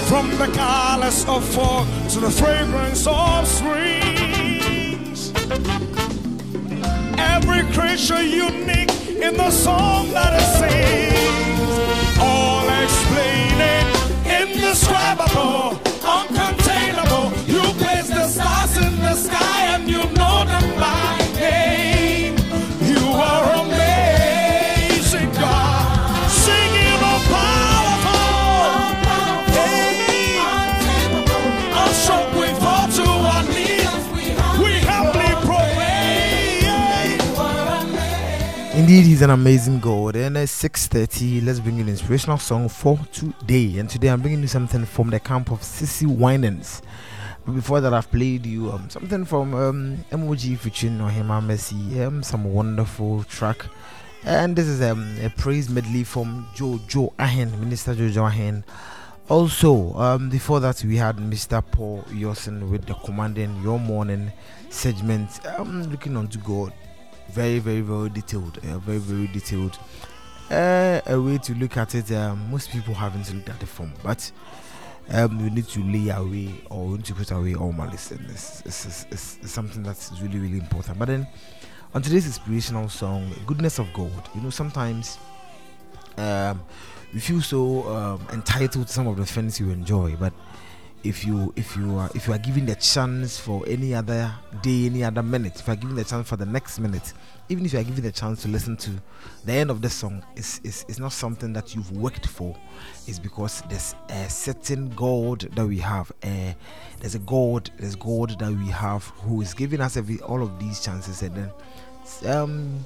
From 0.10 0.30
the 0.38 0.48
colors 0.54 1.26
of 1.26 1.46
fog 1.46 1.88
to 2.10 2.20
the 2.20 2.30
fragrance 2.30 3.08
of 3.08 3.48
springs. 3.48 5.32
Every 7.18 7.64
creature 7.74 8.22
unique 8.22 8.92
in 9.08 9.38
the 9.38 9.52
song 9.52 10.12
that 10.12 10.34
it 10.34 10.48
sings. 10.60 12.20
All 12.20 12.68
explaining, 12.84 13.88
indescribable, 14.42 15.80
Indeed, 38.92 39.08
he's 39.08 39.22
an 39.22 39.30
amazing 39.30 39.80
God. 39.80 40.18
And 40.18 40.38
at 40.38 40.50
6.30, 40.50 41.46
let's 41.46 41.62
bring 41.62 41.78
you 41.78 41.84
an 41.84 41.88
inspirational 41.88 42.38
song 42.38 42.68
for 42.68 43.00
today. 43.14 43.78
And 43.80 43.90
today 43.90 44.10
I'm 44.10 44.20
bringing 44.20 44.42
you 44.42 44.50
something 44.50 44.84
from 44.84 45.12
the 45.12 45.20
camp 45.22 45.50
of 45.50 45.62
CeCe 45.62 46.06
Winans. 46.06 46.82
Before 47.46 47.80
that, 47.80 47.94
I've 47.94 48.12
played 48.12 48.46
you 48.46 48.70
um, 48.70 48.90
something 48.90 49.24
from 49.24 49.54
um, 49.54 50.06
MOG 50.12 50.42
featuring 50.58 50.98
Ohima 50.98 51.42
Messi, 51.42 52.06
um, 52.06 52.22
some 52.22 52.44
wonderful 52.44 53.24
track. 53.24 53.66
And 54.26 54.58
this 54.58 54.68
is 54.68 54.82
um, 54.82 55.16
a 55.22 55.30
praise 55.30 55.70
medley 55.70 56.04
from 56.04 56.50
Jojo 56.54 57.16
Ahen, 57.16 57.58
Minister 57.60 57.96
Jojo 57.96 58.30
Ahen. 58.30 58.66
Also, 59.30 59.94
um, 59.94 60.30
before 60.30 60.60
that, 60.60 60.84
we 60.84 60.98
had 60.98 61.16
Mr. 61.16 61.64
Paul 61.72 62.04
Yosen 62.12 62.70
with 62.70 62.86
the 62.88 62.96
commanding 62.96 63.58
Your 63.64 63.80
Morning 63.80 64.34
segment, 64.70 65.46
um, 65.58 65.84
looking 65.84 66.18
unto 66.18 66.40
God. 66.40 66.74
Very, 67.34 67.60
very, 67.60 67.82
very 67.82 68.10
detailed. 68.10 68.58
Uh, 68.58 68.78
very, 68.80 68.98
very 68.98 69.28
detailed. 69.28 69.80
Uh, 70.50 71.00
a 71.06 71.20
way 71.20 71.38
to 71.38 71.54
look 71.56 71.78
at 71.78 71.96
it, 71.96 72.12
um, 72.12 72.52
most 72.52 72.70
people 72.72 72.94
haven't 72.94 73.34
looked 73.34 73.48
at 73.48 73.58
the 73.62 73.66
form, 73.66 73.94
but 74.04 74.30
um, 75.12 75.42
we 75.42 75.50
need 75.50 75.66
to 75.66 75.82
lay 75.82 76.10
away 76.10 76.54
or 76.70 76.88
we 76.88 76.98
need 76.98 77.06
to 77.06 77.14
put 77.14 77.32
away 77.32 77.56
all 77.56 77.72
malice. 77.72 78.12
And 78.12 78.30
it's, 78.30 78.62
it's, 78.66 79.06
it's, 79.10 79.38
it's, 79.42 79.52
something 79.52 79.82
that's 79.82 80.12
really, 80.22 80.40
really 80.40 80.58
important. 80.58 81.00
But 81.00 81.08
then, 81.08 81.26
on 81.94 82.02
today's 82.02 82.26
inspirational 82.26 82.90
song, 82.90 83.32
Goodness 83.46 83.80
of 83.80 83.92
God, 83.94 84.30
you 84.36 84.42
know, 84.42 84.50
sometimes 84.50 85.18
um, 86.18 86.62
you 87.14 87.22
feel 87.22 87.42
so 87.42 87.88
um, 87.96 88.28
entitled 88.34 88.88
to 88.88 88.94
some 88.94 89.08
of 89.08 89.16
the 89.16 89.26
things 89.26 89.58
you 89.58 89.70
enjoy, 89.70 90.18
but 90.18 90.34
if 91.04 91.26
you 91.26 91.54
if 91.56 91.76
you 91.76 91.98
are 91.98 92.10
if 92.14 92.28
you 92.28 92.34
are 92.34 92.38
given 92.38 92.66
the 92.66 92.76
chance 92.76 93.38
for 93.38 93.64
any 93.68 93.94
other 93.94 94.34
day, 94.62 94.86
any 94.86 95.04
other 95.04 95.24
minute, 95.24 95.60
if 95.60 95.68
you 95.68 95.74
are 95.74 95.78
given 95.78 95.96
the 95.96 96.04
chance 96.04 96.28
for 96.28 96.36
the 96.36 96.46
next 96.46 96.80
minute, 96.80 97.14
even 97.50 97.66
if 97.66 97.74
you 97.74 97.80
are 97.80 97.84
given 97.84 98.04
the 98.04 98.12
chance 98.12 98.42
to 98.44 98.48
listen 98.48 98.78
to 98.78 98.92
the 99.46 99.54
end 99.54 99.70
of 99.70 99.82
the 99.82 99.90
song, 99.90 100.24
it's, 100.36 100.62
it's, 100.64 100.86
it's 100.88 101.00
not 101.00 101.12
something 101.12 101.54
that 101.54 101.76
you've 101.76 101.92
worked 101.92 102.28
for. 102.28 102.56
It's 103.08 103.20
because 103.20 103.62
there's 103.70 103.96
a 104.10 104.30
certain 104.30 104.90
God 104.92 105.42
that 105.56 105.66
we 105.66 105.80
have. 105.80 106.12
Uh, 106.24 106.54
there's 107.00 107.16
a 107.16 107.20
God, 107.20 107.70
there's 107.78 107.96
God 107.96 108.40
that 108.40 108.52
we 108.52 108.68
have 108.68 109.04
who 109.04 109.42
is 109.42 109.54
giving 109.54 109.82
us 109.82 109.98
every 109.98 110.20
all 110.22 110.42
of 110.44 110.60
these 110.60 110.80
chances, 110.82 111.22
and 111.24 111.36
then 111.36 111.52
um 112.32 112.86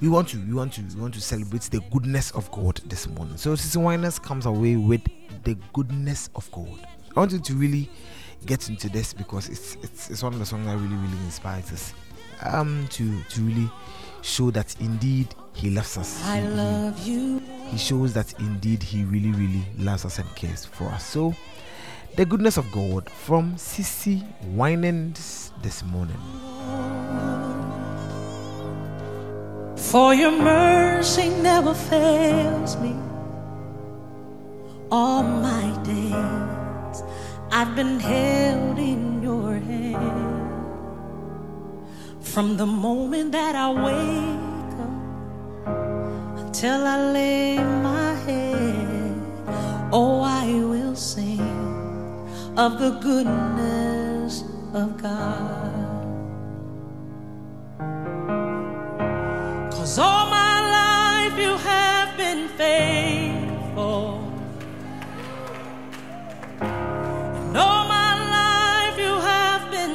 we 0.00 0.08
want 0.08 0.28
to 0.28 0.38
we 0.38 0.54
want 0.54 0.72
to 0.74 0.82
we 0.94 1.00
want 1.00 1.14
to 1.14 1.20
celebrate 1.20 1.62
the 1.62 1.80
goodness 1.90 2.30
of 2.32 2.50
God 2.52 2.76
this 2.86 3.08
morning. 3.08 3.36
So 3.36 3.56
Sister 3.56 3.80
Winers 3.80 4.22
comes 4.22 4.46
away 4.46 4.76
with 4.76 5.02
the 5.44 5.56
goodness 5.72 6.30
of 6.36 6.50
God. 6.52 6.86
I 7.18 7.20
want 7.22 7.32
you 7.32 7.40
to 7.40 7.54
really 7.54 7.90
get 8.46 8.68
into 8.68 8.88
this 8.88 9.12
because 9.12 9.48
it's 9.48 9.74
it's, 9.82 10.08
it's 10.08 10.22
one 10.22 10.32
of 10.34 10.38
the 10.38 10.46
songs 10.46 10.66
that 10.66 10.76
really 10.76 10.94
really 10.94 11.18
inspires 11.24 11.72
us 11.72 11.92
um 12.44 12.86
to 12.90 13.20
to 13.24 13.40
really 13.42 13.68
show 14.22 14.52
that 14.52 14.76
indeed 14.80 15.34
he 15.52 15.68
loves 15.70 15.98
us. 15.98 16.24
I 16.24 16.40
He- 16.42 16.46
love 16.46 17.04
you. 17.04 17.42
He 17.66 17.76
shows 17.76 18.12
that 18.14 18.32
indeed 18.38 18.84
he 18.84 19.02
really 19.02 19.32
really 19.32 19.64
loves 19.78 20.04
us 20.04 20.20
and 20.20 20.32
cares 20.36 20.64
for 20.64 20.84
us. 20.90 21.04
So 21.04 21.34
the 22.14 22.24
goodness 22.24 22.56
of 22.56 22.70
God 22.70 23.10
from 23.10 23.56
CeCe 23.56 24.24
Winans 24.54 25.50
this 25.60 25.82
morning. 25.82 26.20
For 29.74 30.14
your 30.14 30.30
mercy 30.30 31.30
never 31.30 31.74
fails 31.74 32.76
me. 32.76 32.94
All 34.92 35.24
my 35.24 35.82
days 35.82 36.57
I've 37.50 37.74
been 37.74 37.98
held 37.98 38.78
in 38.78 39.22
your 39.22 39.54
hand. 39.54 40.48
From 42.20 42.56
the 42.56 42.66
moment 42.66 43.32
that 43.32 43.54
I 43.54 43.70
wake 43.70 44.74
up 44.86 46.38
until 46.38 46.86
I 46.86 47.12
lay 47.12 47.56
my 47.56 48.14
head, 48.26 49.14
oh, 49.92 50.20
I 50.20 50.46
will 50.62 50.94
sing 50.94 51.40
of 52.56 52.78
the 52.78 52.90
goodness 53.00 54.44
of 54.74 55.00
God. 55.00 55.78
Cause 59.72 59.98
all 59.98 60.26
my 60.28 60.60
life 60.78 61.38
you 61.38 61.56
have 61.56 62.16
been 62.18 62.48
faithful. 62.48 64.18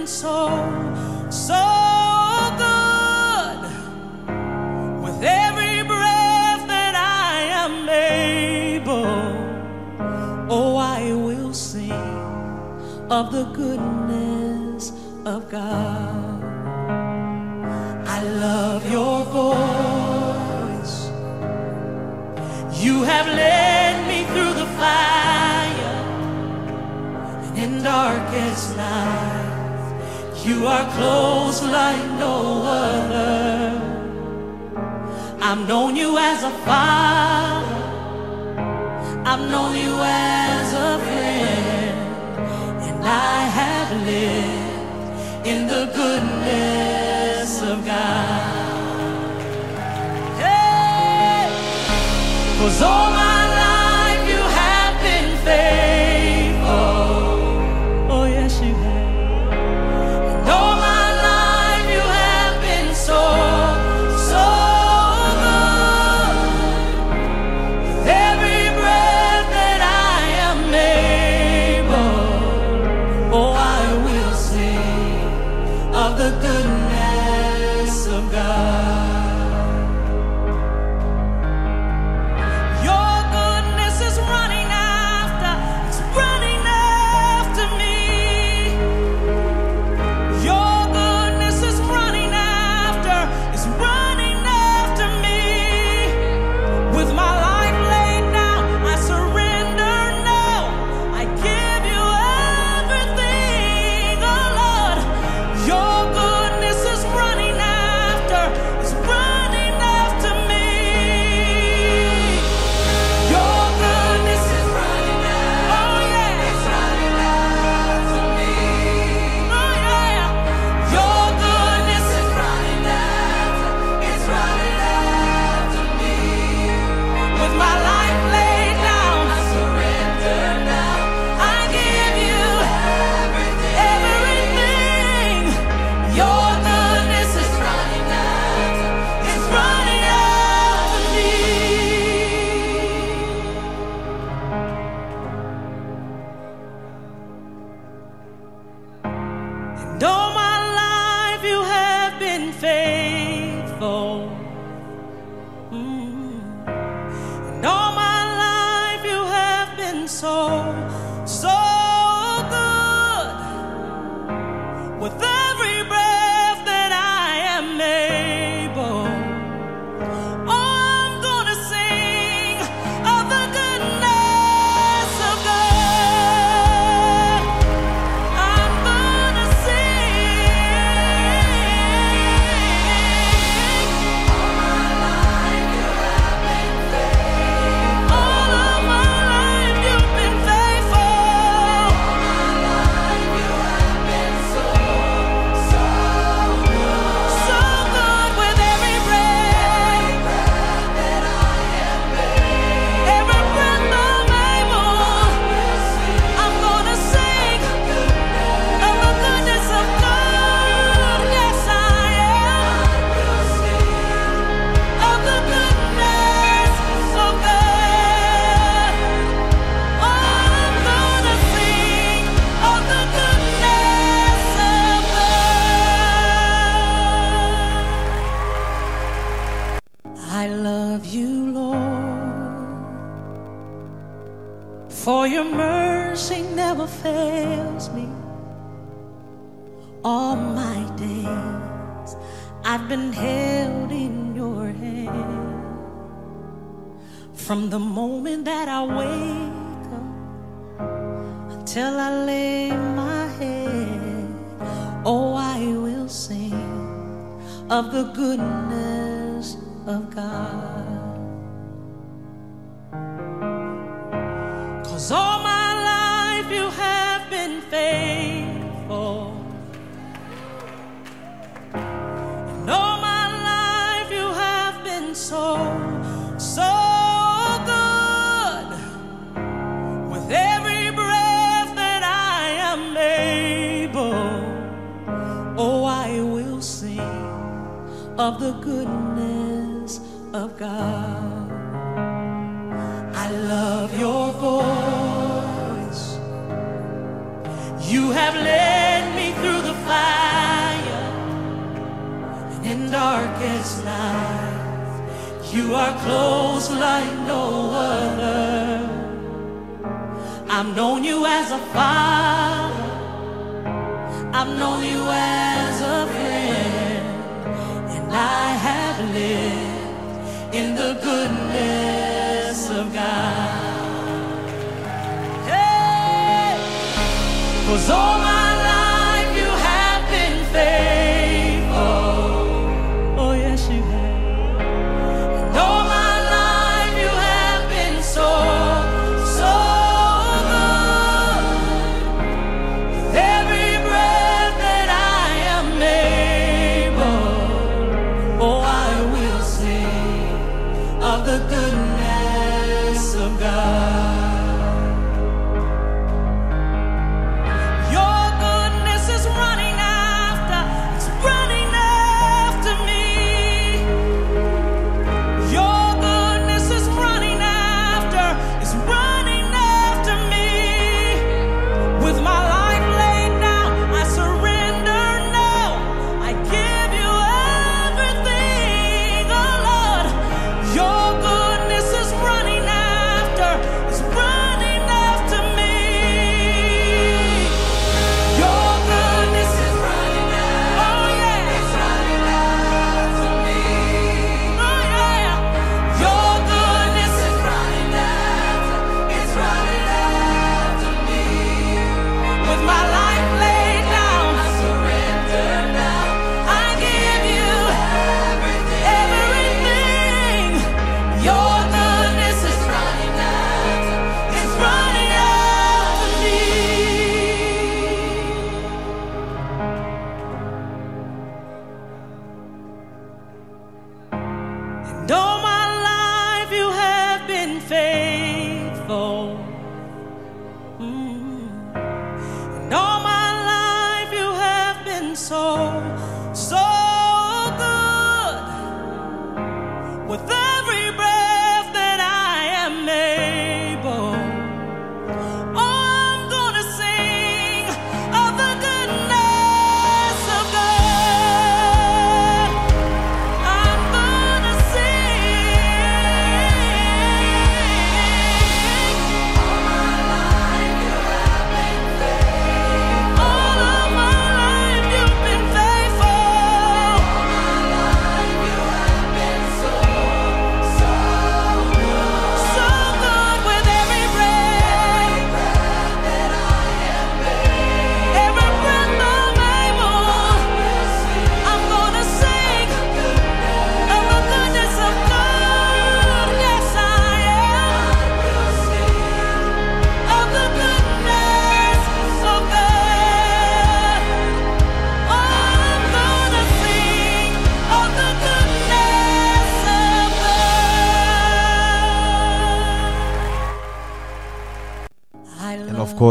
So, 0.05 0.49
so 1.29 1.63
good. 2.57 3.59
With 5.01 5.23
every 5.23 5.83
breath 5.83 6.67
that 6.67 6.95
I 6.95 7.43
am 7.63 7.87
able, 7.89 9.05
oh, 10.51 10.75
I 10.77 11.13
will 11.13 11.53
sing 11.53 11.91
of 13.09 13.31
the 13.31 13.45
goodness 13.53 14.91
of 15.25 15.49
God. 15.49 15.92
You 30.63 30.69
are 30.69 30.89
close 30.95 31.61
like 31.61 32.05
no 32.17 32.63
other. 32.63 33.81
I've 35.41 35.67
known 35.67 35.97
you 35.97 36.17
as 36.17 36.41
a 36.41 36.51
father. 36.63 37.83
I've 39.25 39.43
known 39.51 39.75
you 39.75 39.93
as 40.01 40.67
a 40.87 40.99
friend. 41.05 41.95
And 42.87 43.03
I 43.03 43.39
have 43.59 43.89
lived 44.07 45.47
in 45.51 45.67
the 45.67 45.83
goodness 45.99 47.61
of 47.61 47.85
God. 47.85 49.41
Hey! 50.39 51.49
Cause 52.57 52.81
all 52.81 53.11
my 53.11 53.32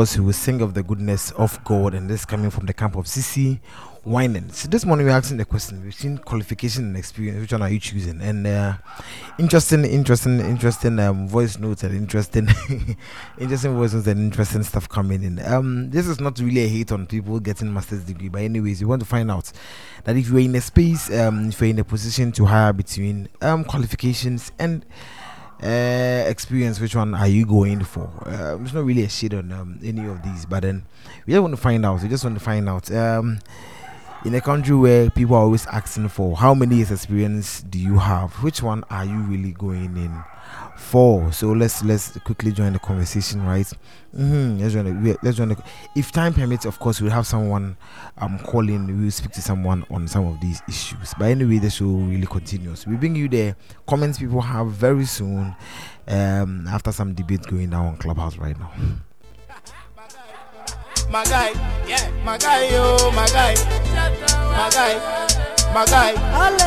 course, 0.03 0.19
we 0.19 0.25
will 0.25 0.33
sing 0.33 0.61
of 0.61 0.75
the 0.75 0.83
goodness 0.83 1.31
of 1.33 1.63
God, 1.63 1.95
and 1.95 2.11
this 2.11 2.25
coming 2.25 2.51
from 2.51 2.67
the 2.67 2.73
camp 2.73 2.97
of 2.97 3.05
CeCe 3.05 3.61
Winan. 4.05 4.53
So 4.53 4.67
this 4.67 4.85
morning 4.85 5.07
we're 5.07 5.13
asking 5.13 5.37
the 5.37 5.45
question 5.45 5.81
We've 5.85 5.95
seen 5.95 6.19
qualification 6.19 6.87
and 6.87 6.97
experience, 6.97 7.39
which 7.41 7.53
one 7.53 7.63
are 7.63 7.71
you 7.71 7.79
choosing? 7.79 8.21
And 8.21 8.45
uh, 8.45 8.79
interesting, 9.39 9.85
interesting, 9.85 10.41
interesting 10.41 10.99
um, 10.99 11.29
voice 11.29 11.57
notes 11.57 11.85
and 11.85 11.95
interesting, 11.95 12.49
interesting 13.39 13.77
voices 13.77 14.09
and 14.09 14.19
interesting 14.19 14.65
stuff 14.65 14.89
coming 14.89 15.23
in. 15.23 15.39
Um, 15.47 15.91
this 15.91 16.09
is 16.09 16.19
not 16.19 16.37
really 16.41 16.65
a 16.65 16.69
hate 16.69 16.91
on 16.91 17.07
people 17.07 17.39
getting 17.39 17.73
master's 17.73 18.03
degree, 18.03 18.29
but 18.29 18.43
anyways, 18.43 18.81
you 18.81 18.89
want 18.89 19.03
to 19.03 19.07
find 19.07 19.31
out 19.31 19.53
that 20.03 20.17
if 20.17 20.31
you're 20.31 20.41
in 20.41 20.57
a 20.57 20.61
space, 20.61 21.17
um, 21.17 21.51
if 21.51 21.61
you're 21.61 21.71
in 21.71 21.79
a 21.79 21.85
position 21.85 22.33
to 22.33 22.47
hire 22.47 22.73
between 22.73 23.29
um, 23.41 23.63
qualifications 23.63 24.51
and 24.59 24.85
uh, 25.63 26.25
experience, 26.29 26.81
which 26.81 26.97
one 26.97 27.15
are 27.15 27.29
you 27.29 27.47
going 27.47 27.85
for? 27.85 28.11
Uh, 28.27 28.59
it's 28.63 28.73
not 28.73 28.85
really 28.85 29.05
a 29.05 29.09
shit 29.09 29.35
on 29.35 29.53
um, 29.53 29.79
any 29.83 30.07
of 30.07 30.23
these, 30.23 30.45
but 30.47 30.63
then 30.63 30.85
we 31.27 31.33
just 31.33 31.43
want 31.43 31.55
to 31.55 31.61
find 31.61 31.87
out. 31.87 32.03
We 32.03 32.09
just 32.09 32.25
want 32.25 32.39
to 32.39 32.45
find 32.45 32.69
out. 32.69 32.91
Um, 32.91 33.39
in 34.25 34.35
a 34.37 34.41
country 34.41 34.77
where 34.77 35.11
people 35.11 35.35
are 35.35 35.43
always 35.43 35.67
asking 35.67 36.09
for 36.09 36.37
how 36.37 36.55
many 36.55 36.77
years 36.77 36.93
experience 36.93 37.63
do 37.63 37.79
you 37.79 37.99
have, 37.99 38.33
which 38.43 38.63
one 38.63 38.85
are 38.89 39.05
you 39.05 39.19
really 39.23 39.51
going 39.51 39.97
in 39.97 40.23
for? 40.83 41.33
So 41.33 41.53
let's 41.53 41.83
let's 41.85 42.19
quickly 42.21 42.53
join 42.53 42.73
the 42.75 42.79
conversation, 42.79 43.45
right? 43.45 43.67
Mm-hmm. 44.17 44.59
Let's 44.59 44.73
join. 44.75 45.03
The, 45.03 45.17
let's 45.23 45.37
join. 45.37 45.49
The, 45.51 45.63
if 45.97 46.13
time 46.13 46.35
permits, 46.35 46.65
of 46.65 46.79
course, 46.79 47.01
we'll 47.01 47.13
have 47.13 47.27
someone 47.27 47.77
um 48.19 48.39
calling. 48.41 48.87
We 48.87 49.05
will 49.05 49.11
speak 49.11 49.33
to 49.33 49.43
someone 49.43 49.85
on 49.91 50.09
some 50.09 50.27
of 50.27 50.41
these 50.41 50.63
issues. 50.69 51.15
But 51.19 51.27
anyway, 51.27 51.59
the 51.59 51.71
show 51.71 51.87
really 51.87 52.27
continues. 52.27 52.87
We 52.87 52.97
bring 52.97 53.17
you 53.17 53.29
the 53.29 53.57
comments 53.87 54.19
people 54.19 54.41
have 54.41 54.69
very 54.73 55.07
soon. 55.07 55.55
Um, 56.09 56.67
after 56.67 56.91
some 56.91 57.15
debate 57.15 57.47
going 57.47 57.71
down 57.71 57.87
on 57.87 57.97
Clubhouse 57.97 58.37
right 58.37 58.59
now. 58.59 58.73
My 61.11 61.25
guy, 61.25 61.51
yeah, 61.87 62.11
my 62.25 62.39
guy, 62.39 62.71
yo, 62.71 63.11
my 63.13 63.27
guy, 63.29 63.55
my 63.55 64.71
guy, 64.71 65.32
my 65.73 65.85
guy. 65.87 66.13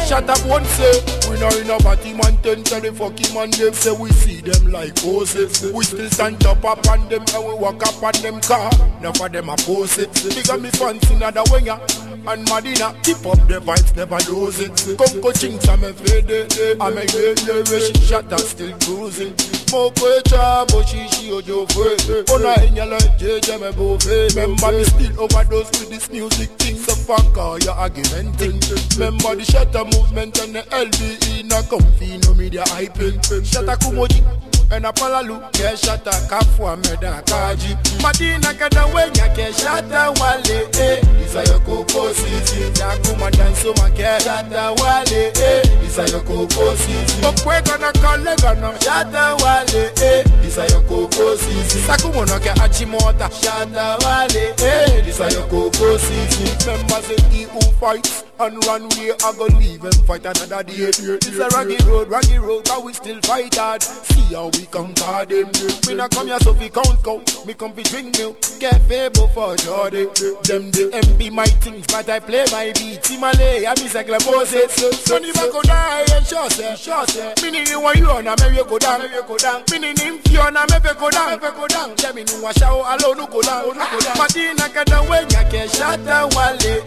Shut 0.06 0.30
up 0.30 0.46
one 0.46 0.66
say, 0.66 1.04
we 1.30 1.40
know 1.40 1.50
in 1.50 1.70
a 1.70 1.78
party 1.78 2.14
man 2.14 2.38
ten 2.42 2.64
tell 2.64 2.82
the 2.82 2.92
fucking 2.94 3.34
man 3.34 3.52
them 3.52 3.74
say 3.74 3.92
we 3.92 4.10
see 4.12 4.42
them 4.42 4.72
like 4.72 4.98
horses. 5.00 5.72
We 5.72 5.84
still 5.84 6.10
stand 6.10 6.46
up 6.46 6.64
up 6.66 6.88
on 6.90 7.08
them 7.10 7.24
and 7.34 7.46
we 7.46 7.54
walk 7.54 7.86
up 7.86 8.02
on 8.04 8.14
them 8.22 8.40
car. 8.42 8.70
Now 9.02 9.14
for 9.14 9.30
them 9.30 9.50
a 9.50 9.56
pose 9.58 9.98
it. 9.98 10.14
Bigger 10.14 10.58
me 10.58 10.70
fancy 10.72 11.14
another 11.16 11.44
winger. 11.52 11.80
And 12.28 12.44
Madina, 12.50 12.96
keep 13.04 13.24
up 13.26 13.38
the 13.48 13.62
vibes, 13.62 13.96
never 13.96 14.18
lose 14.32 14.60
it. 14.60 14.98
Come 14.98 15.22
coaching, 15.22 15.60
I'm 15.70 15.84
a 15.84 15.94
fade, 15.94 16.50
I'm 16.82 16.98
a 16.98 17.06
good, 17.06 17.98
shut 17.98 18.34
up, 18.34 18.40
still 18.40 18.76
cruising. 18.80 19.65
Mokwe 19.76 20.22
chabo 20.22 20.84
shishi 20.84 21.32
ojo 21.32 21.68
fwe. 21.68 22.24
Ona 22.34 22.64
enyala 22.64 22.98
jeje 23.20 23.58
me 23.58 23.72
bofe 23.74 24.28
Remember 24.30 24.72
me 24.72 24.84
still 24.86 25.20
overdose 25.20 25.70
with 25.72 25.90
this 25.90 26.10
music 26.10 26.50
thing. 26.52 26.78
So 26.78 26.96
fuck 26.96 27.38
all 27.38 27.54
oh, 27.54 27.58
your 27.58 27.74
argumenting. 27.74 28.58
Remember 28.98 29.36
the 29.36 29.44
shutter 29.44 29.84
movement 29.84 30.40
and 30.40 30.56
the 30.56 30.62
LBE 30.72 31.50
Na 31.50 31.62
comfy 31.64 32.18
no 32.20 32.34
media 32.36 32.64
hyping. 32.64 33.20
Shata 33.44 33.76
kumoji 33.78 34.24
enapalalu 34.72 35.38
keshata 35.52 36.12
kafua 36.30 36.78
meda 36.78 37.22
kaji 37.22 37.78
madina 38.02 38.54
kadawenya 38.54 39.30
keshata 39.30 40.10
wale 40.10 40.68
eh 40.82 41.04
isayokoko 41.28 42.08
sisi 42.14 42.72
jakuma 42.74 43.32
dansoma 43.32 43.90
keshata 43.90 44.72
wale 44.72 45.26
eh 45.28 45.64
isayokoko 45.88 46.76
sisi. 46.78 47.26
Okwegana 47.28 47.92
kalegana 47.92 48.74
Shatta 48.84 49.36
Wale 49.36 49.92
eh 50.04 50.26
isayokoko 50.48 51.38
sisi. 51.38 51.80
Sakumonoke 51.88 52.50
achimota 52.64 53.30
Shatta 53.42 53.98
Wale 54.06 54.54
eh 54.58 55.08
isayokoko 55.10 56.00
sisi. 56.00 56.66
Members 56.68 57.10
in 57.10 57.50
eu 57.50 57.62
fights 57.80 58.25
and 58.40 58.66
run 58.66 58.84
way 58.98 59.12
I 59.24 59.34
go 59.38 59.46
leave 59.58 59.84
and 59.84 59.96
fight 60.06 60.26
another 60.26 60.64
day. 60.64 60.74
It's 60.92 61.00
a 61.00 61.48
rugged 61.50 61.84
road 61.84 62.10
rugged 62.10 62.40
road 62.40 62.64
but 62.66 62.84
we 62.84 62.94
still 62.94 63.20
fight 63.22 63.56
hard. 63.56 63.84
See 63.84 64.34
how 64.34 64.48
we 64.54 64.66
conquer 64.68 65.26
them. 65.26 65.50
Me 65.88 65.96
not 65.96 66.12
come 66.12 66.28
here 66.28 66.40
so 66.40 66.54
we 66.54 66.70
count 66.70 67.04
count 67.04 67.46
me 67.46 67.54
come 67.54 67.74
fi 67.74 67.84
drink 67.84 68.18
milk. 68.18 68.38
Get 68.60 68.82
fable 68.84 69.28
for 69.30 69.56
Jordan. 69.58 70.08
Them 70.44 70.72
the 70.72 70.90
MB 70.94 71.32
my 71.32 71.46
things 71.46 71.86
but 71.88 72.10
I 72.10 72.20
play 72.20 72.46
my 72.52 72.72
beat. 72.76 73.02
Timale 73.02 73.66
I 73.66 73.74
be 73.76 73.88
like 74.12 74.26
Moses. 74.26 74.74
So 75.06 75.18
ni 75.18 75.32
ba 75.32 75.50
go 75.52 75.62
die 75.62 76.06
and 76.12 76.26
sure 76.26 76.50
say 76.50 76.76
sure 76.76 77.06
say 77.08 77.34
me 77.44 77.52
ni 77.52 77.64
ni 77.64 77.76
one 77.76 77.98
you 77.98 78.10
on 78.10 78.28
a 78.28 78.36
me 78.50 78.58
go 78.64 78.78
down. 78.80 79.02
Me 79.02 79.08
go 79.28 79.38
down. 79.38 79.64
Me 79.72 79.80
ni 79.80 79.94
ni 79.94 80.18
fi 80.20 80.38
on 80.40 80.58
a 80.58 80.62
me 80.68 80.94
go 81.00 81.10
down. 81.10 81.32
Me 81.40 81.50
go 81.56 81.68
down. 81.68 81.94
Yeah 82.02 82.12
me 82.12 82.24
ni 82.24 82.40
wa 82.42 82.52
shout 82.52 83.02
alone 83.02 83.26
go 83.30 83.42
down. 83.42 83.74
Ah, 83.78 83.80
ah. 83.80 83.92
Go 83.92 84.00
down 84.00 84.16
Madina 84.18 84.68
kada 84.74 85.00
wenya 85.10 85.44
ke 85.50 85.68
Shatta 85.70 86.28
Wale 86.36 86.84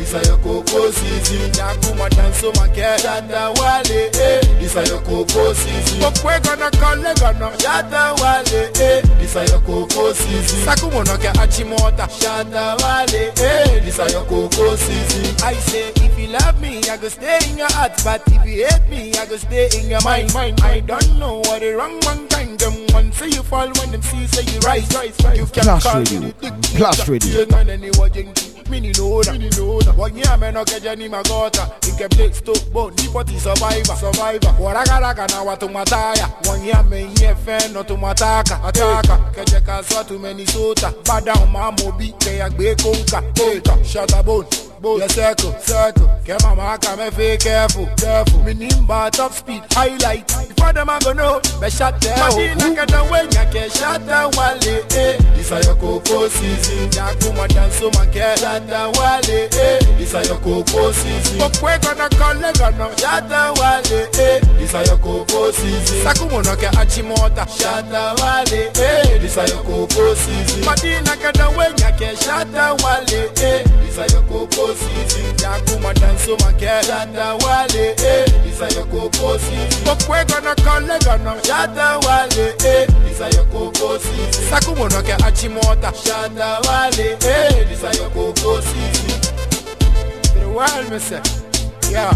isa 0.00 0.20
yo 0.28 0.36
koko 0.88 0.92
sisi 0.92 1.58
yakuma 1.58 2.08
danso 2.10 2.52
make 2.56 2.98
Shatta 2.98 3.52
Wale 3.60 4.10
eh. 4.20 4.64
Isa 4.64 4.80
yo 4.84 4.98
koko 5.00 5.54
sisi 5.54 6.02
okwe 6.04 6.40
gonna 6.42 6.70
kale 6.70 7.14
gonna 7.20 7.58
Shatta 7.58 8.14
Wale 8.22 8.70
eh. 8.80 9.02
Isa 9.22 9.44
yo 9.44 9.60
koko 9.60 10.14
sisi 10.14 10.64
sakumono 10.64 11.18
ke 11.18 11.28
achimota 11.40 12.08
Shatta 12.08 12.76
Wale 12.82 13.32
eh. 13.36 13.86
Isa 13.88 14.06
yo 14.12 14.24
koko 14.24 14.76
sisi 14.76 15.42
I 15.42 15.54
say 15.54 15.92
if 15.96 16.18
you 16.18 16.28
love 16.28 16.60
me 16.60 16.78
I 16.88 16.96
go 16.96 17.08
stay 17.08 17.38
in 17.50 17.58
your 17.58 17.70
heart. 17.72 17.92
But 18.04 18.22
if 18.28 18.46
you 18.46 18.66
hate 18.66 18.88
me 18.88 19.12
I 19.18 19.26
go 19.26 19.36
stay 19.36 19.68
in 19.78 19.90
your 19.90 20.02
mind. 20.02 20.32
Mind 20.32 20.60
I 20.62 20.80
don't 20.80 21.18
know 21.18 21.38
what 21.40 21.60
the 21.60 21.72
wrong 21.74 22.00
one 22.00 22.28
kind. 22.28 22.58
Them 22.58 22.74
one 22.92 23.12
say 23.12 23.28
you 23.28 23.42
fall 23.42 23.68
when 23.78 23.90
them 23.90 24.02
see 24.02 24.26
say 24.26 24.42
you 24.52 24.60
rise. 24.60 24.88
Rise 24.94 25.14
rise 25.22 25.38
you 25.38 25.46
can 25.46 25.64
Plus 25.64 25.82
call 25.84 25.98
Radio. 26.00 26.20
me 26.20 26.34
the 26.40 26.50
dick 26.50 26.76
Plus. 26.76 27.08
Radio. 27.08 27.40
You 27.40 27.46
know 27.46 27.90
what 27.98 28.16
you 28.16 28.92
know 28.92 29.22
that, 29.22 29.32
mini 29.38 29.48
know 29.56 29.80
that. 29.80 29.96
One 29.96 30.14
year 30.16 30.36
me 30.36 30.50
no 30.50 30.64
legend 30.80 31.10
magota. 31.10 31.68
Nikepte 31.86 32.32
Stockbone 32.34 32.94
Nipoti 32.96 33.38
survivor. 33.40 33.96
Survivor. 33.96 34.54
Waragaraga 34.60 35.26
na 35.26 35.42
watu 35.42 35.68
mataya 35.68 36.28
wanyiamehie 36.50 37.34
feno 37.44 37.82
tumataka 37.84 38.64
ataka 38.64 39.16
kejekaswa 39.16 40.04
tumenisota 40.04 40.92
bada 41.08 41.34
umamobi 41.34 42.14
keyagbekonka 42.18 43.22
ota 43.56 43.84
shatabone 43.84 44.48
boat. 44.80 45.02
You 45.02 45.08
circle, 45.08 45.52
circle. 45.60 46.08
Get 46.24 46.42
my 46.42 46.78
I 46.78 46.96
me 46.96 47.10
feel 47.10 47.36
careful, 47.38 47.86
careful. 47.96 48.42
Me 48.44 48.54
nimba, 48.54 49.10
top 49.10 49.32
speed, 49.32 49.62
highlight. 49.72 50.30
If 50.30 50.48
Before 50.56 50.72
them 50.72 50.90
I 50.90 50.98
go 51.00 51.12
know, 51.12 51.40
me 51.60 51.70
shot 51.70 52.00
there. 52.00 52.16
Madina 52.16 52.74
get 52.74 52.92
away, 52.92 53.24
ya 53.32 53.44
ke 53.48 53.70
Shatta 53.72 54.28
Wale, 54.36 54.84
eh. 54.92 55.16
This 55.34 55.50
a 55.52 55.60
your 55.62 55.74
cocoa 55.76 56.28
season. 56.28 56.92
Ya 56.92 57.14
kuma 57.20 57.48
danso 57.48 57.88
ma 57.94 58.04
ke 58.12 58.36
Shatta 58.36 58.92
Wale, 58.98 59.48
eh. 59.52 59.78
This 59.96 60.14
a 60.14 60.22
your 60.24 60.38
cocoa 60.38 60.92
season. 60.92 61.38
Kokwe 61.40 61.80
gonna 61.82 62.08
call 62.10 62.34
le 62.36 62.52
gonna 62.52 62.98
shot 62.98 63.28
the 63.28 63.40
wale, 63.56 64.08
eh. 64.20 64.40
This 64.58 64.74
a 64.74 64.84
your 64.84 64.98
cocoa 64.98 65.50
season. 65.52 66.04
Sakumo 66.04 66.44
no 66.44 66.54
ke 66.56 66.68
achimota 66.76 67.46
shot 67.48 67.88
the 67.88 68.02
wale, 68.20 68.68
eh. 68.76 69.18
This 69.18 69.36
a 69.36 69.46
your 69.48 69.62
cocoa 69.62 70.14
season. 70.14 70.62
Madina 70.64 71.16
get 71.16 71.40
away, 71.40 71.72
ya 71.78 71.90
ke 71.96 72.12
Shatta 72.18 72.76
Wale, 72.82 73.32
eh. 73.40 73.62
This 73.80 73.98
a 73.98 74.06
your 74.12 74.22
cocoa 74.28 74.67
coco 74.68 74.74
season. 74.74 75.36
Yakuma 75.36 75.94
danso 75.94 76.36
make 76.44 76.68
Shatta 76.82 77.38
Wale 77.42 77.94
eh. 77.98 78.24
This 78.42 78.60
a 78.60 78.68
your 78.74 78.86
coco 78.86 79.36
season. 79.38 79.84
Okwe 79.86 80.28
gonna 80.28 80.54
kale 80.56 80.98
gonna 81.04 81.40
Shatta 81.42 81.98
Wale 82.04 82.54
eh. 82.64 82.86
This 83.04 83.20
a 83.20 83.30
your 83.30 83.46
season. 83.98 84.44
Sakumono 84.48 85.02
ke 85.02 85.16
achimota 85.22 85.92
Shatta 85.92 86.60
Wale 86.66 87.16
eh. 87.22 87.64
This 87.64 87.82
a 87.82 87.92
your 87.96 88.10
coco 88.10 88.60
season. 88.60 89.20
To 90.34 90.38
the 90.40 90.90
me 90.90 90.98
say, 90.98 91.22
yeah. 91.90 92.12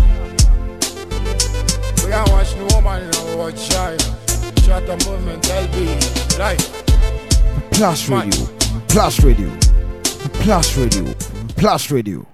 We 2.05 2.13
are 2.13 2.27
watch 2.31 2.55
no 2.57 2.67
woman 2.75 3.03
in 3.03 3.15
our 3.41 3.53
China. 3.53 3.99
Shut 4.63 4.87
the 4.87 4.97
movement, 5.07 5.43
LB. 5.45 6.39
Life. 6.39 7.71
Plus 7.73 8.09
Radio. 8.09 8.47
Plus 8.89 9.23
Radio. 9.25 9.51
Plus 10.41 10.77
Radio. 10.77 11.15
Plus 11.57 11.91
Radio. 11.91 12.32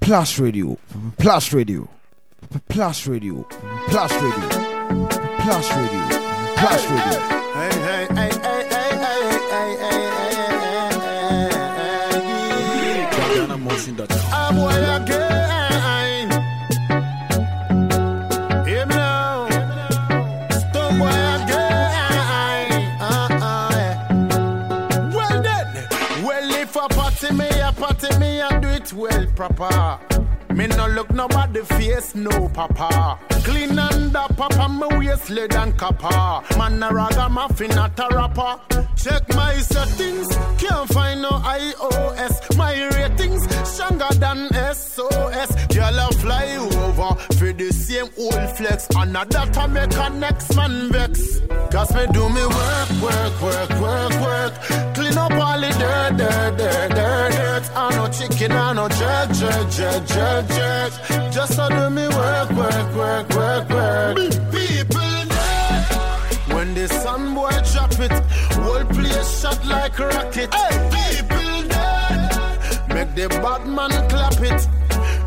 Plus 0.00 0.38
Radio. 0.38 0.78
Plus 1.18 1.52
Radio. 1.52 1.88
Plus 2.68 3.06
Radio. 3.06 3.46
Plus 3.88 4.12
Radio. 4.12 4.48
Plus 5.38 5.70
Radio. 5.70 6.02
Plus 6.56 6.86
Radio. 6.90 7.20
Hey, 7.54 7.72
hey, 7.72 8.06
hey, 8.14 8.30
hey, 8.42 8.62
hey, 8.70 8.96
hey, 9.00 9.20
hey, 9.50 9.76
hey, 9.76 9.76
hey, 9.80 10.06
hey, 10.14 10.40
hey, 10.96 11.50
hey. 13.00 13.44
I'm 14.32 14.56
well 14.56 15.02
again. 15.02 15.23
Proper. 29.34 29.98
Me 30.54 30.66
no 30.68 30.86
look 30.86 31.12
nobody 31.12 31.62
face, 31.62 32.14
no 32.14 32.48
papa. 32.50 33.18
Clean 33.42 33.76
and 33.76 34.12
papa, 34.12 34.68
me 34.68 34.86
waist 34.98 35.30
lead 35.30 35.54
and 35.54 35.76
copper. 35.76 36.56
Man 36.56 36.82
a 36.82 36.92
ragamuffin, 36.92 37.70
not 37.70 37.98
a 37.98 38.14
rapper. 38.14 38.60
Check 38.96 39.28
my 39.34 39.54
settings, 39.58 40.28
can't 40.58 40.88
find 40.90 41.22
no 41.22 41.30
iOS. 41.30 42.56
My 42.56 42.74
ratings 42.96 43.42
stronger 43.68 44.14
than 44.14 44.48
SOS. 44.74 45.66
Girl 45.74 45.98
a 45.98 46.12
fly 46.14 46.56
over 46.56 47.14
for 47.34 47.52
the 47.52 47.70
same 47.72 48.08
old 48.16 48.56
flex. 48.56 48.86
And 48.96 49.16
a 49.16 49.24
that 49.24 49.56
a 49.56 49.68
make 49.68 49.96
a 49.96 50.10
next 50.10 50.54
man 50.54 50.92
vex. 50.92 51.40
Cause 51.72 51.92
me 51.94 52.06
do 52.12 52.28
me 52.28 52.46
work, 52.46 52.90
work, 53.02 53.42
work, 53.42 53.70
work, 53.80 54.12
work 54.20 54.93
no 55.14 55.28
poly 55.28 55.70
dirt, 55.70 56.16
dirt, 56.16 56.58
dirt, 56.58 56.90
dirt, 56.90 57.32
dirt. 57.32 57.76
I 57.76 57.96
no 57.96 58.08
chicken, 58.08 58.52
I 58.52 58.72
no 58.72 58.88
jerk, 58.88 59.30
jerk, 59.32 59.70
jerk, 59.70 60.06
jerk, 60.06 60.48
jerk. 60.48 60.92
Just 61.32 61.54
so 61.54 61.68
do 61.68 61.90
me 61.90 62.06
work, 62.08 62.50
work, 62.50 62.88
work, 62.94 63.28
work, 63.30 63.68
work. 63.70 64.16
People 64.52 65.14
know 65.30 66.54
when 66.54 66.74
the 66.74 66.88
sun 66.88 67.34
boy 67.34 67.50
drop 67.72 67.98
it, 68.00 68.12
whole 68.58 68.84
place 68.84 69.40
shot 69.40 69.64
like 69.66 69.98
a 69.98 70.08
rocket. 70.08 70.54
Hey, 70.54 70.76
people 70.94 71.62
know 71.70 72.94
make 72.94 73.14
the 73.14 73.28
bad 73.42 73.66
man 73.66 73.90
clap 74.08 74.40
it. 74.40 74.68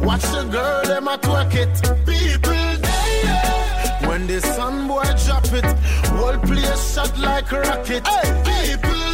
Watch 0.02 0.24
the 0.34 0.44
girl 0.52 0.84
them 0.86 1.08
at 1.08 1.22
twerk 1.22 1.54
it. 1.64 1.76
People 2.06 2.64
know 2.84 4.10
when 4.10 4.28
the 4.28 4.40
sun 4.42 4.88
boy 4.88 5.04
drop 5.26 5.52
it, 5.54 5.70
whole 6.16 6.38
place 6.40 6.94
shot 6.94 7.18
like 7.20 7.52
a 7.52 7.62
rocket. 7.62 8.08
Hey, 8.08 8.78
people 8.78 9.07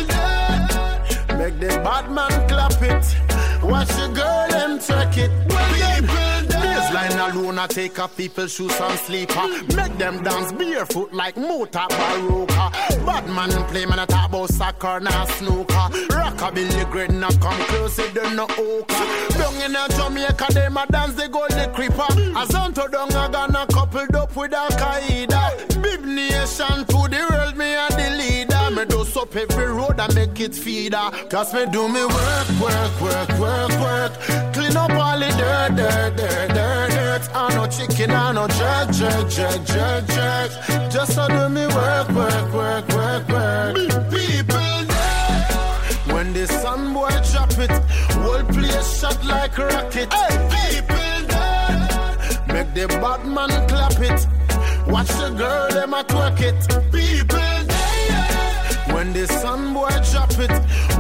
make 1.38 1.60
the 1.60 1.68
bad 1.84 2.12
man 2.12 2.48
clap 2.48 2.82
it. 2.82 3.06
Watch 3.64 3.88
the 3.90 4.08
girl, 4.14 4.48
them 4.50 4.80
twerk 4.80 5.18
it. 5.18 5.32
People. 5.48 6.34
Baseline 6.64 7.34
alone, 7.34 7.60
I 7.60 7.68
take 7.68 8.00
off 8.00 8.16
people's 8.18 8.54
shoes 8.54 8.80
and 8.80 9.00
sleeper. 9.00 9.48
Make 9.76 9.98
them 9.98 10.24
dance 10.24 10.52
barefoot 10.52 11.14
like 11.14 11.38
Mota 11.38 11.86
Baroka. 11.90 12.72
Bad 13.06 13.28
man 13.30 13.52
play, 13.70 13.86
man, 13.86 14.00
I 14.00 14.06
talk 14.06 14.30
about 14.30 14.50
soccer, 14.50 15.00
now 15.00 15.26
snooker. 15.26 15.88
Rockabilly 16.10 16.90
great, 16.92 17.12
not 17.12 17.40
come 17.40 17.60
close, 17.68 18.00
it 18.00 18.14
don't 18.14 18.36
know 18.36 18.48
oka. 18.58 19.04
Down 19.38 19.56
in 19.62 19.76
a 19.76 19.88
Jamaica, 19.90 20.48
they 20.54 20.70
ma 20.70 20.86
dance, 20.86 21.14
they 21.16 21.28
go 21.28 21.48
the 21.48 21.70
creeper. 21.74 22.08
As 22.38 22.54
on 22.56 22.74
to 22.74 22.88
down, 22.92 23.12
I 23.14 23.30
gonna 23.32 23.66
coupled 23.68 24.16
up 24.16 24.36
with 24.36 24.54
Al 24.54 24.70
Qaeda. 24.70 25.82
Big 25.82 26.06
nation 26.06 26.86
to 26.86 27.08
the 27.10 27.28
world, 27.30 27.58
me 27.58 27.74
a 27.76 27.88
leader. 27.92 27.93
Me 28.84 28.90
do 28.90 29.22
up 29.22 29.34
every 29.34 29.68
road 29.68 29.98
and 29.98 30.14
make 30.14 30.40
it 30.42 30.54
feeder. 30.54 31.10
Cause 31.30 31.54
me 31.54 31.66
do 31.72 31.88
me 31.88 32.04
work, 32.04 32.50
work, 32.60 33.02
work, 33.02 33.30
work, 33.40 33.72
work. 33.80 34.12
Clean 34.54 34.76
up 34.76 34.92
all 34.92 35.18
the 35.18 35.30
dirt, 35.40 35.76
dirt, 35.78 36.18
dirt, 36.18 36.50
dirt, 36.50 36.90
dirt. 36.90 37.30
I 37.34 37.56
no 37.56 37.66
chicken, 37.68 38.12
I 38.12 38.34
no 38.34 38.46
jerk, 38.46 38.92
jerk, 38.92 39.30
jerk, 39.30 39.66
jerk, 39.66 40.06
jerk. 40.08 40.92
Just 40.92 41.14
so 41.16 41.30
do 41.30 41.48
me 41.48 41.66
work, 41.68 42.10
work, 42.10 42.54
work, 42.54 42.88
work, 42.90 43.30
work. 43.30 43.76
People 44.12 44.76
there. 44.92 46.14
When 46.14 46.34
the 46.34 46.46
sun 46.46 46.94
boy 46.94 47.08
drop 47.32 47.58
it, 47.60 47.72
whole 48.20 48.44
place 48.44 49.00
shot 49.00 49.24
like 49.24 49.58
a 49.60 49.66
rocket. 49.68 50.12
Hey, 50.12 50.82
people 50.82 51.28
there. 51.32 52.54
Make 52.54 52.74
the 52.74 52.88
bad 53.00 53.26
man 53.26 53.50
clap 53.70 53.98
it. 54.02 54.28
Watch 54.88 55.08
the 55.08 55.30
girl, 55.38 55.70
them 55.70 55.94
a 55.94 56.04
twerk 56.04 56.42
it. 56.42 56.92
People 56.92 57.33
there. 59.28 59.38
When 59.38 59.41
the 59.41 59.41
sun 59.41 59.74
boy 59.74 59.90
drop 60.12 60.32
it, 60.40 60.52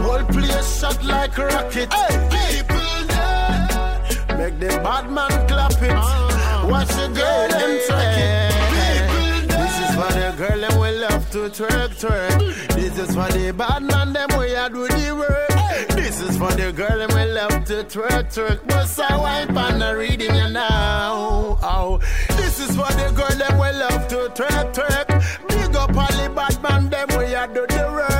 whole 0.01 0.25
place 0.25 0.79
shot 0.79 1.03
like 1.03 1.37
a 1.37 1.45
rocket. 1.47 1.89
People 1.89 3.07
there. 3.07 4.37
Make 4.37 4.59
the 4.59 4.67
bad 4.83 5.09
man 5.11 5.47
clap 5.47 5.81
it. 5.81 5.91
Uh-huh. 5.91 6.67
Watch 6.69 6.87
the 6.89 7.07
girl, 7.07 7.47
them 7.49 7.79
twerk 7.87 8.17
it. 8.17 8.53
People 8.53 9.47
there. 9.47 9.63
This 9.63 9.75
is 9.79 9.95
for 9.95 10.11
the 10.13 10.33
girl, 10.37 10.59
them 10.61 10.79
we 10.79 10.91
love 10.97 11.29
to 11.31 11.49
twerk, 11.49 11.91
twerk. 11.99 12.39
This 12.75 12.97
is 12.97 13.15
for 13.15 13.31
the 13.31 13.51
bad 13.53 13.83
man, 13.83 14.13
them 14.13 14.29
we 14.37 14.53
a 14.53 14.69
do 14.69 14.87
the 14.87 15.15
work. 15.15 15.49
This 15.89 16.21
is 16.21 16.37
for 16.37 16.51
the 16.51 16.71
girl, 16.71 16.97
them 16.99 17.09
we 17.15 17.25
love 17.31 17.65
to 17.65 17.83
twerk, 17.83 18.33
twerk. 18.33 18.59
But 18.67 18.99
I 18.99 19.17
wipe 19.17 19.57
on 19.57 19.79
the 19.79 19.95
reading 19.95 20.35
you 20.35 20.49
now. 20.49 21.57
Oh. 21.61 21.99
This 22.29 22.59
is 22.59 22.75
for 22.75 22.91
the 22.93 23.11
girl, 23.15 23.35
them 23.37 23.57
we 23.57 23.71
love 23.71 24.07
to 24.09 24.29
twerk, 24.33 24.73
twerk. 24.73 25.07
Big 25.47 25.75
up 25.75 25.95
all 25.95 26.07
the 26.07 26.29
bad 26.35 26.61
man, 26.63 26.89
them 26.89 27.07
we 27.17 27.33
a 27.33 27.47
do 27.47 27.65
the 27.67 27.91
work. 27.91 28.12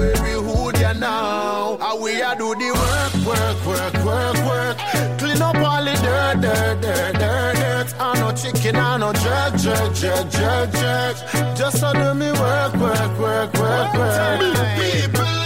Every 0.00 0.32
hood, 0.32 0.78
you 0.78 0.94
know. 1.00 1.78
How 1.80 2.00
we 2.00 2.20
a 2.20 2.34
do 2.36 2.54
the 2.54 2.70
work, 2.80 3.14
work, 3.26 3.58
work, 3.66 3.94
work, 4.04 4.36
work. 4.46 4.76
Clean 5.18 5.40
up 5.42 5.56
all 5.56 5.84
the 5.84 5.94
dirt, 5.94 6.40
dirt, 6.40 6.80
dirt, 6.80 7.14
dirt, 7.18 7.54
dirt. 7.56 8.00
I 8.00 8.20
no 8.20 8.32
chicken, 8.32 8.76
I 8.76 8.96
no 8.96 9.12
jerk, 9.12 9.56
jerk, 9.56 9.94
jerk, 9.94 10.30
jerk, 10.30 10.72
jerk. 10.72 11.16
Just 11.56 11.80
so 11.80 11.92
do 11.92 12.14
me 12.14 12.30
work, 12.32 12.74
work, 12.74 13.18
work, 13.18 13.52
work, 13.54 13.94
work. 13.94 14.40
People. 14.78 15.38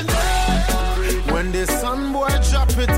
When 1.33 1.53
the 1.53 1.67
sun 1.67 2.13
boy 2.13 2.29
drop 2.51 2.77
it, 2.79 2.91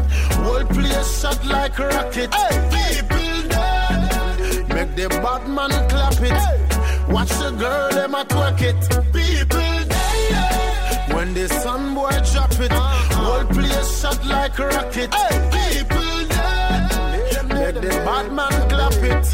whole 0.42 0.64
place 0.66 1.20
shot 1.20 1.44
like 1.46 1.78
a 1.78 1.88
rocket. 1.88 2.30
People 2.72 3.48
there. 3.52 4.64
Make 4.74 4.96
the 4.96 5.08
bad 5.22 5.48
man 5.48 5.70
clap 5.88 6.20
it. 6.20 6.64
Watch 7.08 7.30
the 7.30 7.50
girl, 7.52 7.90
them 7.90 8.14
a 8.14 8.24
twerk 8.24 8.60
it. 8.60 9.12
People. 9.12 9.63
When 11.34 11.48
the 11.48 11.54
sun 11.54 11.94
boy 11.96 12.10
drop 12.32 12.60
it, 12.60 12.72
whole 12.72 13.44
place 13.46 14.00
shot 14.00 14.24
like 14.24 14.56
a 14.56 14.68
rocket. 14.68 15.10
People 15.10 16.28
there. 16.30 17.42
Make 17.42 17.74
the 17.74 17.88
bad 18.06 18.32
man 18.32 18.68
clap 18.68 18.92
it. 19.02 19.26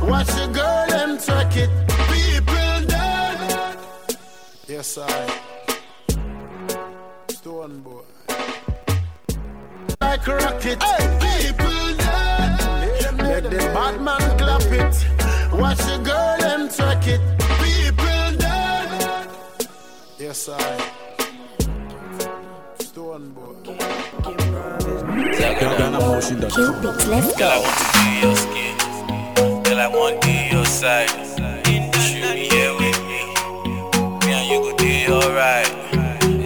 Watch 0.00 0.28
the 0.28 0.46
girl, 0.50 0.86
them 0.88 1.18
twerk 1.18 1.56
it. 1.56 1.70
People 2.08 2.86
there. 2.88 3.76
Yes, 4.66 4.96
I. 4.96 5.40
Stonebwoy. 7.28 8.04
Like 10.00 10.26
a 10.28 10.36
rocket. 10.36 10.80
People 11.20 11.96
there. 12.00 13.12
Make 13.12 13.44
the 13.50 13.58
bad 13.74 14.00
man 14.00 14.38
clap 14.38 14.72
it. 14.80 14.94
Watch 15.60 15.84
the 15.84 15.98
girl, 16.02 16.38
them 16.38 16.68
twerk 16.70 17.06
it. 17.08 17.20
People 17.60 18.38
there. 18.38 19.26
Yes, 20.18 20.48
I. 20.48 21.01
Stonebwoy. 23.12 23.52
Cupid's 26.50 27.06
left 27.08 27.38
Girl, 27.38 27.50
I 27.50 27.58
want 27.58 27.76
to 27.76 27.86
be 27.92 28.08
your 28.22 28.36
skin. 28.36 28.74
Girl, 29.64 29.80
I 29.80 29.88
want 29.88 30.22
to 30.22 30.26
be 30.26 30.48
your 30.50 30.64
side. 30.64 31.10
You 31.68 31.92
should 32.00 32.32
be 32.32 32.48
here 32.48 32.72
with 32.72 32.98
me. 33.04 33.20
Me 34.24 34.32
and 34.32 34.48
you 34.48 34.58
go 34.64 34.72
do 34.78 35.12
alright. 35.12 35.68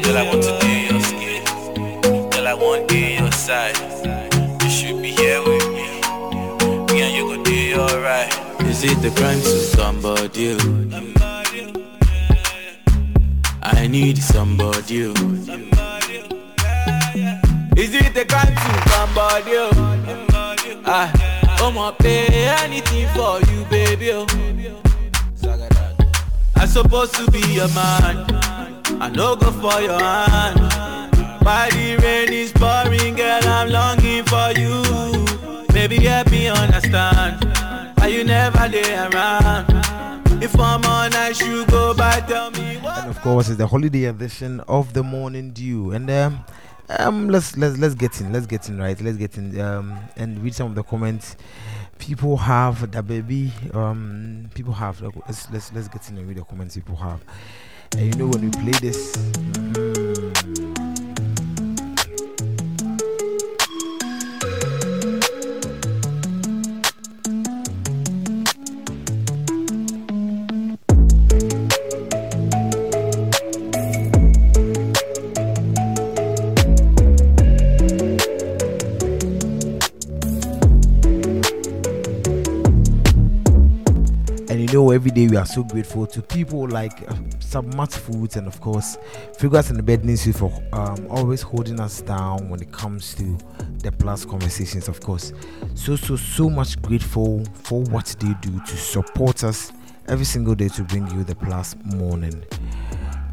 Girl, 0.02 0.16
I 0.16 0.24
want 0.26 0.43
to 0.43 0.59
be 0.60 0.72
your 0.90 1.01
skin. 1.02 2.30
Girl, 2.30 2.48
I 2.48 2.55
want 2.55 2.88
to 2.88 2.94
be 2.94 3.14
your 3.14 3.30
side. 3.30 3.78
You 4.64 4.68
should 4.68 5.01
be 5.01 5.10
here 5.10 5.40
with 5.44 5.68
me. 5.68 5.86
Me 6.93 7.02
and 7.02 7.14
you 7.14 7.24
go 7.30 7.44
do 7.44 7.80
alright. 7.80 8.32
Is 8.62 8.82
it 8.82 9.01
the 9.02 9.10
crime 9.14 9.40
to 9.40 9.56
somebody? 9.76 10.56
I 13.62 13.86
need 13.86 14.18
somebody. 14.18 15.76
Is 17.77 17.94
it 17.94 18.15
the 18.15 18.24
crime 18.24 18.55
to 18.55 18.89
somebody? 18.90 19.53
I, 20.86 21.12
I'ma 21.61 21.93
pay 21.93 22.27
anything 22.65 23.07
for 23.09 23.39
you, 23.53 23.65
baby. 23.66 24.12
I'm 26.57 26.66
supposed 26.69 27.15
to 27.16 27.31
be 27.31 27.40
your 27.53 27.69
man. 27.69 28.24
I 28.98 29.11
no 29.15 29.36
go 29.36 29.51
for 29.53 29.81
your 29.82 30.01
hand. 30.01 30.59
Why 31.44 31.69
the 31.70 31.98
rain 32.03 32.32
is 32.32 32.51
pouring, 32.53 33.15
girl, 33.15 33.44
I'm 33.44 33.69
longing 33.69 34.24
for 34.24 34.53
you. 34.59 35.66
Baby, 35.74 36.07
help 36.07 36.31
me 36.31 36.48
understand. 36.48 37.44
Why 37.98 38.07
you 38.07 38.24
never 38.24 38.69
there 38.69 39.11
around? 39.11 39.66
If 40.43 40.59
I'm 40.59 40.82
on, 40.85 41.12
I 41.15 41.32
should 41.32 41.69
go 41.69 41.94
by. 41.94 42.20
Tell 42.20 42.51
me. 42.53 42.77
And 42.77 43.11
of 43.11 43.20
course, 43.20 43.48
it's 43.48 43.59
the 43.59 43.66
holiday 43.66 44.05
edition 44.05 44.61
of 44.66 44.94
the 44.94 45.03
morning 45.03 45.51
dew. 45.51 45.90
And 45.90 46.11
um, 46.11 46.44
um, 46.88 47.28
let's 47.28 47.56
let's 47.56 47.76
let's 47.78 47.94
get 47.94 48.20
in. 48.20 48.32
Let's 48.32 48.46
get 48.46 48.68
in 48.68 48.78
right. 48.78 49.00
Let's 49.00 49.16
get 49.16 49.36
in. 49.36 49.58
Um, 49.60 49.98
and 50.16 50.42
read 50.42 50.54
some 50.54 50.68
of 50.68 50.74
the 50.74 50.82
comments. 50.82 51.36
People 51.98 52.36
have 52.36 52.90
the 52.90 53.02
baby. 53.02 53.52
Um, 53.72 54.50
people 54.54 54.72
have. 54.72 55.00
Let's 55.00 55.50
let's 55.50 55.72
let's 55.72 55.88
get 55.88 56.08
in 56.10 56.18
and 56.18 56.28
read 56.28 56.38
the 56.38 56.44
comments 56.44 56.74
people 56.74 56.96
have. 56.96 57.22
And 57.92 58.06
you 58.06 58.12
know 58.14 58.26
when 58.26 58.42
we 58.42 58.50
play 58.50 58.72
this. 58.80 59.16
And 59.56 59.85
we 85.24 85.36
are 85.38 85.47
so 85.47 85.62
grateful 85.62 86.06
to 86.06 86.20
people 86.20 86.68
like 86.68 87.01
uh, 87.10 87.14
Submat 87.38 87.90
Foods 87.90 88.36
and, 88.36 88.47
of 88.47 88.60
course, 88.60 88.98
Figures 89.38 89.70
in 89.70 89.78
the 89.78 89.82
Bed 89.82 90.05
Institute 90.05 90.36
for 90.36 90.62
um, 90.72 91.06
always 91.09 91.40
holding 91.40 91.80
us 91.80 92.02
down 92.02 92.51
when 92.51 92.60
it 92.60 92.70
comes 92.70 93.14
to 93.14 93.38
the 93.78 93.90
plus 93.93 94.26
conversations, 94.26 94.88
of 94.88 95.01
course. 95.01 95.32
So, 95.74 95.97
so, 95.97 96.16
so 96.16 96.51
much 96.51 96.80
grateful 96.82 97.43
for 97.55 97.82
what 97.84 98.14
they 98.20 98.34
do 98.43 98.60
to 98.60 98.76
support 98.76 99.43
us 99.43 99.72
every 100.06 100.26
single 100.26 100.55
day 100.55 100.68
to 100.68 100.82
bring 100.82 101.10
you 101.10 101.24
the 101.24 101.34
plus 101.34 101.74
morning 101.84 102.44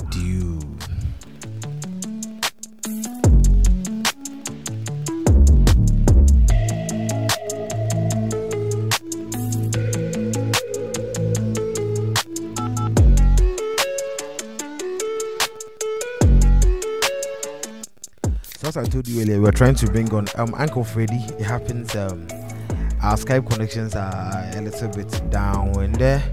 dew. 0.09 0.59
As 18.77 18.87
I 18.87 18.89
told 18.89 19.07
you 19.07 19.21
earlier, 19.21 19.39
we're 19.39 19.51
trying 19.51 19.75
to 19.75 19.87
bring 19.87 20.11
on 20.13 20.27
um 20.35 20.53
Uncle 20.55 20.83
Freddy. 20.83 21.23
It 21.37 21.43
happens 21.43 21.95
um 21.95 22.27
our 23.01 23.15
Skype 23.15 23.49
connections 23.49 23.95
are 23.95 24.49
a 24.55 24.61
little 24.61 24.89
bit 24.89 25.29
down 25.29 25.77
and 25.79 25.93
there. 25.95 26.23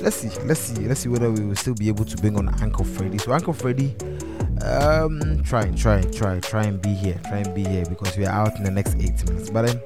Let's 0.00 0.16
see, 0.16 0.30
let's 0.44 0.60
see, 0.60 0.86
let's 0.86 1.00
see 1.00 1.08
whether 1.08 1.30
we 1.30 1.44
will 1.44 1.56
still 1.56 1.74
be 1.74 1.88
able 1.88 2.04
to 2.04 2.16
bring 2.16 2.36
on 2.38 2.48
Uncle 2.62 2.84
Freddy. 2.84 3.18
So 3.18 3.32
Uncle 3.32 3.52
Freddy, 3.52 3.94
um 4.64 5.42
try, 5.42 5.70
try, 5.72 6.00
try, 6.02 6.40
try 6.40 6.64
and 6.64 6.80
be 6.80 6.90
here, 6.94 7.20
try 7.24 7.38
and 7.38 7.54
be 7.54 7.64
here 7.64 7.84
because 7.84 8.16
we 8.16 8.24
are 8.24 8.32
out 8.32 8.56
in 8.56 8.64
the 8.64 8.70
next 8.70 8.94
eight 8.96 9.22
minutes. 9.28 9.50
But 9.50 9.66
then 9.66 9.80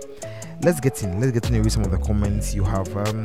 let's 0.62 0.78
get 0.78 1.02
in, 1.02 1.20
let's 1.20 1.32
get 1.32 1.48
in 1.50 1.60
read 1.60 1.72
some 1.72 1.84
of 1.84 1.90
the 1.90 1.98
comments 1.98 2.54
you 2.54 2.62
have. 2.62 2.94
Um 2.96 3.24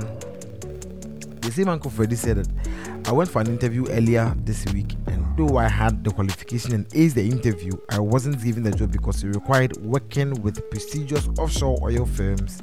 the 1.41 1.51
same 1.51 1.69
Uncle 1.69 1.91
Freddy 1.91 2.15
said 2.15 2.37
that 2.37 3.07
I 3.07 3.11
went 3.11 3.29
for 3.29 3.41
an 3.41 3.47
interview 3.47 3.87
earlier 3.89 4.33
this 4.37 4.65
week, 4.73 4.95
though 5.35 5.57
I 5.57 5.67
had 5.67 6.03
the 6.03 6.11
qualification 6.11 6.73
and 6.73 6.87
aced 6.89 7.15
the 7.15 7.27
interview, 7.27 7.71
I 7.89 7.99
wasn't 7.99 8.43
given 8.43 8.63
the 8.63 8.71
job 8.71 8.91
because 8.91 9.23
it 9.23 9.27
required 9.27 9.77
working 9.77 10.41
with 10.41 10.69
prestigious 10.69 11.27
offshore 11.37 11.77
oil 11.81 12.05
firms, 12.05 12.61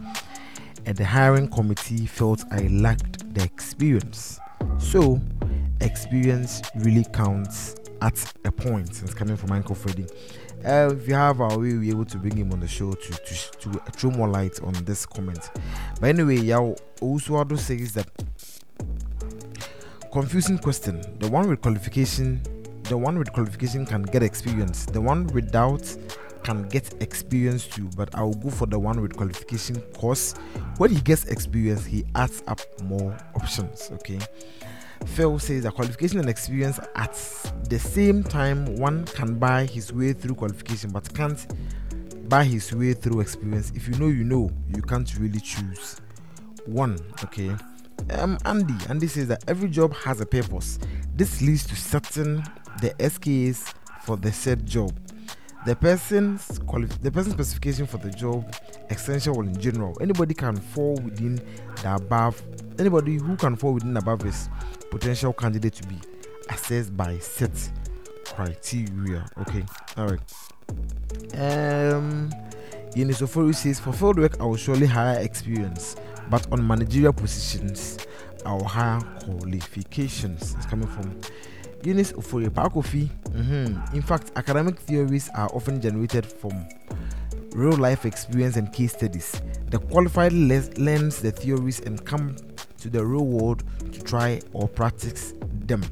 and 0.86 0.96
the 0.96 1.04
hiring 1.04 1.48
committee 1.48 2.06
felt 2.06 2.44
I 2.50 2.68
lacked 2.68 3.34
the 3.34 3.42
experience. 3.42 4.38
So, 4.78 5.20
experience 5.80 6.62
really 6.76 7.04
counts 7.12 7.76
at 8.00 8.32
a 8.44 8.52
point. 8.52 9.02
It's 9.02 9.14
coming 9.14 9.36
from 9.36 9.52
Uncle 9.52 9.74
Freddy. 9.74 10.06
Uh, 10.64 10.90
if 10.92 11.06
you 11.06 11.14
have 11.14 11.40
our 11.40 11.50
way, 11.50 11.72
we'll 11.72 11.80
be 11.80 11.90
able 11.90 12.04
to 12.04 12.18
bring 12.18 12.36
him 12.36 12.52
on 12.52 12.60
the 12.60 12.66
show 12.66 12.92
to, 12.92 13.12
to, 13.12 13.58
to 13.58 13.82
throw 13.92 14.10
more 14.10 14.28
light 14.28 14.60
on 14.62 14.72
this 14.84 15.06
comment. 15.06 15.50
But 16.00 16.08
anyway, 16.08 16.36
Yao 16.38 16.74
also 17.00 17.44
says 17.56 17.92
that 17.92 18.08
confusing 20.12 20.58
question. 20.58 21.00
The 21.20 21.28
one 21.28 21.48
with 21.48 21.60
qualification, 21.60 22.42
the 22.88 22.96
one 22.96 23.18
with 23.18 23.32
qualification 23.32 23.84
can 23.84 24.02
get 24.02 24.22
experience. 24.22 24.86
The 24.86 25.00
one 25.00 25.26
without 25.28 25.94
can 26.42 26.66
get 26.68 26.94
experience 27.02 27.66
too. 27.66 27.90
But 27.96 28.14
I'll 28.14 28.34
go 28.34 28.50
for 28.50 28.66
the 28.66 28.78
one 28.78 29.00
with 29.02 29.14
qualification 29.14 29.82
because 29.92 30.34
when 30.78 30.90
he 30.90 31.00
gets 31.00 31.26
experience, 31.26 31.84
he 31.84 32.04
adds 32.14 32.42
up 32.46 32.60
more 32.82 33.16
options. 33.34 33.90
Okay. 33.94 34.18
Phil 35.06 35.38
says 35.38 35.62
that 35.62 35.74
qualification 35.74 36.18
and 36.18 36.28
experience 36.28 36.80
at 36.96 37.14
the 37.68 37.78
same 37.78 38.24
time 38.24 38.76
one 38.76 39.04
can 39.04 39.38
buy 39.38 39.64
his 39.64 39.92
way 39.92 40.12
through 40.12 40.34
qualification 40.34 40.90
but 40.90 41.14
can't 41.14 41.46
buy 42.28 42.42
his 42.42 42.74
way 42.74 42.94
through 42.94 43.20
experience. 43.20 43.70
If 43.74 43.86
you 43.86 43.94
know, 43.94 44.08
you 44.08 44.24
know, 44.24 44.50
you 44.74 44.82
can't 44.82 45.14
really 45.18 45.40
choose 45.40 46.00
one. 46.66 46.98
Okay 47.24 47.54
um, 48.10 48.38
Andy. 48.44 48.74
Andy 48.88 49.06
says 49.06 49.28
that 49.28 49.44
every 49.48 49.68
job 49.68 49.94
has 49.94 50.20
a 50.20 50.26
purpose. 50.26 50.78
This 51.14 51.40
leads 51.42 51.66
to 51.66 51.76
setting 51.76 52.44
the 52.80 52.90
SKAs 52.98 53.72
for 54.02 54.16
the 54.16 54.32
said 54.32 54.66
job. 54.66 54.92
The 55.66 55.74
person's 55.76 56.58
quali- 56.66 56.86
the 57.02 57.10
person's 57.10 57.34
specification 57.34 57.86
for 57.86 57.98
the 57.98 58.10
job, 58.10 58.54
essential 58.90 59.40
in 59.40 59.58
general. 59.60 59.96
Anybody 60.00 60.34
can 60.34 60.56
fall 60.56 60.94
within 61.04 61.36
the 61.82 61.94
above. 61.94 62.40
Anybody 62.78 63.16
who 63.16 63.36
can 63.36 63.56
fall 63.56 63.74
within 63.74 63.92
the 63.94 64.00
above 64.00 64.24
is 64.24 64.48
potential 64.90 65.32
candidate 65.32 65.74
to 65.74 65.88
be 65.88 65.96
assessed 66.48 66.96
by 66.96 67.18
set 67.18 67.50
criteria. 68.24 69.28
Okay, 69.40 69.64
all 69.96 70.06
right. 70.06 70.32
Um, 71.34 72.30
Yenisofori 72.94 73.54
says 73.54 73.80
for 73.80 73.92
field 73.92 74.18
work, 74.18 74.40
I 74.40 74.44
will 74.44 74.56
surely 74.56 74.86
hire 74.86 75.18
experience 75.20 75.96
but 76.30 76.46
on 76.52 76.66
managerial 76.66 77.12
positions, 77.12 77.98
our 78.44 78.62
higher 78.62 79.00
qualifications. 79.24 80.54
It's 80.54 80.66
coming 80.66 80.88
from 80.88 81.18
Eunice 81.84 82.12
Ofoye 82.12 82.48
Pakofi. 82.50 83.08
Mm-hmm. 83.30 83.96
In 83.96 84.02
fact, 84.02 84.32
academic 84.36 84.78
theories 84.78 85.30
are 85.34 85.48
often 85.54 85.80
generated 85.80 86.26
from 86.26 86.66
real 87.52 87.76
life 87.76 88.04
experience 88.04 88.56
and 88.56 88.72
case 88.72 88.92
studies. 88.92 89.40
The 89.70 89.78
qualified 89.78 90.32
le- 90.32 90.68
learns 90.76 91.20
the 91.20 91.30
theories 91.30 91.80
and 91.80 92.04
come 92.04 92.36
to 92.78 92.88
the 92.88 93.04
real 93.04 93.26
world 93.26 93.64
to 93.92 94.02
try 94.02 94.40
or 94.52 94.68
practice 94.68 95.34
them. 95.66 95.82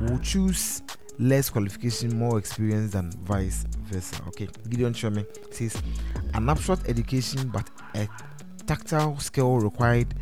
We'll 0.00 0.18
choose 0.18 0.82
less 1.18 1.50
qualification, 1.50 2.18
more 2.18 2.38
experience 2.38 2.92
than 2.92 3.12
vice 3.22 3.64
versa. 3.84 4.16
Okay, 4.28 4.48
Gideon 4.68 4.92
Sherman 4.92 5.26
says 5.50 5.80
an 6.34 6.48
abstract 6.48 6.88
education 6.88 7.48
but 7.48 7.68
a 7.94 8.08
tactile 8.66 9.18
skill 9.18 9.58
required 9.58 10.14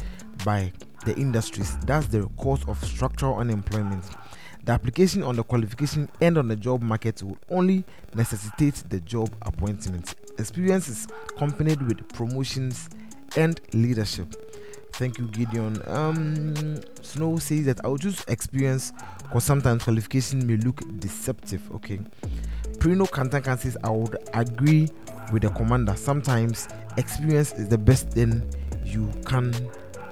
by 0.45 0.73
the 1.07 1.17
industries. 1.17 1.77
That's 1.87 2.07
the 2.09 2.27
cause 2.37 2.67
of 2.69 2.83
structural 2.85 3.37
unemployment. 3.37 4.05
The 4.71 4.75
application 4.75 5.25
on 5.25 5.35
the 5.35 5.43
qualification 5.43 6.09
and 6.21 6.39
on 6.39 6.47
the 6.47 6.55
job 6.55 6.81
market 6.81 7.25
will 7.25 7.37
only 7.51 7.83
necessitate 8.15 8.85
the 8.89 9.01
job 9.01 9.29
appointment. 9.43 10.15
Experience 10.39 10.87
is 10.87 11.09
accompanied 11.31 11.83
with 11.83 12.09
promotions 12.11 12.89
and 13.37 13.61
leadership. 13.75 14.33
Thank 14.93 15.19
you, 15.19 15.27
Gideon. 15.27 15.83
Um, 15.89 16.81
Snow 17.03 17.39
says 17.39 17.65
that 17.65 17.85
I'll 17.85 17.99
choose 17.99 18.25
experience 18.29 18.93
because 19.25 19.43
sometimes 19.43 19.83
qualification 19.83 20.47
may 20.47 20.57
look 20.59 20.85
deceptive. 21.01 21.69
Okay. 21.73 21.99
Prino 22.75 23.11
Kantankan 23.11 23.59
says 23.59 23.77
I 23.83 23.91
would 23.91 24.19
agree 24.35 24.89
with 25.33 25.43
the 25.43 25.51
commander. 25.51 25.97
Sometimes 25.97 26.69
experience 26.97 27.55
is 27.55 27.67
the 27.67 27.79
best 27.79 28.11
thing 28.11 28.49
you 28.85 29.11
can 29.27 29.53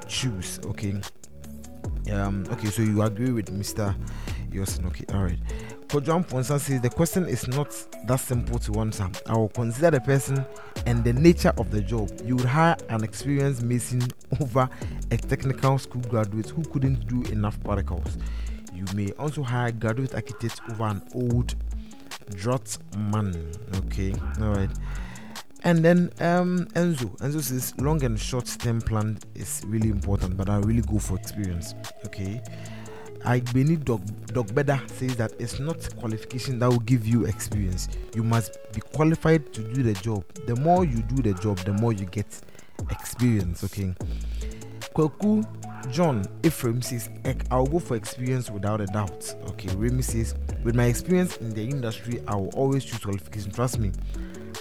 choose. 0.08 0.58
Okay. 0.64 1.00
Um. 2.10 2.44
Okay. 2.50 2.70
So 2.70 2.82
you 2.82 3.02
agree 3.02 3.30
with 3.30 3.52
Mister 3.52 3.94
Yosin? 4.50 4.86
Okay. 4.86 5.04
All 5.14 5.24
right. 5.24 5.38
Kojan 5.88 6.28
Ponsa 6.28 6.58
says 6.58 6.80
the 6.82 6.90
question 6.90 7.26
is 7.26 7.48
not 7.48 7.74
that 8.06 8.20
simple 8.20 8.58
to 8.58 8.80
answer. 8.80 9.08
I 9.26 9.36
will 9.36 9.48
consider 9.48 9.92
the 9.92 10.00
person 10.00 10.44
and 10.86 11.02
the 11.02 11.12
nature 11.12 11.52
of 11.56 11.70
the 11.70 11.80
job. 11.80 12.10
You 12.24 12.36
would 12.36 12.44
hire 12.44 12.76
an 12.90 13.02
experienced 13.04 13.62
mason 13.62 14.02
over 14.40 14.68
a 15.10 15.16
technical 15.16 15.78
school 15.78 16.02
graduate 16.02 16.50
who 16.50 16.62
couldn't 16.64 17.06
do 17.06 17.22
enough 17.32 17.62
particles. 17.64 18.18
You 18.74 18.84
may 18.94 19.12
also 19.12 19.42
hire 19.42 19.72
graduate 19.72 20.14
architect 20.14 20.60
over 20.70 20.84
an 20.84 21.02
old 21.14 21.54
drought 22.34 22.76
man. 22.96 23.34
Okay, 23.86 24.14
all 24.40 24.52
right. 24.54 24.70
And 25.64 25.84
then 25.84 26.10
um, 26.20 26.66
Enzo, 26.74 27.16
Enzo 27.18 27.42
says 27.42 27.74
long 27.78 28.02
and 28.04 28.18
short 28.18 28.46
term 28.60 28.80
plan 28.80 29.18
is 29.34 29.62
really 29.66 29.88
important, 29.88 30.36
but 30.36 30.48
I 30.48 30.58
really 30.58 30.82
go 30.82 30.98
for 30.98 31.16
experience. 31.18 31.74
Okay. 32.06 32.42
I 33.28 33.40
believe 33.40 33.84
Doc, 33.84 34.00
Beda 34.54 34.80
says 34.86 35.14
that 35.16 35.34
it's 35.38 35.60
not 35.60 35.76
qualification 35.96 36.58
that 36.60 36.70
will 36.70 36.78
give 36.78 37.06
you 37.06 37.26
experience. 37.26 37.86
You 38.14 38.22
must 38.22 38.56
be 38.72 38.80
qualified 38.80 39.52
to 39.52 39.62
do 39.74 39.82
the 39.82 39.92
job. 39.92 40.24
The 40.46 40.56
more 40.56 40.86
you 40.86 41.02
do 41.02 41.20
the 41.20 41.38
job, 41.38 41.58
the 41.58 41.74
more 41.74 41.92
you 41.92 42.06
get 42.06 42.40
experience. 42.90 43.62
Okay. 43.64 43.94
Kweku 44.94 45.46
John 45.92 46.24
Ephraim 46.42 46.80
says, 46.80 47.10
I'll 47.50 47.66
go 47.66 47.78
for 47.78 47.96
experience 47.96 48.50
without 48.50 48.80
a 48.80 48.86
doubt. 48.86 49.34
Okay. 49.50 49.68
Remy 49.76 50.00
says, 50.00 50.34
with 50.64 50.74
my 50.74 50.86
experience 50.86 51.36
in 51.36 51.50
the 51.50 51.62
industry, 51.62 52.22
I 52.26 52.34
will 52.34 52.54
always 52.54 52.82
choose 52.82 53.00
qualification. 53.00 53.50
Trust 53.50 53.78
me, 53.78 53.92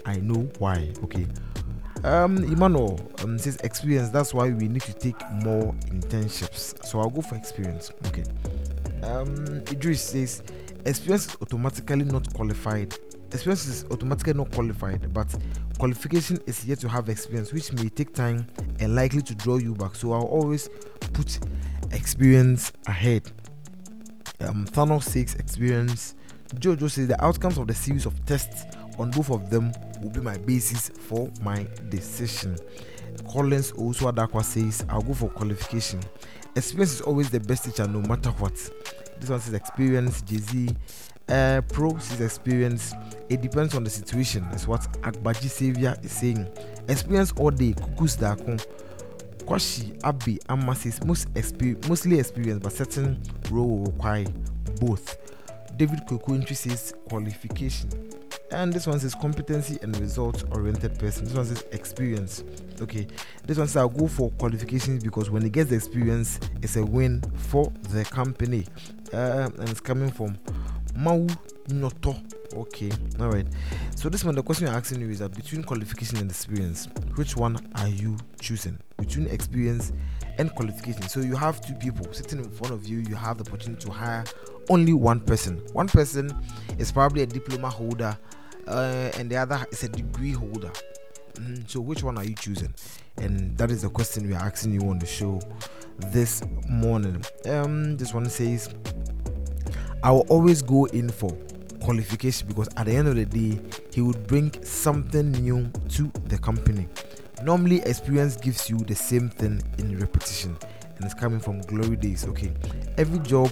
I 0.05 0.17
know 0.17 0.49
why. 0.59 0.91
Okay. 1.03 1.25
Um, 2.03 2.37
Emmanuel 2.43 2.99
um, 3.23 3.39
says 3.39 3.55
experience. 3.63 4.09
That's 4.09 4.33
why 4.33 4.49
we 4.49 4.67
need 4.67 4.83
to 4.83 4.93
take 4.93 5.19
more 5.31 5.73
internships. 5.89 6.83
So 6.85 6.99
I'll 6.99 7.09
go 7.09 7.21
for 7.21 7.35
experience. 7.35 7.91
Okay. 8.07 8.23
Um, 9.03 9.61
Idris 9.71 10.01
says 10.01 10.43
experience 10.85 11.27
is 11.27 11.37
automatically 11.41 12.03
not 12.03 12.33
qualified. 12.33 12.95
Experience 13.31 13.67
is 13.67 13.85
automatically 13.91 14.33
not 14.33 14.51
qualified, 14.51 15.13
but 15.13 15.33
qualification 15.77 16.39
is 16.45 16.65
yet 16.65 16.79
to 16.79 16.89
have 16.89 17.09
experience, 17.09 17.51
which 17.51 17.73
may 17.73 17.89
take 17.89 18.13
time 18.13 18.47
and 18.79 18.95
likely 18.95 19.21
to 19.21 19.35
draw 19.35 19.57
you 19.57 19.73
back. 19.75 19.95
So 19.95 20.13
I'll 20.13 20.23
always 20.23 20.69
put 21.13 21.39
experience 21.91 22.71
ahead. 22.85 23.23
Um, 24.39 24.65
Thanos 24.65 25.03
says 25.03 25.35
experience. 25.35 26.15
Jojo 26.55 26.89
says 26.89 27.07
the 27.07 27.23
outcomes 27.23 27.57
of 27.57 27.67
the 27.67 27.73
series 27.73 28.05
of 28.05 28.25
tests 28.25 28.63
on 28.97 29.11
both 29.11 29.29
of 29.29 29.49
them 29.49 29.71
will 30.01 30.09
be 30.09 30.21
my 30.21 30.37
basis 30.37 30.89
for 30.89 31.29
my 31.41 31.67
decision. 31.89 32.55
Collins 33.29 33.71
also 33.71 34.11
Adakwa 34.11 34.43
says 34.43 34.85
I'll 34.89 35.01
go 35.01 35.13
for 35.13 35.29
qualification. 35.29 35.99
Experience 36.57 36.93
is 36.95 37.01
always 37.01 37.29
the 37.29 37.39
best 37.39 37.65
teacher 37.65 37.87
no 37.87 38.01
matter 38.01 38.31
what. 38.31 38.53
This 39.19 39.29
one 39.29 39.39
says 39.39 39.53
experience, 39.53 40.23
Jay-Z. 40.23 40.75
Uh, 41.29 41.61
pro 41.69 41.91
experience. 42.19 42.93
It 43.29 43.41
depends 43.41 43.75
on 43.75 43.83
the 43.83 43.89
situation. 43.89 44.43
Is 44.45 44.67
what 44.67 44.81
Akbaji 45.01 45.49
Savior 45.49 45.95
is 46.01 46.11
saying. 46.11 46.47
Experience 46.87 47.31
all 47.37 47.51
day, 47.51 47.73
kukus 47.73 48.17
dako. 48.17 48.57
Kwashi, 49.45 49.97
Abi, 50.03 50.39
Amma 50.49 50.73
says 50.75 51.03
most 51.05 51.31
exper- 51.35 51.87
mostly 51.87 52.17
experience, 52.19 52.63
but 52.63 52.73
certain 52.73 53.21
role 53.51 53.67
will 53.79 53.91
require 53.91 54.25
both. 54.81 55.17
David 55.77 55.99
Kokunchi 56.07 56.55
says 56.55 56.93
qualification. 57.07 57.89
And 58.51 58.73
this 58.73 58.87
one 58.87 58.99
says 58.99 59.13
competency 59.13 59.77
and 59.83 59.95
results 59.99 60.43
oriented 60.51 60.97
person. 60.97 61.25
This 61.25 61.33
one 61.33 61.45
says 61.45 61.65
experience. 61.71 62.43
Okay. 62.81 63.07
This 63.45 63.57
one 63.57 63.67
says 63.67 63.77
I'll 63.77 63.89
go 63.89 64.07
for 64.07 64.29
qualifications 64.31 65.03
because 65.03 65.29
when 65.29 65.41
he 65.41 65.49
gets 65.49 65.69
the 65.69 65.75
experience, 65.75 66.39
it's 66.61 66.75
a 66.75 66.85
win 66.85 67.21
for 67.35 67.71
the 67.89 68.03
company. 68.05 68.65
Uh, 69.13 69.49
and 69.59 69.69
it's 69.69 69.79
coming 69.79 70.11
from 70.11 70.37
Mau 70.95 71.27
Noto. 71.69 72.15
Okay, 72.53 72.89
all 73.19 73.29
right. 73.29 73.45
So 73.95 74.09
this 74.09 74.23
one, 74.23 74.33
the 74.33 74.41
question 74.41 74.67
I'm 74.67 74.75
asking 74.75 75.01
you 75.01 75.09
is 75.09 75.19
that 75.19 75.35
between 75.35 75.63
qualification 75.63 76.17
and 76.17 76.29
experience, 76.29 76.87
which 77.15 77.35
one 77.35 77.57
are 77.75 77.89
you 77.89 78.17
choosing? 78.39 78.79
Between 78.97 79.27
experience 79.27 79.91
and 80.37 80.53
qualification. 80.55 81.03
So 81.03 81.19
you 81.19 81.35
have 81.35 81.61
two 81.61 81.73
people 81.73 82.11
sitting 82.13 82.39
in 82.39 82.49
front 82.49 82.73
of 82.73 82.87
you. 82.87 82.99
You 82.99 83.15
have 83.15 83.37
the 83.37 83.49
opportunity 83.49 83.85
to 83.85 83.91
hire 83.91 84.23
only 84.69 84.93
one 84.93 85.19
person. 85.19 85.61
One 85.73 85.87
person 85.87 86.31
is 86.77 86.91
probably 86.91 87.23
a 87.23 87.25
diploma 87.25 87.69
holder, 87.69 88.17
uh, 88.67 89.11
and 89.17 89.29
the 89.29 89.37
other 89.37 89.65
is 89.71 89.83
a 89.83 89.89
degree 89.89 90.31
holder. 90.31 90.71
Mhm. 91.39 91.69
So 91.69 91.79
which 91.81 92.03
one 92.03 92.17
are 92.17 92.23
you 92.23 92.35
choosing? 92.35 92.73
And 93.17 93.57
that 93.57 93.71
is 93.71 93.81
the 93.83 93.89
question 93.89 94.27
we 94.27 94.33
are 94.33 94.41
asking 94.43 94.73
you 94.73 94.81
on 94.89 94.99
the 94.99 95.05
show 95.05 95.39
this 96.11 96.41
morning. 96.69 97.23
Um, 97.45 97.97
this 97.97 98.13
one 98.13 98.29
says, 98.29 98.69
I 100.03 100.11
will 100.11 100.25
always 100.29 100.61
go 100.61 100.85
in 100.85 101.09
for 101.09 101.31
qualification 101.81 102.47
because 102.47 102.67
at 102.77 102.85
the 102.85 102.95
end 102.95 103.07
of 103.07 103.15
the 103.15 103.25
day, 103.25 103.59
he 103.93 104.01
would 104.01 104.27
bring 104.27 104.51
something 104.63 105.31
new 105.31 105.71
to 105.89 106.11
the 106.25 106.37
company. 106.37 106.87
Normally, 107.43 107.81
experience 107.81 108.35
gives 108.35 108.69
you 108.69 108.77
the 108.77 108.95
same 108.95 109.29
thing 109.29 109.61
in 109.77 109.97
repetition, 109.99 110.57
and 110.95 111.05
it's 111.05 111.13
coming 111.13 111.39
from 111.39 111.61
glory 111.61 111.95
days. 111.95 112.25
Okay, 112.27 112.51
every 112.97 113.19
job, 113.19 113.51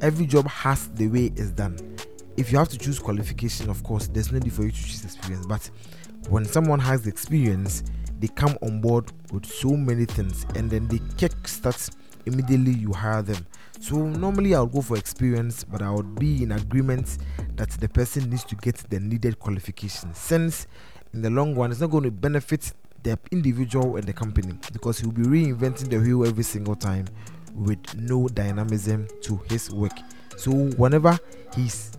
every 0.00 0.26
job 0.26 0.46
has 0.48 0.88
the 0.88 1.06
way 1.06 1.26
it's 1.36 1.50
done. 1.52 1.78
If 2.36 2.52
you 2.52 2.58
have 2.58 2.68
to 2.70 2.78
choose 2.78 2.98
qualification, 2.98 3.70
of 3.70 3.82
course, 3.82 4.08
there's 4.08 4.30
no 4.32 4.38
need 4.38 4.52
for 4.52 4.64
you 4.64 4.70
to 4.72 4.76
choose 4.76 5.04
experience. 5.04 5.46
But 5.46 5.70
when 6.28 6.44
someone 6.44 6.80
has 6.80 7.06
experience, 7.06 7.82
they 8.18 8.28
come 8.28 8.56
on 8.62 8.80
board 8.80 9.12
with 9.32 9.46
so 9.46 9.70
many 9.70 10.04
things, 10.04 10.46
and 10.54 10.70
then 10.70 10.88
they 10.88 11.00
kick 11.16 11.46
start 11.46 11.88
immediately 12.26 12.72
you 12.72 12.92
hire 12.92 13.22
them. 13.22 13.46
So 13.80 13.96
normally 13.96 14.54
I 14.54 14.60
would 14.60 14.72
go 14.72 14.80
for 14.80 14.96
experience, 14.96 15.64
but 15.64 15.82
I 15.82 15.90
would 15.90 16.16
be 16.16 16.42
in 16.42 16.52
agreement 16.52 17.18
that 17.56 17.70
the 17.70 17.88
person 17.88 18.28
needs 18.30 18.44
to 18.44 18.56
get 18.56 18.76
the 18.90 18.98
needed 19.00 19.38
qualification. 19.38 20.12
Since 20.14 20.66
in 21.14 21.22
the 21.22 21.30
long 21.30 21.54
run, 21.54 21.70
it's 21.70 21.80
not 21.80 21.90
going 21.90 22.04
to 22.04 22.10
benefit 22.10 22.72
the 23.02 23.18
individual 23.30 23.96
and 23.96 24.04
the 24.04 24.12
company 24.12 24.58
because 24.72 24.98
he'll 24.98 25.12
be 25.12 25.22
reinventing 25.22 25.88
the 25.88 25.98
wheel 25.98 26.26
every 26.26 26.42
single 26.42 26.74
time 26.74 27.06
with 27.54 27.94
no 27.96 28.28
dynamism 28.28 29.06
to 29.22 29.40
his 29.48 29.70
work. 29.70 29.96
So 30.36 30.50
whenever 30.50 31.18
he's 31.54 31.95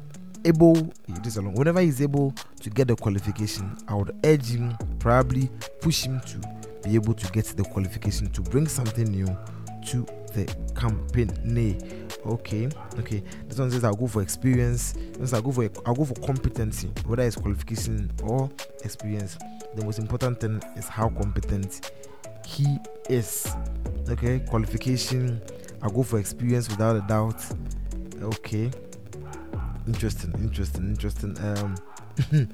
able, 0.47 0.75
whenever 1.53 1.81
he's 1.81 2.01
able 2.01 2.33
to 2.61 2.69
get 2.69 2.87
the 2.87 2.95
qualification, 2.95 3.77
I 3.87 3.95
would 3.95 4.15
urge 4.23 4.47
him, 4.47 4.75
probably 4.99 5.49
push 5.81 6.03
him 6.03 6.21
to 6.21 6.39
be 6.83 6.95
able 6.95 7.13
to 7.13 7.31
get 7.31 7.45
the 7.45 7.63
qualification 7.63 8.31
to 8.31 8.41
bring 8.41 8.67
something 8.67 9.05
new 9.05 9.27
to 9.87 10.05
the 10.33 10.45
company. 10.73 11.77
Okay, 12.25 12.69
okay. 12.99 13.23
This 13.47 13.57
one 13.57 13.71
says 13.71 13.83
I'll 13.83 13.93
go 13.93 14.07
for 14.07 14.21
experience. 14.21 14.93
This 15.17 15.33
I'll 15.33 15.41
go 15.41 15.51
for 15.51 15.69
I'll 15.85 15.95
go 15.95 16.05
for 16.05 16.15
competency, 16.15 16.87
whether 17.05 17.23
it's 17.23 17.35
qualification 17.35 18.11
or 18.23 18.49
experience. 18.83 19.37
The 19.75 19.85
most 19.85 19.99
important 19.99 20.39
thing 20.39 20.61
is 20.75 20.87
how 20.87 21.09
competent 21.09 21.91
he 22.45 22.77
is. 23.09 23.53
Okay, 24.09 24.39
qualification. 24.39 25.41
I'll 25.81 25.89
go 25.89 26.03
for 26.03 26.19
experience 26.19 26.69
without 26.69 26.95
a 26.95 27.01
doubt. 27.01 27.43
Okay, 28.21 28.71
interesting, 29.88 30.34
interesting, 30.39 30.89
interesting. 30.89 31.38
Um, 31.39 31.76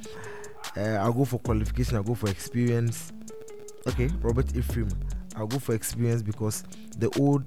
uh, 0.77 0.81
I'll 0.81 1.13
go 1.13 1.25
for 1.25 1.39
qualification. 1.39 1.97
I'll 1.97 2.03
go 2.03 2.15
for 2.15 2.29
experience. 2.29 3.11
Okay, 3.87 4.09
Robert 4.21 4.55
Ephraim. 4.55 4.89
I'll 5.35 5.47
go 5.47 5.59
for 5.59 5.73
experience 5.73 6.21
because 6.21 6.63
the 6.97 7.09
old 7.19 7.45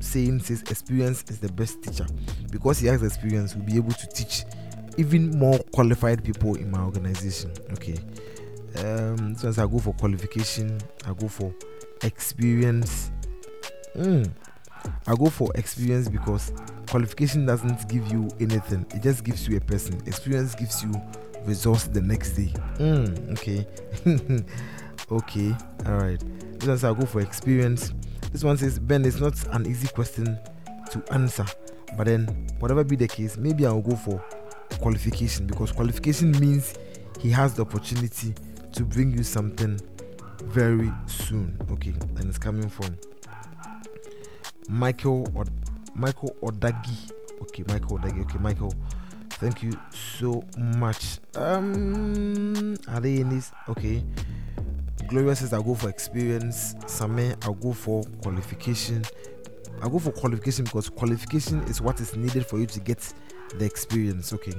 saying 0.00 0.40
says 0.40 0.62
experience 0.62 1.24
is 1.28 1.38
the 1.40 1.50
best 1.52 1.82
teacher. 1.82 2.06
Because 2.50 2.78
he 2.78 2.86
has 2.86 3.02
experience, 3.02 3.54
we'll 3.54 3.66
be 3.66 3.76
able 3.76 3.92
to 3.92 4.06
teach 4.08 4.44
even 4.96 5.30
more 5.38 5.58
qualified 5.72 6.22
people 6.22 6.54
in 6.54 6.70
my 6.70 6.80
organization. 6.80 7.52
Okay. 7.72 7.96
Um, 8.76 9.36
so 9.36 9.48
as 9.48 9.58
I 9.58 9.66
go 9.66 9.78
for 9.78 9.94
qualification, 9.94 10.80
I 11.06 11.12
go 11.14 11.28
for 11.28 11.52
experience. 12.02 13.10
Mm. 13.96 14.30
I 15.06 15.14
go 15.14 15.26
for 15.26 15.50
experience 15.54 16.08
because 16.08 16.52
qualification 16.88 17.46
doesn't 17.46 17.88
give 17.88 18.10
you 18.12 18.28
anything, 18.40 18.86
it 18.94 19.02
just 19.02 19.24
gives 19.24 19.46
you 19.48 19.56
a 19.56 19.60
person. 19.60 20.00
Experience 20.06 20.54
gives 20.54 20.82
you 20.82 20.92
results 21.44 21.84
the 21.88 22.00
next 22.00 22.32
day. 22.32 22.52
Mm, 22.78 23.32
okay. 23.32 23.66
okay. 25.10 25.54
All 25.86 25.98
right. 25.98 26.20
This 26.58 26.68
one 26.68 26.76
says 26.78 26.84
I'll 26.84 26.94
go 26.94 27.06
for 27.06 27.20
experience. 27.20 27.92
This 28.32 28.42
one 28.42 28.56
says 28.56 28.78
Ben, 28.78 29.04
it's 29.04 29.20
not 29.20 29.34
an 29.54 29.66
easy 29.66 29.88
question 29.88 30.38
to 30.90 31.02
answer, 31.12 31.44
but 31.96 32.06
then 32.06 32.26
whatever 32.58 32.82
be 32.84 32.96
the 32.96 33.08
case, 33.08 33.36
maybe 33.36 33.66
I'll 33.66 33.80
go 33.80 33.96
for 33.96 34.22
qualification 34.80 35.46
because 35.46 35.72
qualification 35.72 36.32
means 36.40 36.74
he 37.20 37.30
has 37.30 37.54
the 37.54 37.62
opportunity 37.62 38.34
to 38.72 38.82
bring 38.84 39.12
you 39.12 39.22
something 39.22 39.80
very 40.42 40.90
soon. 41.06 41.56
Okay, 41.70 41.94
and 42.16 42.28
it's 42.28 42.38
coming 42.38 42.68
from 42.68 42.96
Michael 44.68 45.26
or 45.34 45.44
Michael 45.94 46.34
Odagi. 46.42 47.12
Okay, 47.42 47.64
Michael 47.68 47.98
Odagi. 47.98 48.20
Okay, 48.22 48.38
Michael. 48.38 48.74
Thank 49.30 49.62
you 49.62 49.72
so 49.90 50.44
much. 50.56 51.18
Um, 51.34 52.76
are 52.88 53.00
they 53.00 53.16
in 53.20 53.28
this? 53.30 53.52
Okay. 53.68 54.04
Gloria 55.08 55.36
says 55.36 55.52
I'll 55.52 55.62
go 55.62 55.74
for 55.74 55.88
experience. 55.88 56.74
Same, 56.86 57.34
I'll 57.42 57.54
go 57.54 57.72
for 57.72 58.04
qualification. 58.22 59.04
I'll 59.82 59.90
go 59.90 59.98
for 59.98 60.12
qualification 60.12 60.64
because 60.64 60.88
qualification 60.88 61.62
is 61.64 61.80
what 61.80 62.00
is 62.00 62.16
needed 62.16 62.46
for 62.46 62.58
you 62.58 62.66
to 62.66 62.80
get 62.80 63.12
the 63.58 63.64
experience. 63.64 64.32
Okay. 64.32 64.54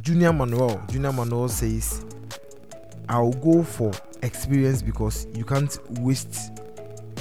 Junior 0.00 0.32
Manuel. 0.32 0.82
Junior 0.90 1.12
Manuel 1.12 1.48
says 1.48 2.04
I'll 3.08 3.32
go 3.32 3.62
for 3.62 3.92
experience 4.22 4.82
because 4.82 5.26
you 5.34 5.44
can't 5.44 5.78
waste 6.00 6.50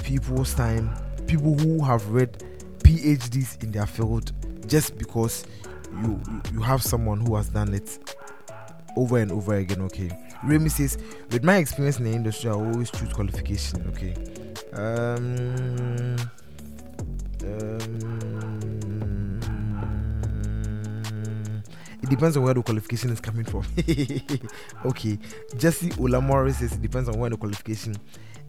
people's 0.08 0.54
time. 0.54 0.90
People 1.28 1.58
who 1.58 1.84
have 1.84 2.08
read 2.10 2.32
PhDs 2.80 3.62
in 3.62 3.72
their 3.72 3.86
field 3.86 4.32
just 4.66 4.98
because 4.98 5.46
you 6.02 6.22
you 6.54 6.62
have 6.62 6.82
someone 6.82 7.20
who 7.20 7.36
has 7.36 7.50
done 7.50 7.74
it 7.74 8.16
over 8.96 9.18
and 9.18 9.32
over 9.34 9.56
again. 9.56 9.82
Okay. 9.82 10.10
Remy 10.46 10.70
says, 10.70 10.98
with 11.32 11.44
my 11.44 11.58
experience 11.58 11.98
in 11.98 12.06
the 12.06 12.12
industry, 12.14 12.50
I 12.50 12.54
always 12.54 12.90
choose 12.90 13.12
qualification. 13.12 13.86
Okay. 13.90 14.14
Um, 14.74 16.16
um, 17.44 18.44
it 22.02 22.10
depends 22.10 22.38
on 22.38 22.44
where 22.44 22.54
the 22.54 22.62
qualification 22.64 23.10
is 23.10 23.20
coming 23.20 23.44
from. 23.44 23.66
okay. 24.86 25.20
Jesse 25.58 25.90
Olamori 25.92 26.54
says 26.54 26.72
it 26.74 26.82
depends 26.82 27.10
on 27.10 27.20
where 27.20 27.30
the 27.30 27.36
qualification 27.38 27.98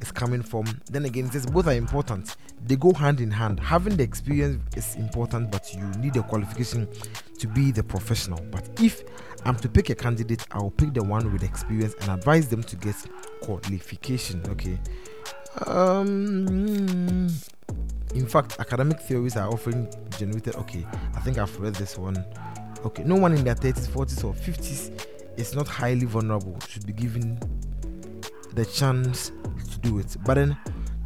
is 0.01 0.13
coming 0.13 0.43
from. 0.43 0.67
Then 0.91 1.05
again, 1.05 1.31
says 1.31 1.47
both 1.47 1.67
are 1.67 1.75
important. 1.75 2.37
They 2.67 2.77
go 2.77 2.93
hand 2.93 3.21
in 3.21 3.31
hand. 3.31 3.61
Having 3.61 3.97
the 3.97 4.03
experience 4.03 4.63
is 4.77 4.97
important, 4.97 5.51
but 5.51 5.73
you 5.75 5.85
need 6.01 6.17
a 6.17 6.23
qualification 6.23 6.89
to 7.39 7.47
be 7.49 7.71
the 7.71 7.83
professional. 7.83 8.41
But 8.51 8.69
if 8.81 9.03
I'm 9.45 9.57
to 9.57 9.69
pick 9.69 9.91
a 9.91 9.95
candidate, 9.95 10.47
I'll 10.51 10.71
pick 10.71 10.95
the 10.95 11.03
one 11.03 11.33
with 11.33 11.43
experience 11.43 11.95
and 12.01 12.11
advise 12.11 12.49
them 12.49 12.63
to 12.65 12.77
get 12.77 12.97
qualification. 13.41 14.43
Okay. 14.49 14.79
Um. 15.67 17.29
In 18.15 18.27
fact, 18.27 18.59
academic 18.59 19.01
theories 19.01 19.37
are 19.37 19.49
often 19.49 19.89
generated. 20.19 20.57
Okay, 20.57 20.87
I 21.15 21.21
think 21.21 21.39
I've 21.39 21.59
read 21.61 21.75
this 21.75 21.99
one. 21.99 22.25
Okay, 22.85 23.03
no 23.05 23.17
one 23.17 23.35
in 23.35 23.45
their 23.45 23.55
30s, 23.55 23.89
40s, 23.89 24.25
or 24.25 24.33
50s 24.33 25.07
is 25.37 25.55
not 25.55 25.69
highly 25.69 26.07
vulnerable. 26.07 26.57
Should 26.69 26.87
be 26.87 26.93
given 26.93 27.39
the 28.55 28.65
chance 28.65 29.31
do 29.81 29.99
it. 29.99 30.17
But 30.25 30.35
then, 30.35 30.57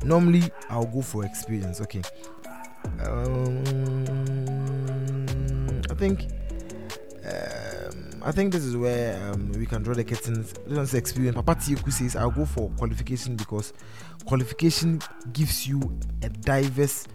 normally, 0.04 0.42
I'll 0.68 0.86
go 0.86 1.02
for 1.02 1.24
experience. 1.24 1.80
Okay. 1.80 2.02
Um, 3.00 3.62
I 5.90 5.94
think. 5.94 6.28
Um, 7.24 8.12
I 8.24 8.30
think 8.30 8.52
this 8.52 8.64
is 8.64 8.76
where 8.76 9.20
um, 9.32 9.50
we 9.52 9.66
can 9.66 9.82
draw 9.82 9.94
the 9.94 10.04
curtains. 10.04 10.54
One's 10.68 10.94
experience. 10.94 11.34
Papa 11.34 11.56
Tioku 11.56 11.92
says 11.92 12.14
I'll 12.14 12.30
go 12.30 12.46
for 12.46 12.70
qualification 12.78 13.34
because 13.34 13.72
qualification 14.24 15.00
gives 15.32 15.66
you 15.66 15.80
a 16.22 16.28
diverse 16.28 17.06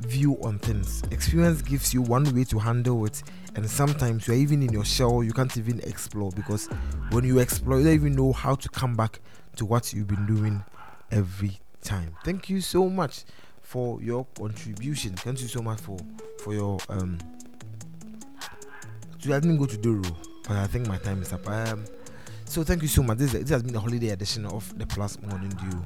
view 0.00 0.38
on 0.42 0.58
things. 0.58 1.02
Experience 1.10 1.62
gives 1.62 1.94
you 1.94 2.02
one 2.02 2.24
way 2.34 2.44
to 2.44 2.58
handle 2.58 3.04
it, 3.06 3.22
and 3.54 3.68
sometimes 3.68 4.26
you're 4.26 4.36
even 4.36 4.62
in 4.62 4.72
your 4.72 4.84
shell, 4.84 5.22
you 5.22 5.32
can't 5.32 5.56
even 5.56 5.80
explore 5.80 6.30
because 6.32 6.68
when 7.10 7.24
you 7.24 7.38
explore, 7.38 7.78
you 7.78 7.84
don't 7.84 7.94
even 7.94 8.14
know 8.14 8.32
how 8.32 8.54
to 8.54 8.68
come 8.68 8.94
back 8.94 9.20
to 9.56 9.64
what 9.64 9.92
you've 9.92 10.08
been 10.08 10.26
doing 10.26 10.62
every 11.10 11.60
time. 11.82 12.14
Thank 12.24 12.48
you 12.48 12.60
so 12.60 12.88
much 12.88 13.24
for 13.62 14.00
your 14.02 14.26
contribution. 14.36 15.14
Thank 15.14 15.40
you 15.40 15.48
so 15.48 15.62
much 15.62 15.80
for 15.80 15.98
for 16.38 16.54
your 16.54 16.78
um. 16.88 17.18
So 19.18 19.34
I 19.34 19.40
didn't 19.40 19.58
go 19.58 19.66
to 19.66 19.76
Duro, 19.76 20.02
but 20.48 20.56
I 20.56 20.66
think 20.66 20.86
my 20.88 20.96
time 20.96 21.20
is 21.22 21.32
up. 21.32 21.46
Um, 21.48 21.84
so 22.46 22.64
thank 22.64 22.82
you 22.82 22.88
so 22.88 23.02
much. 23.02 23.18
This, 23.18 23.32
this 23.32 23.50
has 23.50 23.62
been 23.62 23.74
the 23.74 23.80
holiday 23.80 24.08
edition 24.08 24.46
of 24.46 24.76
the 24.78 24.86
Plus 24.86 25.20
Morning 25.22 25.50
Dew. 25.50 25.82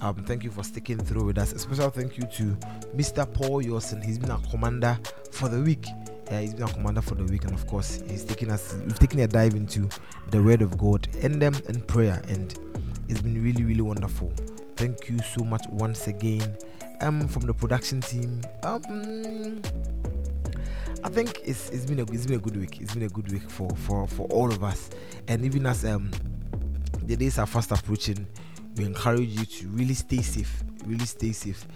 Um, 0.00 0.24
thank 0.24 0.44
you 0.44 0.50
for 0.50 0.62
sticking 0.62 0.98
through 0.98 1.24
with 1.24 1.38
us. 1.38 1.52
A 1.52 1.58
special 1.58 1.90
thank 1.90 2.16
you 2.16 2.24
to 2.24 2.56
Mr. 2.94 3.30
Paul 3.30 3.62
Yosin. 3.62 4.04
He's 4.04 4.18
been 4.18 4.30
our 4.30 4.40
commander 4.50 4.98
for 5.32 5.48
the 5.48 5.60
week. 5.60 5.86
Uh, 6.30 6.38
he's 6.38 6.54
been 6.54 6.62
our 6.62 6.72
commander 6.72 7.02
for 7.02 7.16
the 7.16 7.24
week, 7.24 7.44
and 7.44 7.52
of 7.52 7.66
course, 7.66 8.02
he's 8.08 8.24
taking 8.24 8.50
us. 8.50 8.74
We've 8.84 8.98
taken 8.98 9.20
a 9.20 9.26
dive 9.26 9.54
into 9.54 9.88
the 10.30 10.42
Word 10.42 10.62
of 10.62 10.78
God 10.78 11.08
and 11.22 11.40
them 11.40 11.54
in 11.68 11.80
prayer, 11.82 12.22
and 12.28 12.58
it's 13.08 13.20
been 13.20 13.42
really, 13.42 13.64
really 13.64 13.82
wonderful. 13.82 14.32
Thank 14.76 15.08
you 15.08 15.18
so 15.20 15.42
much 15.42 15.66
once 15.70 16.06
again. 16.06 16.56
Um, 17.00 17.28
from 17.28 17.42
the 17.46 17.54
production 17.54 18.00
team. 18.00 18.42
Um, 18.62 19.62
I 21.04 21.08
think 21.08 21.40
it's 21.44 21.70
it's 21.70 21.86
been 21.86 22.00
a 22.00 22.02
it's 22.12 22.26
been 22.26 22.36
a 22.36 22.42
good 22.42 22.56
week. 22.56 22.80
It's 22.80 22.94
been 22.94 23.04
a 23.04 23.08
good 23.08 23.30
week 23.30 23.48
for 23.50 23.70
for 23.76 24.06
for 24.06 24.26
all 24.28 24.50
of 24.50 24.62
us, 24.64 24.90
and 25.28 25.44
even 25.44 25.66
as 25.66 25.84
um 25.84 26.10
the 27.04 27.16
days 27.16 27.38
are 27.38 27.46
fast 27.46 27.70
approaching, 27.70 28.26
we 28.76 28.84
encourage 28.84 29.28
you 29.28 29.44
to 29.46 29.68
really 29.68 29.94
stay 29.94 30.20
safe. 30.22 30.62
Really 30.84 31.06
stay 31.06 31.32
safe. 31.32 31.66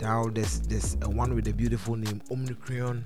Now 0.00 0.26
there's 0.28 0.60
there's 0.60 0.96
a 1.02 1.10
one 1.10 1.34
with 1.34 1.48
a 1.48 1.52
beautiful 1.52 1.96
name 1.96 2.22
Omicron 2.30 3.04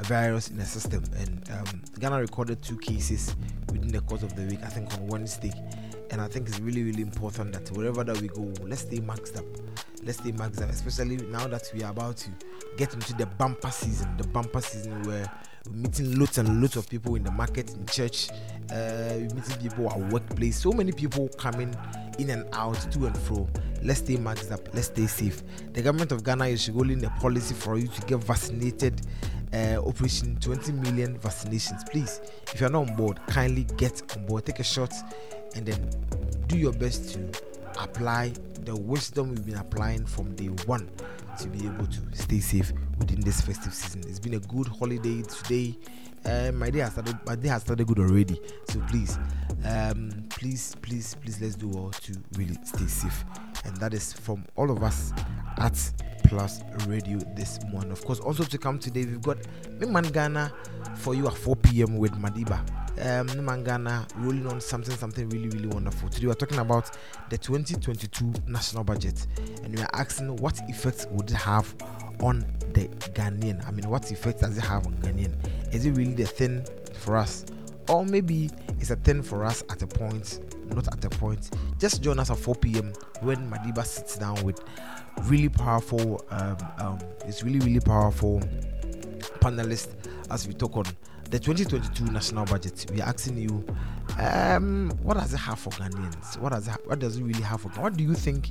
virus 0.00 0.48
in 0.48 0.56
the 0.56 0.64
system, 0.64 1.02
and 1.16 1.50
um, 1.50 1.82
Ghana 1.98 2.20
recorded 2.20 2.62
two 2.62 2.76
cases 2.78 3.34
within 3.72 3.88
the 3.88 4.00
course 4.02 4.22
of 4.22 4.34
the 4.36 4.42
week. 4.42 4.60
I 4.62 4.68
think 4.68 4.92
on 4.94 5.06
Wednesday, 5.06 5.52
and 6.14 6.22
I 6.22 6.28
think 6.28 6.48
it's 6.48 6.60
really 6.60 6.84
really 6.84 7.02
important 7.02 7.52
that 7.52 7.68
wherever 7.76 8.04
that 8.04 8.20
we 8.20 8.28
go, 8.28 8.52
let's 8.62 8.82
stay 8.82 8.98
maxed 8.98 9.36
up. 9.36 9.44
Let's 10.04 10.18
stay 10.18 10.30
maxed 10.30 10.62
up, 10.62 10.70
especially 10.70 11.16
now 11.16 11.48
that 11.48 11.68
we 11.74 11.82
are 11.82 11.90
about 11.90 12.18
to 12.18 12.30
get 12.76 12.94
into 12.94 13.14
the 13.14 13.26
bumper 13.26 13.72
season. 13.72 14.16
The 14.16 14.28
bumper 14.28 14.60
season 14.60 15.02
where 15.02 15.28
we're 15.66 15.72
meeting 15.72 16.16
lots 16.16 16.38
and 16.38 16.62
lots 16.62 16.76
of 16.76 16.88
people 16.88 17.16
in 17.16 17.24
the 17.24 17.32
market, 17.32 17.74
in 17.74 17.84
church, 17.86 18.30
uh, 18.30 18.34
we're 18.70 19.34
meeting 19.34 19.58
people 19.60 19.90
at 19.90 19.98
workplace. 20.12 20.56
So 20.56 20.70
many 20.70 20.92
people 20.92 21.28
coming 21.36 21.74
in 22.20 22.30
and 22.30 22.46
out, 22.52 22.80
to 22.92 23.06
and 23.06 23.18
fro. 23.18 23.48
Let's 23.82 23.98
stay 23.98 24.16
maxed 24.16 24.52
up. 24.52 24.72
Let's 24.72 24.86
stay 24.86 25.08
safe. 25.08 25.42
The 25.72 25.82
government 25.82 26.12
of 26.12 26.22
Ghana 26.22 26.46
is 26.46 26.70
rolling 26.70 27.04
a 27.04 27.10
policy 27.18 27.54
for 27.54 27.76
you 27.76 27.88
to 27.88 28.00
get 28.02 28.22
vaccinated. 28.22 29.00
Uh, 29.52 29.80
operation 29.84 30.36
20 30.40 30.72
million 30.72 31.18
vaccinations. 31.18 31.88
Please, 31.88 32.20
if 32.52 32.60
you're 32.60 32.70
not 32.70 32.88
on 32.88 32.96
board, 32.96 33.20
kindly 33.28 33.64
get 33.76 34.02
on 34.16 34.26
board. 34.26 34.44
Take 34.46 34.58
a 34.60 34.64
shot 34.64 34.92
and 35.54 35.66
then 35.66 35.90
do 36.46 36.56
your 36.58 36.72
best 36.72 37.14
to 37.14 37.30
apply 37.82 38.32
the 38.64 38.74
wisdom 38.74 39.30
we've 39.30 39.44
been 39.44 39.56
applying 39.56 40.04
from 40.06 40.34
day 40.36 40.46
one 40.66 40.88
to 41.40 41.48
be 41.48 41.66
able 41.66 41.86
to 41.86 42.00
stay 42.12 42.40
safe 42.40 42.72
within 42.98 43.20
this 43.20 43.40
festive 43.40 43.74
season. 43.74 44.02
It's 44.08 44.20
been 44.20 44.34
a 44.34 44.40
good 44.40 44.68
holiday 44.68 45.22
today. 45.22 45.76
Uh, 46.24 46.52
my 46.52 46.70
day 46.70 46.78
has 46.78 46.92
started. 46.92 47.18
My 47.26 47.36
day 47.36 47.48
has 47.48 47.62
started 47.62 47.86
good 47.86 47.98
already. 47.98 48.40
So 48.70 48.80
please, 48.88 49.18
um, 49.64 50.24
please, 50.30 50.74
please, 50.80 51.16
please, 51.20 51.40
let's 51.40 51.54
do 51.56 51.70
all 51.72 51.90
to 51.90 52.12
really 52.36 52.56
stay 52.64 52.86
safe. 52.86 53.24
And 53.64 53.76
that 53.78 53.94
is 53.94 54.12
from 54.12 54.44
all 54.56 54.70
of 54.70 54.82
us 54.82 55.12
at 55.58 55.78
Plus 56.24 56.62
Radio 56.86 57.18
this 57.36 57.58
morning. 57.70 57.92
Of 57.92 58.04
course, 58.04 58.20
also 58.20 58.44
to 58.44 58.58
come 58.58 58.78
today, 58.78 59.04
we've 59.04 59.22
got 59.22 59.38
Miman 59.78 60.12
Ghana 60.12 60.52
for 60.96 61.14
you 61.14 61.26
at 61.26 61.34
4 61.34 61.56
p.m. 61.56 61.96
with 61.98 62.12
Madiba. 62.12 62.58
Um, 62.96 63.26
Miman 63.28 63.64
Ghana 63.64 64.06
rolling 64.16 64.46
on 64.46 64.60
something, 64.60 64.94
something 64.96 65.28
really, 65.28 65.48
really 65.48 65.68
wonderful. 65.68 66.08
Today, 66.08 66.26
we're 66.26 66.34
talking 66.34 66.58
about 66.58 66.90
the 67.30 67.38
2022 67.38 68.32
national 68.46 68.84
budget, 68.84 69.26
and 69.62 69.76
we 69.76 69.82
are 69.82 69.90
asking 69.92 70.36
what 70.36 70.60
effects 70.68 71.06
would 71.10 71.30
it 71.30 71.34
have 71.36 71.74
on 72.20 72.44
the 72.72 72.88
Ghanaian? 73.14 73.66
I 73.66 73.70
mean, 73.70 73.88
what 73.88 74.10
effect 74.10 74.40
does 74.40 74.56
it 74.56 74.62
have 74.64 74.86
on 74.86 74.94
Ghanaian? 74.94 75.34
Is 75.72 75.86
it 75.86 75.92
really 75.92 76.14
the 76.14 76.26
thing 76.26 76.64
for 76.94 77.16
us? 77.16 77.44
Or 77.88 78.04
maybe 78.04 78.50
it's 78.80 78.90
a 78.90 78.96
thing 78.96 79.22
for 79.22 79.44
us 79.44 79.62
at 79.70 79.82
a 79.82 79.86
point, 79.86 80.40
not 80.68 80.88
at 80.88 81.04
a 81.04 81.10
point. 81.10 81.50
Just 81.78 82.02
join 82.02 82.18
us 82.18 82.30
at 82.30 82.38
4 82.38 82.54
p.m. 82.56 82.92
when 83.20 83.50
Madiba 83.50 83.84
sits 83.84 84.16
down 84.18 84.42
with 84.44 84.60
really 85.22 85.48
powerful, 85.48 86.24
um, 86.30 86.56
um, 86.78 86.98
it's 87.26 87.42
really, 87.42 87.60
really 87.60 87.80
powerful 87.80 88.40
panelist 89.40 89.88
as 90.30 90.46
we 90.46 90.54
talk 90.54 90.76
on 90.76 90.84
the 91.30 91.38
2022 91.38 92.12
national 92.12 92.44
budget. 92.46 92.86
We're 92.92 93.04
asking 93.04 93.38
you, 93.38 93.64
um, 94.18 94.90
what 95.02 95.16
does 95.16 95.32
it 95.34 95.38
have 95.38 95.58
for 95.58 95.70
Ghanaians? 95.70 96.38
What 96.38 96.52
does 96.52 96.68
it, 96.68 96.76
what 96.86 96.98
does 96.98 97.16
it 97.16 97.22
really 97.22 97.42
have 97.42 97.62
for? 97.62 97.68
What 97.70 97.96
do 97.96 98.04
you 98.04 98.14
think 98.14 98.50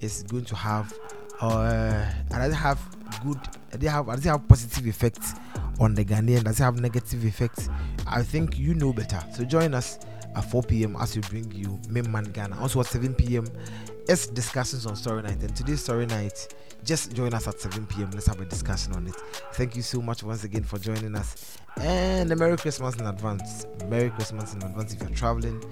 is 0.00 0.22
going 0.24 0.44
to 0.46 0.56
have? 0.56 0.92
Uh, 1.40 2.04
does 2.30 2.52
it 2.52 2.56
have 2.56 2.80
good? 3.22 3.38
It 3.72 3.82
have, 3.82 4.06
does 4.06 4.24
it 4.24 4.28
have 4.28 4.48
positive 4.48 4.86
effects 4.86 5.34
on 5.78 5.94
the 5.94 6.04
Ghanaian? 6.04 6.44
Does 6.44 6.60
it 6.60 6.62
have 6.62 6.80
negative 6.80 7.24
effects? 7.24 7.68
I 8.06 8.22
think 8.22 8.58
you 8.58 8.74
know 8.74 8.92
better. 8.92 9.22
So 9.34 9.44
join 9.44 9.74
us 9.74 9.98
at 10.36 10.44
4 10.44 10.62
p.m. 10.64 10.96
as 11.00 11.16
we 11.16 11.22
bring 11.22 11.50
you 11.52 11.78
Memman 11.88 12.32
Ghana. 12.32 12.60
Also 12.60 12.80
at 12.80 12.86
7 12.86 13.14
p.m. 13.14 13.46
It's 14.08 14.26
discussions 14.26 14.86
on 14.86 14.94
Story 14.94 15.22
Night. 15.22 15.40
And 15.40 15.56
today's 15.56 15.82
Story 15.82 16.06
Night, 16.06 16.54
just 16.84 17.14
join 17.14 17.32
us 17.34 17.48
at 17.48 17.58
7 17.58 17.86
p.m. 17.86 18.10
Let's 18.12 18.26
have 18.26 18.40
a 18.40 18.44
discussion 18.44 18.92
on 18.92 19.06
it. 19.06 19.16
Thank 19.54 19.74
you 19.74 19.82
so 19.82 20.00
much 20.00 20.22
once 20.22 20.44
again 20.44 20.62
for 20.62 20.78
joining 20.78 21.16
us. 21.16 21.56
And 21.78 22.30
a 22.30 22.36
Merry 22.36 22.56
Christmas 22.56 22.94
in 22.96 23.06
advance. 23.06 23.66
Merry 23.88 24.10
Christmas 24.10 24.54
in 24.54 24.62
advance 24.62 24.94
if 24.94 25.00
you're 25.00 25.10
traveling. 25.10 25.62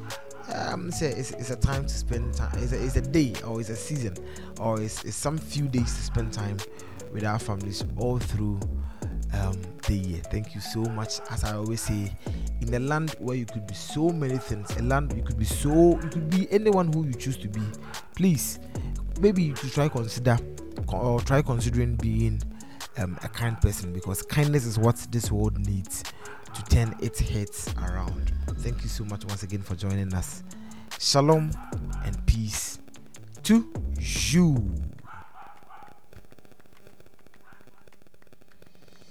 Um, 0.52 0.88
it's 0.88 1.02
a, 1.02 1.18
it's, 1.18 1.30
it's 1.32 1.50
a 1.50 1.56
time 1.56 1.84
to 1.84 1.94
spend 1.94 2.34
time. 2.34 2.58
It's 2.58 2.72
a, 2.72 2.82
it's 2.82 2.96
a 2.96 3.00
day 3.02 3.34
or 3.46 3.60
it's 3.60 3.70
a 3.70 3.76
season 3.76 4.16
or 4.60 4.80
it's, 4.80 5.04
it's 5.04 5.16
some 5.16 5.38
few 5.38 5.68
days 5.68 5.94
to 5.94 6.02
spend 6.02 6.32
time 6.32 6.56
with 7.12 7.24
our 7.24 7.38
families 7.38 7.84
all 7.96 8.18
through 8.18 8.58
um, 9.40 9.60
the 9.86 9.94
year. 9.94 10.22
Thank 10.30 10.54
you 10.54 10.60
so 10.60 10.80
much. 10.80 11.20
As 11.30 11.44
I 11.44 11.54
always 11.56 11.80
say, 11.80 12.12
in 12.60 12.72
a 12.74 12.78
land 12.78 13.14
where 13.18 13.36
you 13.36 13.46
could 13.46 13.66
be 13.66 13.74
so 13.74 14.10
many 14.10 14.38
things, 14.38 14.70
a 14.76 14.82
land 14.82 15.12
you 15.16 15.22
could 15.22 15.38
be 15.38 15.44
so, 15.44 16.00
you 16.02 16.08
could 16.08 16.30
be 16.30 16.50
anyone 16.50 16.92
who 16.92 17.06
you 17.06 17.14
choose 17.14 17.36
to 17.38 17.48
be. 17.48 17.62
Please, 18.14 18.58
maybe 19.20 19.42
you 19.42 19.56
should 19.56 19.72
try 19.72 19.88
consider 19.88 20.38
or 20.92 21.20
try 21.20 21.42
considering 21.42 21.96
being 21.96 22.40
um, 22.98 23.18
a 23.22 23.28
kind 23.28 23.60
person 23.60 23.92
because 23.92 24.22
kindness 24.22 24.66
is 24.66 24.78
what 24.78 24.96
this 25.10 25.30
world 25.30 25.58
needs 25.66 26.04
to 26.54 26.62
turn 26.64 26.94
its 27.00 27.20
heads 27.20 27.72
around. 27.78 28.32
Thank 28.58 28.82
you 28.82 28.88
so 28.88 29.04
much 29.04 29.24
once 29.24 29.42
again 29.42 29.62
for 29.62 29.74
joining 29.74 30.14
us. 30.14 30.42
Shalom 30.98 31.50
and 32.04 32.26
peace 32.26 32.78
to 33.42 33.72
you. 33.98 34.74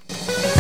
Thank 0.10 0.48
you. 0.48 0.53